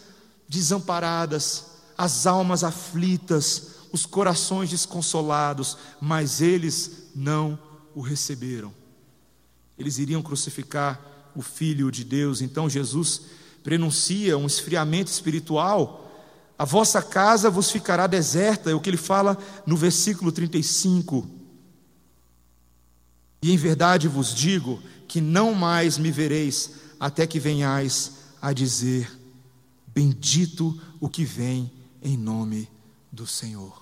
desamparadas, 0.49 1.65
as 1.99 2.27
almas 2.27 2.65
aflitas, 2.65 3.72
os 3.93 4.07
corações 4.07 4.71
desconsolados, 4.71 5.77
mas 6.01 6.41
eles 6.41 7.11
não 7.15 7.59
o 7.95 8.01
receberam. 8.01 8.75
Eles 9.79 9.99
iriam 9.99 10.23
crucificar 10.23 11.01
o 11.37 11.43
Filho 11.43 11.91
de 11.91 12.03
Deus, 12.03 12.41
então 12.41 12.69
Jesus 12.69 13.23
prenuncia 13.63 14.37
um 14.39 14.47
esfriamento 14.47 15.11
espiritual. 15.11 16.11
A 16.59 16.65
vossa 16.65 17.03
casa 17.03 17.51
vos 17.51 17.71
ficará 17.71 18.07
deserta, 18.07 18.71
é 18.71 18.75
o 18.75 18.81
que 18.81 18.91
ele 18.91 18.97
fala 18.97 19.37
no 19.67 19.77
versículo 19.77 20.33
35. 20.33 21.29
E 23.43 23.53
em 23.53 23.57
verdade 23.57 24.09
vos 24.09 24.35
digo 24.35 24.81
que 25.07 25.21
não 25.21 25.53
mais 25.53 25.99
me 25.99 26.11
vereis 26.11 26.73
até 26.99 27.27
que 27.27 27.41
venhais 27.41 28.13
a 28.41 28.53
dizer: 28.53 29.11
Bendito 29.89 30.81
o 31.01 31.09
que 31.09 31.25
vem 31.25 31.71
em 32.01 32.17
nome 32.17 32.69
do 33.11 33.27
Senhor. 33.27 33.82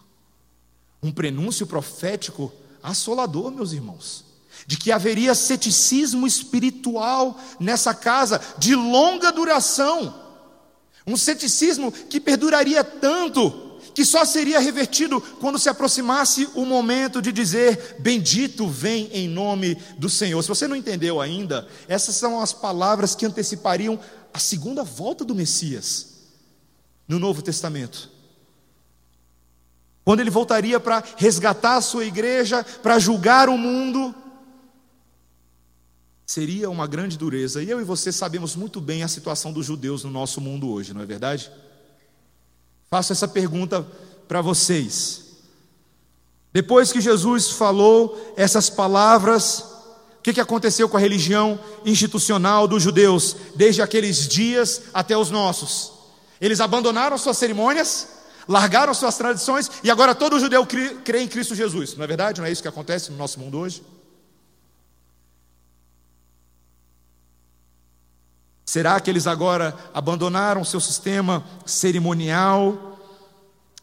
Um 1.03 1.11
prenúncio 1.11 1.67
profético 1.67 2.53
assolador, 2.83 3.51
meus 3.51 3.73
irmãos, 3.73 4.25
de 4.67 4.77
que 4.77 4.93
haveria 4.93 5.35
ceticismo 5.35 6.27
espiritual 6.27 7.39
nessa 7.59 7.95
casa 7.95 8.41
de 8.59 8.75
longa 8.75 9.33
duração, 9.33 10.15
um 11.07 11.17
ceticismo 11.17 11.91
que 11.91 12.21
perduraria 12.21 12.85
tanto 12.85 13.69
que 13.95 14.05
só 14.05 14.25
seria 14.25 14.61
revertido 14.61 15.21
quando 15.41 15.59
se 15.59 15.69
aproximasse 15.69 16.49
o 16.55 16.65
momento 16.65 17.21
de 17.21 17.33
dizer: 17.33 17.97
Bendito 17.99 18.69
vem 18.69 19.11
em 19.13 19.29
nome 19.29 19.77
do 19.99 20.09
Senhor. 20.09 20.41
Se 20.43 20.49
você 20.49 20.69
não 20.69 20.77
entendeu 20.77 21.21
ainda, 21.21 21.67
essas 21.89 22.15
são 22.15 22.41
as 22.41 22.53
palavras 22.53 23.15
que 23.15 23.27
antecipariam 23.27 23.99
a 24.33 24.39
segunda 24.39 24.83
volta 24.85 25.25
do 25.25 25.35
Messias 25.35 26.07
no 27.09 27.19
Novo 27.19 27.43
Testamento. 27.43 28.20
Quando 30.11 30.19
ele 30.19 30.31
voltaria 30.31 30.81
para 30.81 31.05
resgatar 31.17 31.77
a 31.77 31.81
sua 31.81 32.05
igreja, 32.05 32.65
para 32.65 32.99
julgar 32.99 33.49
o 33.49 33.57
mundo, 33.57 34.13
seria 36.27 36.69
uma 36.69 36.85
grande 36.85 37.17
dureza. 37.17 37.63
E 37.63 37.71
eu 37.71 37.81
e 37.81 37.85
você 37.85 38.11
sabemos 38.11 38.57
muito 38.57 38.81
bem 38.81 39.05
a 39.05 39.09
situação 39.09 39.53
dos 39.53 39.67
judeus 39.67 40.03
no 40.03 40.11
nosso 40.11 40.41
mundo 40.41 40.69
hoje, 40.69 40.93
não 40.93 41.01
é 41.01 41.07
verdade? 41.07 41.49
Faço 42.91 43.13
essa 43.13 43.29
pergunta 43.29 43.87
para 44.27 44.41
vocês. 44.41 45.27
Depois 46.53 46.91
que 46.91 47.01
Jesus 47.01 47.51
falou 47.51 48.35
essas 48.37 48.69
palavras, 48.69 49.61
o 50.19 50.23
que, 50.25 50.33
que 50.33 50.41
aconteceu 50.41 50.89
com 50.89 50.97
a 50.97 51.01
religião 51.01 51.57
institucional 51.87 52.67
dos 52.67 52.83
judeus, 52.83 53.37
desde 53.55 53.81
aqueles 53.81 54.27
dias 54.27 54.83
até 54.93 55.17
os 55.17 55.31
nossos? 55.31 55.93
Eles 56.41 56.59
abandonaram 56.59 57.17
suas 57.17 57.39
cerimônias, 57.39 58.20
largaram 58.51 58.93
suas 58.93 59.17
tradições, 59.17 59.71
e 59.85 59.91
agora 59.91 60.13
todo 60.13 60.41
judeu 60.41 60.67
crê 60.67 61.23
em 61.23 61.29
Cristo 61.29 61.55
Jesus, 61.55 61.95
não 61.95 62.03
é 62.03 62.07
verdade? 62.07 62.41
Não 62.41 62.47
é 62.47 62.51
isso 62.51 62.61
que 62.61 62.67
acontece 62.67 63.13
no 63.13 63.17
nosso 63.17 63.39
mundo 63.39 63.57
hoje? 63.57 63.81
Será 68.65 68.99
que 68.99 69.09
eles 69.09 69.29
agora 69.29 69.79
abandonaram 69.95 70.65
seu 70.65 70.81
sistema 70.81 71.45
cerimonial? 71.65 72.99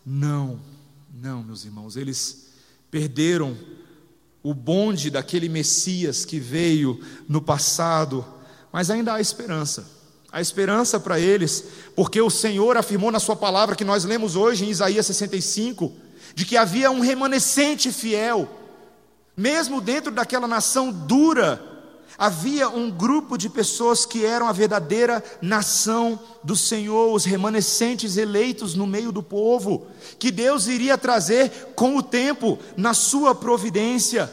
Não, 0.06 0.60
não, 1.14 1.44
meus 1.44 1.64
irmãos, 1.64 1.96
eles 1.96 2.50
perderam 2.92 3.58
o 4.44 4.54
bonde 4.54 5.10
daquele 5.10 5.48
Messias 5.48 6.26
que 6.26 6.42
veio 6.42 7.02
no 7.28 7.42
passado, 7.42 8.26
mas 8.70 8.90
ainda 8.90 9.14
há 9.14 9.22
esperança. 9.22 9.97
Há 10.38 10.42
esperança 10.42 11.00
para 11.00 11.20
eles, 11.20 11.64
porque 11.96 12.22
o 12.22 12.30
Senhor 12.30 12.78
afirmou 12.78 13.12
na 13.12 13.20
Sua 13.20 13.36
palavra, 13.36 13.76
que 13.76 13.84
nós 13.84 14.04
lemos 14.04 14.36
hoje 14.36 14.66
em 14.66 14.70
Isaías 14.70 15.08
65, 15.08 15.92
de 16.36 16.46
que 16.46 16.56
havia 16.56 16.92
um 16.92 17.00
remanescente 17.00 17.92
fiel, 17.92 18.48
mesmo 19.36 19.82
dentro 19.82 20.12
daquela 20.12 20.48
nação 20.48 20.92
dura 20.92 21.60
Havia 22.20 22.68
um 22.68 22.90
grupo 22.90 23.38
de 23.38 23.48
pessoas 23.48 24.04
que 24.04 24.26
eram 24.26 24.48
a 24.48 24.52
verdadeira 24.52 25.24
nação 25.40 26.20
do 26.44 26.56
Senhor, 26.56 27.14
os 27.14 27.26
remanescentes 27.26 28.18
eleitos 28.18 28.74
no 28.74 28.88
meio 28.88 29.12
do 29.12 29.22
povo, 29.22 29.86
que 30.18 30.32
Deus 30.32 30.68
iria 30.68 30.98
trazer 30.98 31.74
com 31.76 31.96
o 31.96 32.02
tempo, 32.02 32.58
na 32.76 32.96
sua 32.96 33.36
providência. 33.36 34.32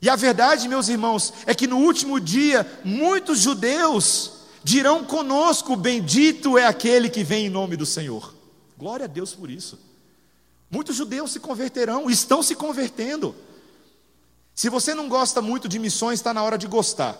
E 0.00 0.08
a 0.08 0.16
verdade, 0.16 0.68
meus 0.68 0.88
irmãos, 0.88 1.34
é 1.44 1.54
que 1.54 1.66
no 1.66 1.78
último 1.78 2.18
dia, 2.18 2.66
muitos 2.82 3.40
judeus 3.40 4.35
dirão 4.66 5.04
conosco: 5.04 5.76
Bendito 5.76 6.58
é 6.58 6.66
aquele 6.66 7.08
que 7.08 7.22
vem 7.22 7.46
em 7.46 7.48
nome 7.48 7.76
do 7.76 7.86
Senhor. 7.86 8.34
Glória 8.76 9.04
a 9.04 9.06
Deus 9.06 9.32
por 9.32 9.48
isso. 9.48 9.78
Muitos 10.68 10.96
judeus 10.96 11.30
se 11.30 11.38
converterão, 11.38 12.10
estão 12.10 12.42
se 12.42 12.56
convertendo. 12.56 13.32
Se 14.52 14.68
você 14.68 14.92
não 14.92 15.08
gosta 15.08 15.40
muito 15.40 15.68
de 15.68 15.78
missões, 15.78 16.18
está 16.18 16.34
na 16.34 16.42
hora 16.42 16.58
de 16.58 16.66
gostar. 16.66 17.16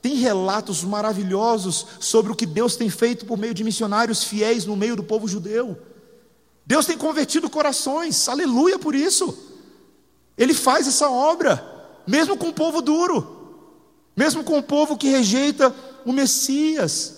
Tem 0.00 0.14
relatos 0.14 0.82
maravilhosos 0.82 1.86
sobre 2.00 2.32
o 2.32 2.34
que 2.34 2.46
Deus 2.46 2.76
tem 2.76 2.88
feito 2.88 3.26
por 3.26 3.36
meio 3.36 3.52
de 3.52 3.62
missionários 3.62 4.24
fiéis 4.24 4.64
no 4.64 4.74
meio 4.74 4.96
do 4.96 5.04
povo 5.04 5.28
judeu. 5.28 5.78
Deus 6.64 6.86
tem 6.86 6.96
convertido 6.96 7.50
corações, 7.50 8.26
aleluia 8.26 8.78
por 8.78 8.94
isso. 8.94 9.36
Ele 10.38 10.54
faz 10.54 10.88
essa 10.88 11.10
obra, 11.10 11.62
mesmo 12.06 12.38
com 12.38 12.48
o 12.48 12.54
povo 12.54 12.80
duro, 12.80 13.68
mesmo 14.16 14.42
com 14.42 14.58
o 14.58 14.62
povo 14.62 14.96
que 14.96 15.08
rejeita 15.08 15.74
o 16.06 16.12
Messias. 16.12 17.16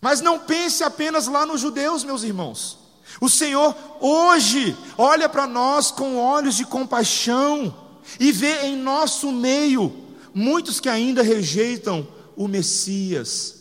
Mas 0.00 0.22
não 0.22 0.38
pense 0.38 0.82
apenas 0.82 1.26
lá 1.26 1.44
nos 1.44 1.60
judeus, 1.60 2.04
meus 2.04 2.22
irmãos. 2.22 2.78
O 3.20 3.28
Senhor 3.28 3.76
hoje 4.00 4.74
olha 4.96 5.28
para 5.28 5.46
nós 5.46 5.90
com 5.90 6.16
olhos 6.16 6.56
de 6.56 6.64
compaixão 6.64 7.76
e 8.18 8.30
vê 8.30 8.66
em 8.66 8.76
nosso 8.76 9.32
meio 9.32 9.92
muitos 10.32 10.78
que 10.78 10.88
ainda 10.88 11.22
rejeitam 11.22 12.06
o 12.36 12.46
Messias 12.46 13.56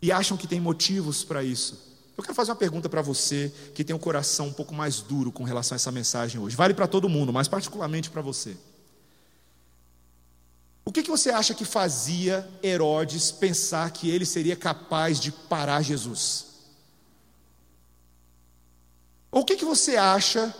e 0.00 0.12
acham 0.12 0.36
que 0.36 0.46
tem 0.46 0.60
motivos 0.60 1.24
para 1.24 1.42
isso. 1.42 1.82
Eu 2.16 2.22
quero 2.22 2.34
fazer 2.34 2.50
uma 2.50 2.56
pergunta 2.56 2.88
para 2.88 3.00
você 3.00 3.52
que 3.74 3.82
tem 3.82 3.96
um 3.96 3.98
coração 3.98 4.48
um 4.48 4.52
pouco 4.52 4.74
mais 4.74 5.00
duro 5.00 5.32
com 5.32 5.42
relação 5.42 5.74
a 5.74 5.76
essa 5.76 5.90
mensagem 5.90 6.40
hoje. 6.40 6.54
Vale 6.54 6.74
para 6.74 6.86
todo 6.86 7.08
mundo, 7.08 7.32
mas 7.32 7.48
particularmente 7.48 8.10
para 8.10 8.20
você. 8.20 8.56
O 10.84 10.92
que, 10.92 11.02
que 11.02 11.10
você 11.10 11.30
acha 11.30 11.54
que 11.54 11.64
fazia 11.64 12.48
Herodes 12.62 13.30
pensar 13.30 13.90
que 13.90 14.10
ele 14.10 14.26
seria 14.26 14.54
capaz 14.54 15.18
de 15.18 15.32
parar 15.32 15.82
Jesus? 15.82 16.46
Ou 19.30 19.42
o 19.42 19.44
que, 19.44 19.56
que 19.56 19.64
você 19.64 19.96
acha 19.96 20.54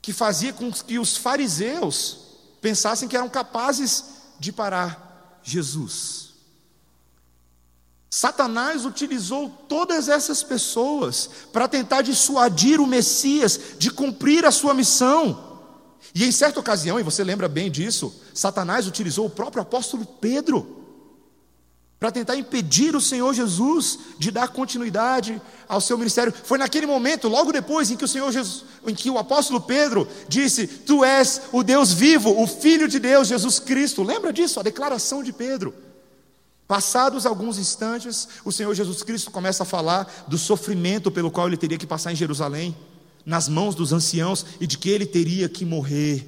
que 0.00 0.12
fazia 0.12 0.52
com 0.52 0.70
que 0.70 0.98
os 0.98 1.16
fariseus 1.16 2.18
pensassem 2.60 3.08
que 3.08 3.16
eram 3.16 3.28
capazes 3.28 4.04
de 4.38 4.52
parar 4.52 5.40
Jesus. 5.42 6.34
Satanás 8.10 8.84
utilizou 8.84 9.48
todas 9.68 10.08
essas 10.08 10.42
pessoas 10.42 11.28
para 11.52 11.68
tentar 11.68 12.02
dissuadir 12.02 12.80
o 12.80 12.86
Messias 12.86 13.60
de 13.78 13.90
cumprir 13.90 14.44
a 14.44 14.50
sua 14.50 14.72
missão. 14.72 15.45
E 16.16 16.24
em 16.24 16.32
certa 16.32 16.58
ocasião, 16.58 16.98
e 16.98 17.02
você 17.02 17.22
lembra 17.22 17.46
bem 17.46 17.70
disso, 17.70 18.10
Satanás 18.32 18.86
utilizou 18.86 19.26
o 19.26 19.30
próprio 19.30 19.62
apóstolo 19.62 20.06
Pedro 20.06 20.82
para 22.00 22.10
tentar 22.10 22.36
impedir 22.36 22.96
o 22.96 23.02
Senhor 23.02 23.34
Jesus 23.34 23.98
de 24.18 24.30
dar 24.30 24.48
continuidade 24.48 25.38
ao 25.68 25.78
seu 25.78 25.98
ministério. 25.98 26.32
Foi 26.32 26.56
naquele 26.56 26.86
momento, 26.86 27.28
logo 27.28 27.52
depois, 27.52 27.90
em 27.90 27.98
que 27.98 28.04
o 28.06 28.08
Senhor 28.08 28.32
Jesus, 28.32 28.64
em 28.86 28.94
que 28.94 29.10
o 29.10 29.18
apóstolo 29.18 29.60
Pedro 29.60 30.08
disse: 30.26 30.66
Tu 30.66 31.04
és 31.04 31.42
o 31.52 31.62
Deus 31.62 31.92
vivo, 31.92 32.42
o 32.42 32.46
Filho 32.46 32.88
de 32.88 32.98
Deus, 32.98 33.28
Jesus 33.28 33.58
Cristo. 33.58 34.02
Lembra 34.02 34.32
disso? 34.32 34.58
A 34.58 34.62
declaração 34.62 35.22
de 35.22 35.34
Pedro. 35.34 35.74
Passados 36.66 37.26
alguns 37.26 37.58
instantes, 37.58 38.26
o 38.42 38.50
Senhor 38.50 38.72
Jesus 38.72 39.02
Cristo 39.02 39.30
começa 39.30 39.64
a 39.64 39.66
falar 39.66 40.24
do 40.26 40.38
sofrimento 40.38 41.10
pelo 41.10 41.30
qual 41.30 41.46
ele 41.46 41.58
teria 41.58 41.76
que 41.76 41.86
passar 41.86 42.10
em 42.10 42.16
Jerusalém, 42.16 42.74
nas 43.26 43.48
mãos 43.48 43.74
dos 43.74 43.92
anciãos, 43.92 44.46
e 44.60 44.66
de 44.66 44.78
que 44.78 44.88
ele 44.88 45.04
teria 45.04 45.48
que 45.48 45.64
morrer. 45.64 46.24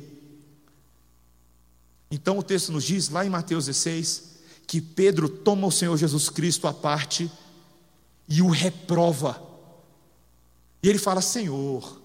Então 2.11 2.39
o 2.39 2.43
texto 2.43 2.73
nos 2.73 2.83
diz, 2.83 3.09
lá 3.09 3.25
em 3.25 3.31
Mateus 3.31 3.67
16, 3.67 4.39
que 4.67 4.81
Pedro 4.81 5.29
toma 5.29 5.67
o 5.67 5.73
Senhor 5.73 5.97
Jesus 5.97 6.29
Cristo 6.29 6.67
à 6.67 6.75
parte 6.75 7.31
e 8.29 8.43
o 8.43 8.49
reprova. 8.49 9.43
E 10.83 10.89
ele 10.89 10.99
fala: 10.99 11.23
Senhor, 11.23 12.01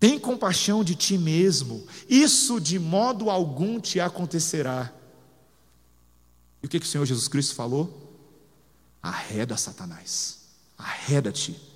tem 0.00 0.18
compaixão 0.18 0.82
de 0.82 0.94
ti 0.94 1.16
mesmo, 1.16 1.86
isso 2.08 2.60
de 2.60 2.78
modo 2.78 3.30
algum 3.30 3.78
te 3.78 4.00
acontecerá. 4.00 4.92
E 6.62 6.66
o 6.66 6.68
que, 6.68 6.80
que 6.80 6.86
o 6.86 6.88
Senhor 6.88 7.04
Jesus 7.04 7.28
Cristo 7.28 7.54
falou? 7.54 7.98
Arreda 9.00 9.56
Satanás, 9.56 10.40
arreda-te. 10.78 11.71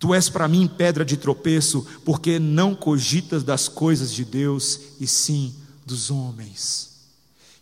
Tu 0.00 0.14
és 0.14 0.30
para 0.30 0.48
mim 0.48 0.66
pedra 0.66 1.04
de 1.04 1.18
tropeço, 1.18 1.86
porque 2.06 2.38
não 2.38 2.74
cogitas 2.74 3.44
das 3.44 3.68
coisas 3.68 4.10
de 4.10 4.24
Deus, 4.24 4.80
e 4.98 5.06
sim 5.06 5.54
dos 5.84 6.10
homens. 6.10 6.88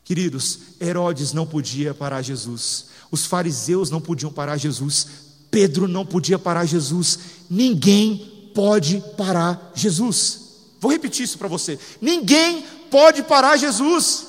Queridos, 0.04 0.60
Herodes 0.80 1.32
não 1.32 1.44
podia 1.44 1.92
parar 1.92 2.22
Jesus, 2.22 2.86
os 3.10 3.26
fariseus 3.26 3.90
não 3.90 4.00
podiam 4.00 4.32
parar 4.32 4.56
Jesus, 4.56 5.06
Pedro 5.50 5.88
não 5.88 6.06
podia 6.06 6.38
parar 6.38 6.64
Jesus, 6.64 7.18
ninguém 7.50 8.50
pode 8.54 9.02
parar 9.16 9.72
Jesus. 9.74 10.40
Vou 10.78 10.92
repetir 10.92 11.24
isso 11.24 11.38
para 11.38 11.48
você: 11.48 11.76
ninguém 12.00 12.64
pode 12.88 13.24
parar 13.24 13.56
Jesus. 13.56 14.26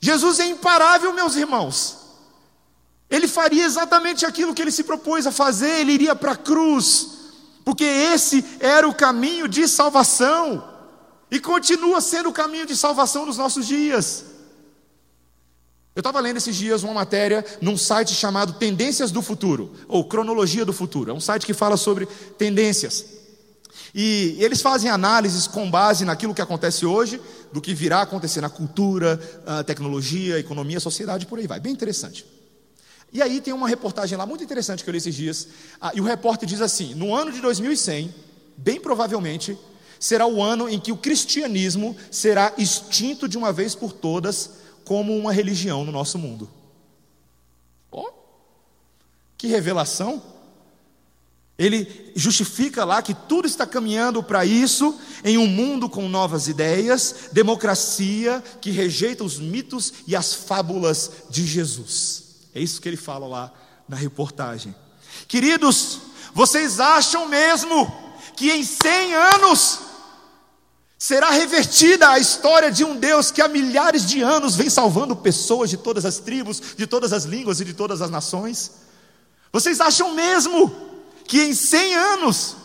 Jesus 0.00 0.40
é 0.40 0.46
imparável, 0.46 1.12
meus 1.12 1.36
irmãos. 1.36 1.96
Ele 3.10 3.28
faria 3.28 3.66
exatamente 3.66 4.24
aquilo 4.24 4.54
que 4.54 4.62
ele 4.62 4.70
se 4.70 4.84
propôs 4.84 5.26
a 5.26 5.32
fazer, 5.32 5.80
ele 5.80 5.92
iria 5.92 6.14
para 6.14 6.32
a 6.32 6.36
cruz, 6.36 7.17
porque 7.68 7.84
esse 7.84 8.42
era 8.60 8.88
o 8.88 8.94
caminho 8.94 9.46
de 9.46 9.68
salvação. 9.68 10.64
E 11.30 11.38
continua 11.38 12.00
sendo 12.00 12.30
o 12.30 12.32
caminho 12.32 12.64
de 12.64 12.74
salvação 12.74 13.26
nos 13.26 13.36
nossos 13.36 13.66
dias. 13.66 14.24
Eu 15.94 16.00
estava 16.00 16.18
lendo 16.18 16.38
esses 16.38 16.56
dias 16.56 16.82
uma 16.82 16.94
matéria 16.94 17.44
num 17.60 17.76
site 17.76 18.14
chamado 18.14 18.54
Tendências 18.54 19.10
do 19.10 19.20
Futuro, 19.20 19.74
ou 19.86 20.02
Cronologia 20.02 20.64
do 20.64 20.72
Futuro. 20.72 21.10
É 21.10 21.14
um 21.14 21.20
site 21.20 21.44
que 21.44 21.52
fala 21.52 21.76
sobre 21.76 22.06
tendências. 22.38 23.04
E 23.94 24.38
eles 24.40 24.62
fazem 24.62 24.90
análises 24.90 25.46
com 25.46 25.70
base 25.70 26.06
naquilo 26.06 26.34
que 26.34 26.40
acontece 26.40 26.86
hoje, 26.86 27.20
do 27.52 27.60
que 27.60 27.74
virá 27.74 28.00
acontecer 28.00 28.40
na 28.40 28.48
cultura, 28.48 29.20
tecnologia, 29.66 30.38
economia, 30.38 30.80
sociedade, 30.80 31.26
por 31.26 31.38
aí 31.38 31.46
vai. 31.46 31.60
Bem 31.60 31.74
interessante. 31.74 32.24
E 33.12 33.22
aí 33.22 33.40
tem 33.40 33.54
uma 33.54 33.68
reportagem 33.68 34.16
lá 34.18 34.26
muito 34.26 34.44
interessante 34.44 34.84
que 34.84 34.90
eu 34.90 34.92
li 34.92 34.98
esses 34.98 35.14
dias. 35.14 35.48
Ah, 35.80 35.92
e 35.94 36.00
o 36.00 36.04
repórter 36.04 36.48
diz 36.48 36.60
assim: 36.60 36.94
no 36.94 37.14
ano 37.14 37.32
de 37.32 37.40
2100, 37.40 38.14
bem 38.56 38.80
provavelmente, 38.80 39.58
será 39.98 40.26
o 40.26 40.42
ano 40.42 40.68
em 40.68 40.78
que 40.78 40.92
o 40.92 40.96
cristianismo 40.96 41.96
será 42.10 42.52
extinto 42.58 43.28
de 43.28 43.38
uma 43.38 43.52
vez 43.52 43.74
por 43.74 43.92
todas 43.92 44.50
como 44.84 45.16
uma 45.16 45.32
religião 45.32 45.84
no 45.84 45.92
nosso 45.92 46.18
mundo. 46.18 46.48
Oh, 47.90 48.10
que 49.36 49.46
revelação! 49.46 50.22
Ele 51.58 52.12
justifica 52.14 52.84
lá 52.84 53.02
que 53.02 53.12
tudo 53.12 53.48
está 53.48 53.66
caminhando 53.66 54.22
para 54.22 54.44
isso, 54.44 54.96
em 55.24 55.36
um 55.36 55.46
mundo 55.46 55.88
com 55.88 56.08
novas 56.08 56.46
ideias, 56.46 57.30
democracia 57.32 58.42
que 58.60 58.70
rejeita 58.70 59.24
os 59.24 59.40
mitos 59.40 59.92
e 60.06 60.14
as 60.14 60.32
fábulas 60.32 61.10
de 61.28 61.44
Jesus. 61.44 62.27
É 62.58 62.60
isso 62.60 62.80
que 62.80 62.88
ele 62.88 62.96
fala 62.96 63.26
lá 63.26 63.52
na 63.88 63.96
reportagem. 63.96 64.74
Queridos, 65.28 66.00
vocês 66.34 66.80
acham 66.80 67.28
mesmo 67.28 67.90
que 68.36 68.50
em 68.50 68.64
100 68.64 69.14
anos 69.14 69.78
Será 71.00 71.30
revertida 71.30 72.08
a 72.08 72.18
história 72.18 72.72
de 72.72 72.84
um 72.84 72.96
Deus 72.96 73.30
que 73.30 73.40
há 73.40 73.46
milhares 73.46 74.04
de 74.04 74.20
anos 74.20 74.56
vem 74.56 74.68
salvando 74.68 75.14
pessoas 75.14 75.70
de 75.70 75.76
todas 75.76 76.04
as 76.04 76.18
tribos, 76.18 76.60
de 76.76 76.88
todas 76.88 77.12
as 77.12 77.22
línguas 77.22 77.60
e 77.60 77.64
de 77.64 77.72
todas 77.72 78.02
as 78.02 78.10
nações? 78.10 78.72
Vocês 79.52 79.80
acham 79.80 80.12
mesmo 80.12 80.74
que 81.24 81.40
em 81.40 81.54
100 81.54 81.94
anos 81.94 82.56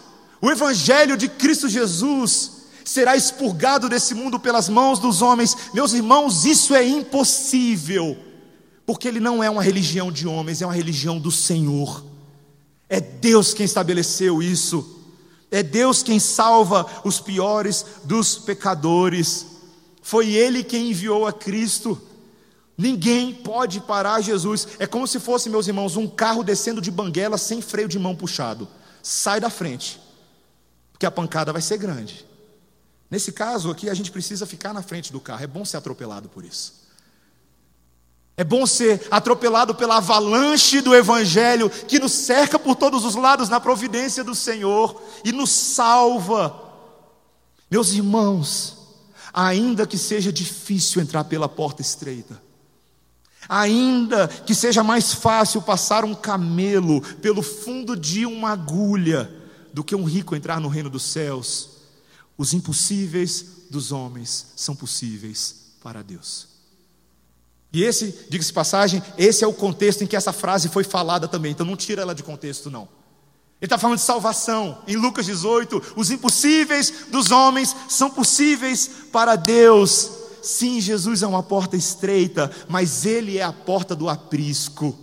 o 0.41 0.50
Evangelho 0.50 1.16
de 1.16 1.30
Cristo 1.30 1.70
Jesus 1.70 2.64
será 2.84 3.16
expurgado 3.16 3.88
desse 3.88 4.16
mundo 4.16 4.39
pelas 4.39 4.68
mãos 4.68 4.98
dos 4.98 5.22
homens? 5.22 5.56
Meus 5.72 5.94
irmãos, 5.94 6.44
isso 6.44 6.74
é 6.74 6.84
impossível, 6.84 8.18
porque 8.86 9.08
ele 9.08 9.20
não 9.20 9.44
é 9.44 9.50
uma 9.50 9.64
religião 9.64 10.12
de 10.12 10.28
homens, 10.28 10.62
é 10.62 10.66
uma 10.66 10.74
religião 10.74 11.20
do 11.20 11.32
Senhor. 11.32 12.04
É 12.90 13.00
Deus 13.00 13.54
quem 13.54 13.66
estabeleceu 13.66 14.42
isso. 14.42 15.02
É 15.50 15.64
Deus 15.64 16.04
quem 16.04 16.20
salva 16.20 16.86
os 17.04 17.20
piores 17.20 17.86
dos 18.04 18.38
pecadores. 18.38 19.46
Foi 20.02 20.32
Ele 20.32 20.64
quem 20.64 20.90
enviou 20.90 21.26
a 21.26 21.32
Cristo. 21.32 22.02
Ninguém 22.78 23.34
pode 23.34 23.80
parar 23.80 24.20
Jesus. 24.20 24.68
É 24.80 24.88
como 24.88 25.08
se 25.08 25.20
fosse, 25.20 25.50
meus 25.50 25.68
irmãos, 25.68 25.96
um 25.96 26.08
carro 26.08 26.44
descendo 26.44 26.82
de 26.82 26.92
banguela 26.92 27.38
sem 27.38 27.62
freio 27.62 27.88
de 27.88 28.00
mão 28.00 28.16
puxado. 28.16 28.68
Sai 29.02 29.40
da 29.40 29.50
frente, 29.50 30.00
porque 30.92 31.06
a 31.06 31.12
pancada 31.12 31.54
vai 31.54 31.62
ser 31.62 31.78
grande. 31.78 32.26
Nesse 33.10 33.32
caso 33.32 33.70
aqui, 33.70 33.90
a 33.90 33.94
gente 33.94 34.12
precisa 34.12 34.46
ficar 34.46 34.74
na 34.74 34.82
frente 34.82 35.12
do 35.12 35.20
carro. 35.20 35.44
É 35.44 35.48
bom 35.48 35.64
ser 35.64 35.78
atropelado 35.78 36.28
por 36.30 36.44
isso. 36.44 36.83
É 38.36 38.44
bom 38.44 38.66
ser 38.66 39.08
atropelado 39.12 39.76
pela 39.76 39.98
avalanche 39.98 40.82
do 40.82 40.96
Evangelho 40.96 41.70
que 41.70 42.00
nos 42.00 42.12
cerca 42.12 42.58
por 42.58 42.76
todos 42.76 43.06
os 43.06 43.16
lados 43.16 43.48
na 43.48 43.60
providência 43.60 44.24
do 44.24 44.34
Senhor 44.34 45.00
e 45.24 45.32
nos 45.32 45.52
salva. 45.52 46.60
Meus 47.70 47.92
irmãos, 47.92 48.78
ainda 49.32 49.86
que 49.86 49.98
seja 49.98 50.34
difícil 50.34 51.02
entrar 51.02 51.26
pela 51.26 51.48
porta 51.48 51.84
estreita, 51.84 52.42
ainda 53.48 54.28
que 54.28 54.56
seja 54.56 54.84
mais 54.84 55.14
fácil 55.14 55.62
passar 55.62 56.04
um 56.04 56.16
camelo 56.16 57.02
pelo 57.18 57.44
fundo 57.44 57.96
de 57.96 58.26
uma 58.26 58.52
agulha 58.52 59.32
do 59.72 59.84
que 59.84 59.96
um 59.96 60.06
rico 60.06 60.36
entrar 60.36 60.60
no 60.60 60.70
reino 60.70 60.90
dos 60.90 61.04
céus, 61.04 61.70
os 62.36 62.52
impossíveis 62.54 63.46
dos 63.70 63.92
homens 63.92 64.54
são 64.56 64.76
possíveis 64.76 65.74
para 65.82 66.02
Deus. 66.04 66.53
E 67.74 67.84
esse, 67.84 68.28
diga-se 68.30 68.54
passagem, 68.54 69.02
esse 69.18 69.44
é 69.44 69.48
o 69.48 69.54
contexto 69.54 70.04
em 70.04 70.08
que 70.08 70.16
essa 70.16 70.32
frase 70.32 70.70
foi 70.70 70.84
falada 70.84 71.28
também, 71.28 71.52
então 71.52 71.66
não 71.66 71.76
tira 71.76 72.04
ela 72.04 72.14
de 72.14 72.22
contexto, 72.22 72.70
não. 72.70 72.88
Ele 73.60 73.66
está 73.66 73.80
falando 73.80 73.98
de 73.98 74.04
salvação. 74.04 74.84
Em 74.88 74.96
Lucas 74.96 75.26
18, 75.26 75.82
os 75.96 76.12
impossíveis 76.12 77.08
dos 77.10 77.32
homens 77.32 77.76
são 77.90 78.12
possíveis 78.12 78.88
para 79.12 79.36
Deus. 79.36 80.12
Sim, 80.44 80.80
Jesus 80.80 81.24
é 81.24 81.28
uma 81.28 81.42
porta 81.42 81.76
estreita, 81.76 82.52
mas 82.68 83.06
Ele 83.06 83.40
é 83.40 83.44
a 83.44 83.54
porta 83.54 83.96
do 83.96 84.08
aprisco. 84.08 84.96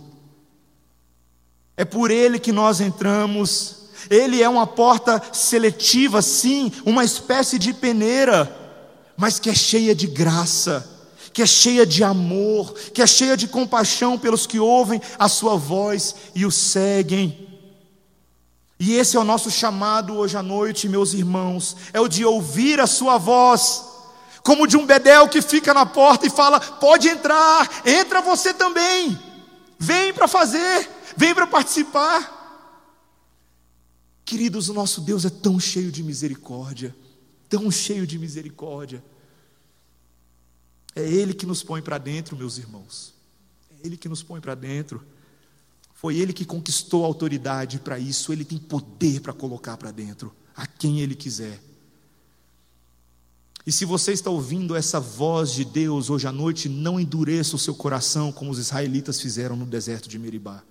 É 1.75 1.83
por 1.83 2.09
Ele 2.09 2.39
que 2.39 2.53
nós 2.53 2.79
entramos. 2.79 3.89
Ele 4.09 4.41
é 4.41 4.47
uma 4.47 4.67
porta 4.67 5.21
seletiva, 5.33 6.21
sim, 6.21 6.71
uma 6.85 7.03
espécie 7.03 7.59
de 7.59 7.73
peneira, 7.73 8.55
mas 9.17 9.39
que 9.39 9.49
é 9.49 9.55
cheia 9.55 9.93
de 9.93 10.07
graça 10.07 11.00
que 11.33 11.41
é 11.41 11.45
cheia 11.45 11.85
de 11.85 12.03
amor, 12.03 12.73
que 12.93 13.01
é 13.01 13.07
cheia 13.07 13.37
de 13.37 13.47
compaixão 13.47 14.17
pelos 14.17 14.45
que 14.45 14.59
ouvem 14.59 15.01
a 15.17 15.27
sua 15.27 15.55
voz 15.55 16.15
e 16.35 16.45
o 16.45 16.51
seguem. 16.51 17.49
E 18.79 18.93
esse 18.93 19.15
é 19.15 19.19
o 19.19 19.23
nosso 19.23 19.51
chamado 19.51 20.15
hoje 20.15 20.35
à 20.35 20.41
noite, 20.41 20.89
meus 20.89 21.13
irmãos, 21.13 21.77
é 21.93 21.99
o 21.99 22.07
de 22.07 22.25
ouvir 22.25 22.79
a 22.79 22.87
sua 22.87 23.17
voz, 23.17 23.83
como 24.43 24.67
de 24.67 24.75
um 24.75 24.85
bedel 24.85 25.29
que 25.29 25.41
fica 25.41 25.73
na 25.73 25.85
porta 25.85 26.25
e 26.25 26.31
fala: 26.31 26.59
pode 26.59 27.07
entrar, 27.07 27.69
entra 27.85 28.21
você 28.21 28.53
também, 28.53 29.17
vem 29.77 30.11
para 30.11 30.27
fazer, 30.27 30.89
vem 31.15 31.33
para 31.33 31.45
participar. 31.45 32.39
Queridos, 34.25 34.69
o 34.69 34.73
nosso 34.73 35.01
Deus 35.01 35.25
é 35.25 35.29
tão 35.29 35.59
cheio 35.59 35.91
de 35.91 36.01
misericórdia, 36.01 36.95
tão 37.47 37.69
cheio 37.69 38.07
de 38.07 38.17
misericórdia. 38.17 39.03
É 40.95 41.01
Ele 41.01 41.33
que 41.33 41.45
nos 41.45 41.63
põe 41.63 41.81
para 41.81 41.97
dentro, 41.97 42.35
meus 42.35 42.57
irmãos. 42.57 43.13
É 43.71 43.85
Ele 43.85 43.97
que 43.97 44.09
nos 44.09 44.21
põe 44.21 44.41
para 44.41 44.55
dentro. 44.55 45.01
Foi 45.93 46.17
Ele 46.17 46.33
que 46.33 46.45
conquistou 46.45 47.03
a 47.03 47.07
autoridade 47.07 47.79
para 47.79 47.99
isso. 47.99 48.33
Ele 48.33 48.43
tem 48.43 48.57
poder 48.57 49.21
para 49.21 49.33
colocar 49.33 49.77
para 49.77 49.91
dentro 49.91 50.33
a 50.55 50.65
quem 50.65 50.99
Ele 50.99 51.15
quiser. 51.15 51.61
E 53.65 53.71
se 53.71 53.85
você 53.85 54.11
está 54.11 54.29
ouvindo 54.29 54.75
essa 54.75 54.99
voz 54.99 55.51
de 55.51 55.63
Deus 55.63 56.09
hoje 56.09 56.27
à 56.27 56.31
noite, 56.31 56.67
não 56.67 56.99
endureça 56.99 57.55
o 57.55 57.59
seu 57.59 57.75
coração 57.75 58.31
como 58.31 58.49
os 58.49 58.57
israelitas 58.57 59.21
fizeram 59.21 59.55
no 59.55 59.65
deserto 59.65 60.09
de 60.09 60.17
Meribá. 60.17 60.63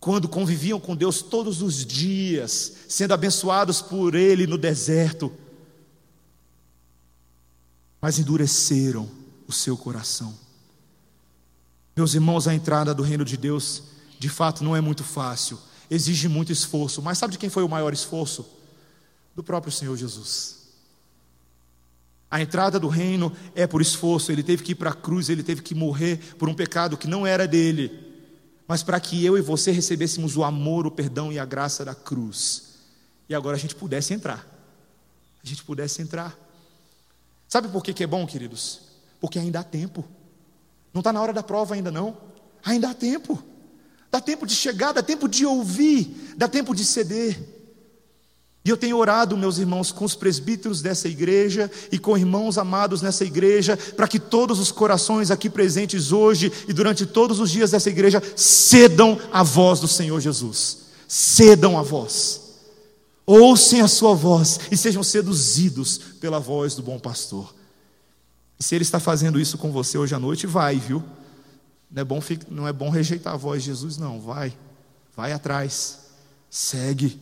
Quando 0.00 0.28
conviviam 0.28 0.80
com 0.80 0.96
Deus 0.96 1.22
todos 1.22 1.62
os 1.62 1.86
dias, 1.86 2.72
sendo 2.88 3.14
abençoados 3.14 3.80
por 3.80 4.16
Ele 4.16 4.48
no 4.48 4.58
deserto, 4.58 5.32
mas 8.02 8.18
endureceram 8.18 9.08
o 9.46 9.52
seu 9.52 9.76
coração. 9.76 10.34
Meus 11.96 12.14
irmãos, 12.14 12.48
a 12.48 12.54
entrada 12.54 12.92
do 12.92 13.02
reino 13.04 13.24
de 13.24 13.36
Deus, 13.36 13.84
de 14.18 14.28
fato, 14.28 14.64
não 14.64 14.74
é 14.74 14.80
muito 14.80 15.04
fácil, 15.04 15.56
exige 15.88 16.26
muito 16.26 16.50
esforço, 16.50 17.00
mas 17.00 17.16
sabe 17.16 17.32
de 17.32 17.38
quem 17.38 17.48
foi 17.48 17.62
o 17.62 17.68
maior 17.68 17.92
esforço? 17.92 18.44
Do 19.36 19.42
próprio 19.42 19.72
Senhor 19.72 19.96
Jesus. 19.96 20.62
A 22.28 22.40
entrada 22.40 22.80
do 22.80 22.88
reino 22.88 23.32
é 23.54 23.66
por 23.66 23.80
esforço, 23.80 24.32
ele 24.32 24.42
teve 24.42 24.64
que 24.64 24.72
ir 24.72 24.74
para 24.74 24.90
a 24.90 24.94
cruz, 24.94 25.28
ele 25.28 25.42
teve 25.42 25.62
que 25.62 25.74
morrer 25.74 26.34
por 26.38 26.48
um 26.48 26.54
pecado 26.54 26.96
que 26.96 27.06
não 27.06 27.24
era 27.24 27.46
dele, 27.46 27.92
mas 28.66 28.82
para 28.82 28.98
que 28.98 29.24
eu 29.24 29.38
e 29.38 29.42
você 29.42 29.70
recebêssemos 29.70 30.36
o 30.36 30.42
amor, 30.42 30.86
o 30.86 30.90
perdão 30.90 31.32
e 31.32 31.38
a 31.38 31.44
graça 31.44 31.84
da 31.84 31.94
cruz, 31.94 32.78
e 33.28 33.34
agora 33.34 33.56
a 33.56 33.60
gente 33.60 33.76
pudesse 33.76 34.12
entrar, 34.12 34.44
a 35.44 35.46
gente 35.46 35.62
pudesse 35.62 36.02
entrar. 36.02 36.41
Sabe 37.52 37.68
por 37.68 37.84
que, 37.84 37.92
que 37.92 38.02
é 38.02 38.06
bom, 38.06 38.26
queridos? 38.26 38.80
Porque 39.20 39.38
ainda 39.38 39.60
há 39.60 39.62
tempo. 39.62 40.02
Não 40.90 41.00
está 41.00 41.12
na 41.12 41.20
hora 41.20 41.34
da 41.34 41.42
prova 41.42 41.74
ainda 41.74 41.90
não. 41.90 42.16
Ainda 42.64 42.88
há 42.88 42.94
tempo. 42.94 43.38
Dá 44.10 44.22
tempo 44.22 44.46
de 44.46 44.54
chegar, 44.54 44.92
dá 44.92 45.02
tempo 45.02 45.28
de 45.28 45.44
ouvir, 45.44 46.32
dá 46.34 46.48
tempo 46.48 46.74
de 46.74 46.82
ceder. 46.82 47.38
E 48.64 48.70
eu 48.70 48.76
tenho 48.78 48.96
orado, 48.96 49.36
meus 49.36 49.58
irmãos, 49.58 49.92
com 49.92 50.02
os 50.02 50.14
presbíteros 50.14 50.80
dessa 50.80 51.08
igreja 51.08 51.70
e 51.92 51.98
com 51.98 52.16
irmãos 52.16 52.56
amados 52.56 53.02
nessa 53.02 53.22
igreja, 53.22 53.76
para 53.76 54.08
que 54.08 54.18
todos 54.18 54.58
os 54.58 54.72
corações 54.72 55.30
aqui 55.30 55.50
presentes 55.50 56.10
hoje 56.10 56.50
e 56.66 56.72
durante 56.72 57.04
todos 57.04 57.38
os 57.38 57.50
dias 57.50 57.72
dessa 57.72 57.90
igreja 57.90 58.22
cedam 58.34 59.20
à 59.30 59.42
voz 59.42 59.78
do 59.78 59.86
Senhor 59.86 60.18
Jesus. 60.22 60.86
Cedam 61.06 61.78
a 61.78 61.82
voz. 61.82 62.41
Ouçam 63.24 63.84
a 63.84 63.88
sua 63.88 64.14
voz 64.14 64.60
e 64.70 64.76
sejam 64.76 65.02
seduzidos 65.02 65.98
pela 66.20 66.40
voz 66.40 66.74
do 66.74 66.82
bom 66.82 66.98
pastor. 66.98 67.54
E 68.58 68.62
se 68.62 68.74
ele 68.74 68.82
está 68.82 68.98
fazendo 68.98 69.40
isso 69.40 69.56
com 69.58 69.70
você 69.70 69.96
hoje 69.96 70.14
à 70.14 70.18
noite, 70.18 70.46
vai, 70.46 70.76
viu? 70.76 71.02
Não 71.90 72.00
é 72.00 72.04
bom, 72.04 72.20
não 72.48 72.68
é 72.68 72.72
bom 72.72 72.90
rejeitar 72.90 73.34
a 73.34 73.36
voz 73.36 73.62
de 73.62 73.66
Jesus, 73.66 73.96
não. 73.96 74.20
Vai, 74.20 74.56
vai 75.16 75.32
atrás, 75.32 75.98
segue. 76.50 77.20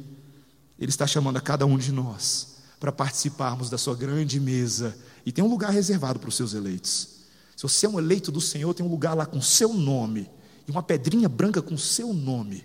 Ele 0.79 0.91
está 0.91 1.07
chamando 1.07 1.37
a 1.37 1.41
cada 1.41 1.67
um 1.67 1.77
de 1.77 1.93
nós 1.93 2.57
para 2.79 2.91
participarmos 2.91 3.69
da 3.69 3.77
sua 3.77 3.95
grande 3.95 4.41
mesa. 4.41 4.97
E 5.27 5.31
tem 5.31 5.45
um 5.45 5.49
lugar 5.49 5.71
reservado 5.71 6.19
para 6.19 6.31
os 6.31 6.37
seus 6.37 6.55
eleitos. 6.55 7.21
Se 7.55 7.63
você 7.63 7.85
é 7.85 7.89
um 7.89 7.99
eleito 7.99 8.33
do 8.33 8.41
Senhor, 8.41 8.73
tem 8.73 8.87
um 8.87 8.91
lugar 8.91 9.13
lá 9.13 9.27
com 9.27 9.43
seu 9.43 9.75
nome 9.75 10.31
e 10.67 10.71
uma 10.71 10.83
pedrinha 10.83 11.29
branca 11.29 11.61
com 11.61 11.77
seu 11.77 12.15
nome. 12.15 12.65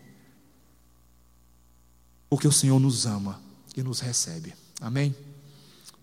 Porque 2.36 2.50
o 2.50 2.52
Senhor 2.52 2.82
nos 2.82 3.06
ama 3.06 3.40
e 3.78 3.82
nos 3.82 4.02
recebe. 4.02 4.54
Amém? 4.82 5.16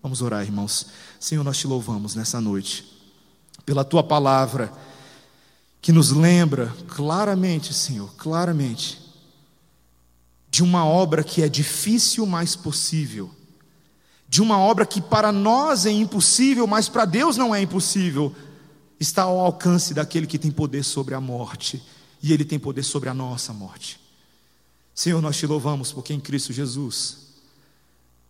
Vamos 0.01 0.19
orar, 0.19 0.43
irmãos. 0.43 0.87
Senhor, 1.19 1.43
nós 1.43 1.59
te 1.59 1.67
louvamos 1.67 2.15
nessa 2.15 2.41
noite 2.41 2.91
pela 3.63 3.83
tua 3.83 4.01
palavra 4.01 4.73
que 5.79 5.91
nos 5.91 6.09
lembra 6.09 6.75
claramente, 6.87 7.71
Senhor, 7.71 8.11
claramente, 8.15 8.99
de 10.49 10.63
uma 10.63 10.83
obra 10.83 11.23
que 11.23 11.43
é 11.43 11.47
difícil, 11.47 12.25
mas 12.25 12.55
possível, 12.55 13.29
de 14.27 14.41
uma 14.41 14.57
obra 14.57 14.87
que 14.87 15.03
para 15.03 15.31
nós 15.31 15.85
é 15.85 15.91
impossível, 15.91 16.65
mas 16.65 16.89
para 16.89 17.05
Deus 17.05 17.37
não 17.37 17.53
é 17.53 17.61
impossível, 17.61 18.35
está 18.99 19.21
ao 19.21 19.39
alcance 19.39 19.93
daquele 19.93 20.25
que 20.25 20.39
tem 20.39 20.49
poder 20.49 20.81
sobre 20.81 21.13
a 21.13 21.21
morte, 21.21 21.79
e 22.23 22.33
Ele 22.33 22.43
tem 22.43 22.57
poder 22.57 22.81
sobre 22.81 23.07
a 23.07 23.13
nossa 23.13 23.53
morte. 23.53 24.01
Senhor, 24.93 25.21
nós 25.21 25.37
te 25.37 25.47
louvamos 25.47 25.91
porque 25.91 26.13
em 26.13 26.19
Cristo 26.19 26.53
Jesus 26.53 27.23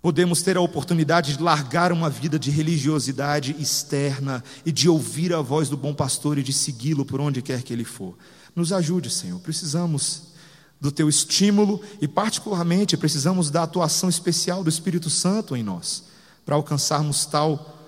podemos 0.01 0.41
ter 0.41 0.57
a 0.57 0.61
oportunidade 0.61 1.37
de 1.37 1.41
largar 1.41 1.91
uma 1.91 2.09
vida 2.09 2.37
de 2.37 2.51
religiosidade 2.51 3.55
externa 3.57 4.43
e 4.65 4.71
de 4.71 4.89
ouvir 4.89 5.33
a 5.33 5.41
voz 5.41 5.69
do 5.69 5.77
bom 5.77 5.93
pastor 5.93 6.37
e 6.37 6.43
de 6.43 6.51
segui-lo 6.51 7.05
por 7.05 7.21
onde 7.21 7.41
quer 7.41 7.63
que 7.63 7.71
ele 7.71 7.85
for. 7.85 8.17
Nos 8.53 8.73
ajude, 8.73 9.09
Senhor. 9.09 9.39
Precisamos 9.39 10.33
do 10.79 10.91
teu 10.91 11.07
estímulo 11.07 11.81
e, 12.01 12.07
particularmente, 12.09 12.97
precisamos 12.97 13.49
da 13.49 13.63
atuação 13.63 14.09
especial 14.09 14.61
do 14.61 14.69
Espírito 14.69 15.09
Santo 15.09 15.55
em 15.55 15.63
nós 15.63 16.03
para 16.45 16.55
alcançarmos 16.55 17.25
tal, 17.25 17.79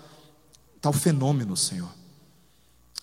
tal 0.79 0.93
fenômeno, 0.93 1.57
Senhor. 1.57 1.89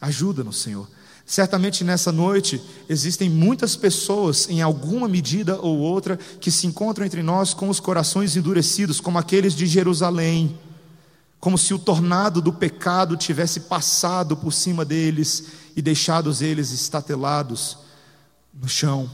Ajuda-nos, 0.00 0.56
Senhor. 0.56 0.88
Certamente 1.24 1.84
nessa 1.84 2.10
noite 2.10 2.60
existem 2.88 3.30
muitas 3.30 3.76
pessoas, 3.76 4.48
em 4.48 4.60
alguma 4.60 5.08
medida 5.08 5.58
ou 5.60 5.78
outra, 5.78 6.16
que 6.16 6.50
se 6.50 6.66
encontram 6.66 7.06
entre 7.06 7.22
nós 7.22 7.54
com 7.54 7.68
os 7.68 7.78
corações 7.78 8.36
endurecidos, 8.36 9.00
como 9.00 9.18
aqueles 9.18 9.54
de 9.54 9.66
Jerusalém, 9.66 10.58
como 11.38 11.56
se 11.56 11.72
o 11.72 11.78
tornado 11.78 12.42
do 12.42 12.52
pecado 12.52 13.16
tivesse 13.16 13.60
passado 13.60 14.36
por 14.36 14.52
cima 14.52 14.84
deles 14.84 15.44
e 15.76 15.82
deixados 15.82 16.42
eles 16.42 16.72
estatelados 16.72 17.78
no 18.52 18.68
chão. 18.68 19.10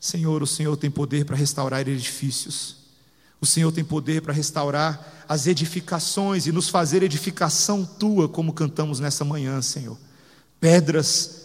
Senhor, 0.00 0.42
o 0.42 0.46
Senhor 0.46 0.76
tem 0.76 0.90
poder 0.90 1.24
para 1.24 1.36
restaurar 1.36 1.86
edifícios. 1.86 2.76
O 3.40 3.44
Senhor 3.44 3.70
tem 3.72 3.84
poder 3.84 4.22
para 4.22 4.32
restaurar 4.32 5.24
as 5.28 5.46
edificações 5.46 6.46
e 6.46 6.52
nos 6.52 6.68
fazer 6.68 7.02
edificação 7.02 7.84
tua, 7.84 8.28
como 8.28 8.52
cantamos 8.52 9.00
nessa 9.00 9.24
manhã, 9.24 9.60
Senhor 9.60 9.98
pedras 10.60 11.36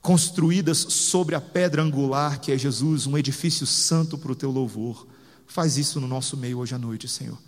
construídas 0.00 0.78
sobre 0.78 1.34
a 1.34 1.40
pedra 1.40 1.82
angular 1.82 2.38
que 2.38 2.52
é 2.52 2.58
Jesus, 2.58 3.06
um 3.06 3.16
edifício 3.16 3.66
santo 3.66 4.18
para 4.18 4.32
o 4.32 4.34
teu 4.34 4.50
louvor. 4.50 5.06
Faz 5.46 5.78
isso 5.78 6.00
no 6.00 6.06
nosso 6.06 6.36
meio 6.36 6.58
hoje 6.58 6.74
à 6.74 6.78
noite, 6.78 7.08
Senhor. 7.08 7.38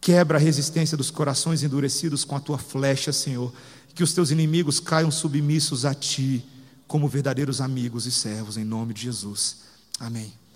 Quebra 0.00 0.36
a 0.36 0.40
resistência 0.40 0.98
dos 0.98 1.10
corações 1.10 1.62
endurecidos 1.62 2.24
com 2.24 2.36
a 2.36 2.40
tua 2.40 2.58
flecha, 2.58 3.10
Senhor. 3.10 3.50
Que 3.94 4.02
os 4.02 4.12
teus 4.12 4.30
inimigos 4.30 4.80
caiam 4.80 5.10
submissos 5.10 5.86
a 5.86 5.94
ti, 5.94 6.44
como 6.86 7.08
verdadeiros 7.08 7.60
amigos 7.60 8.04
e 8.04 8.12
servos, 8.12 8.58
em 8.58 8.64
nome 8.64 8.92
de 8.92 9.02
Jesus. 9.02 9.58
Amém. 9.98 10.43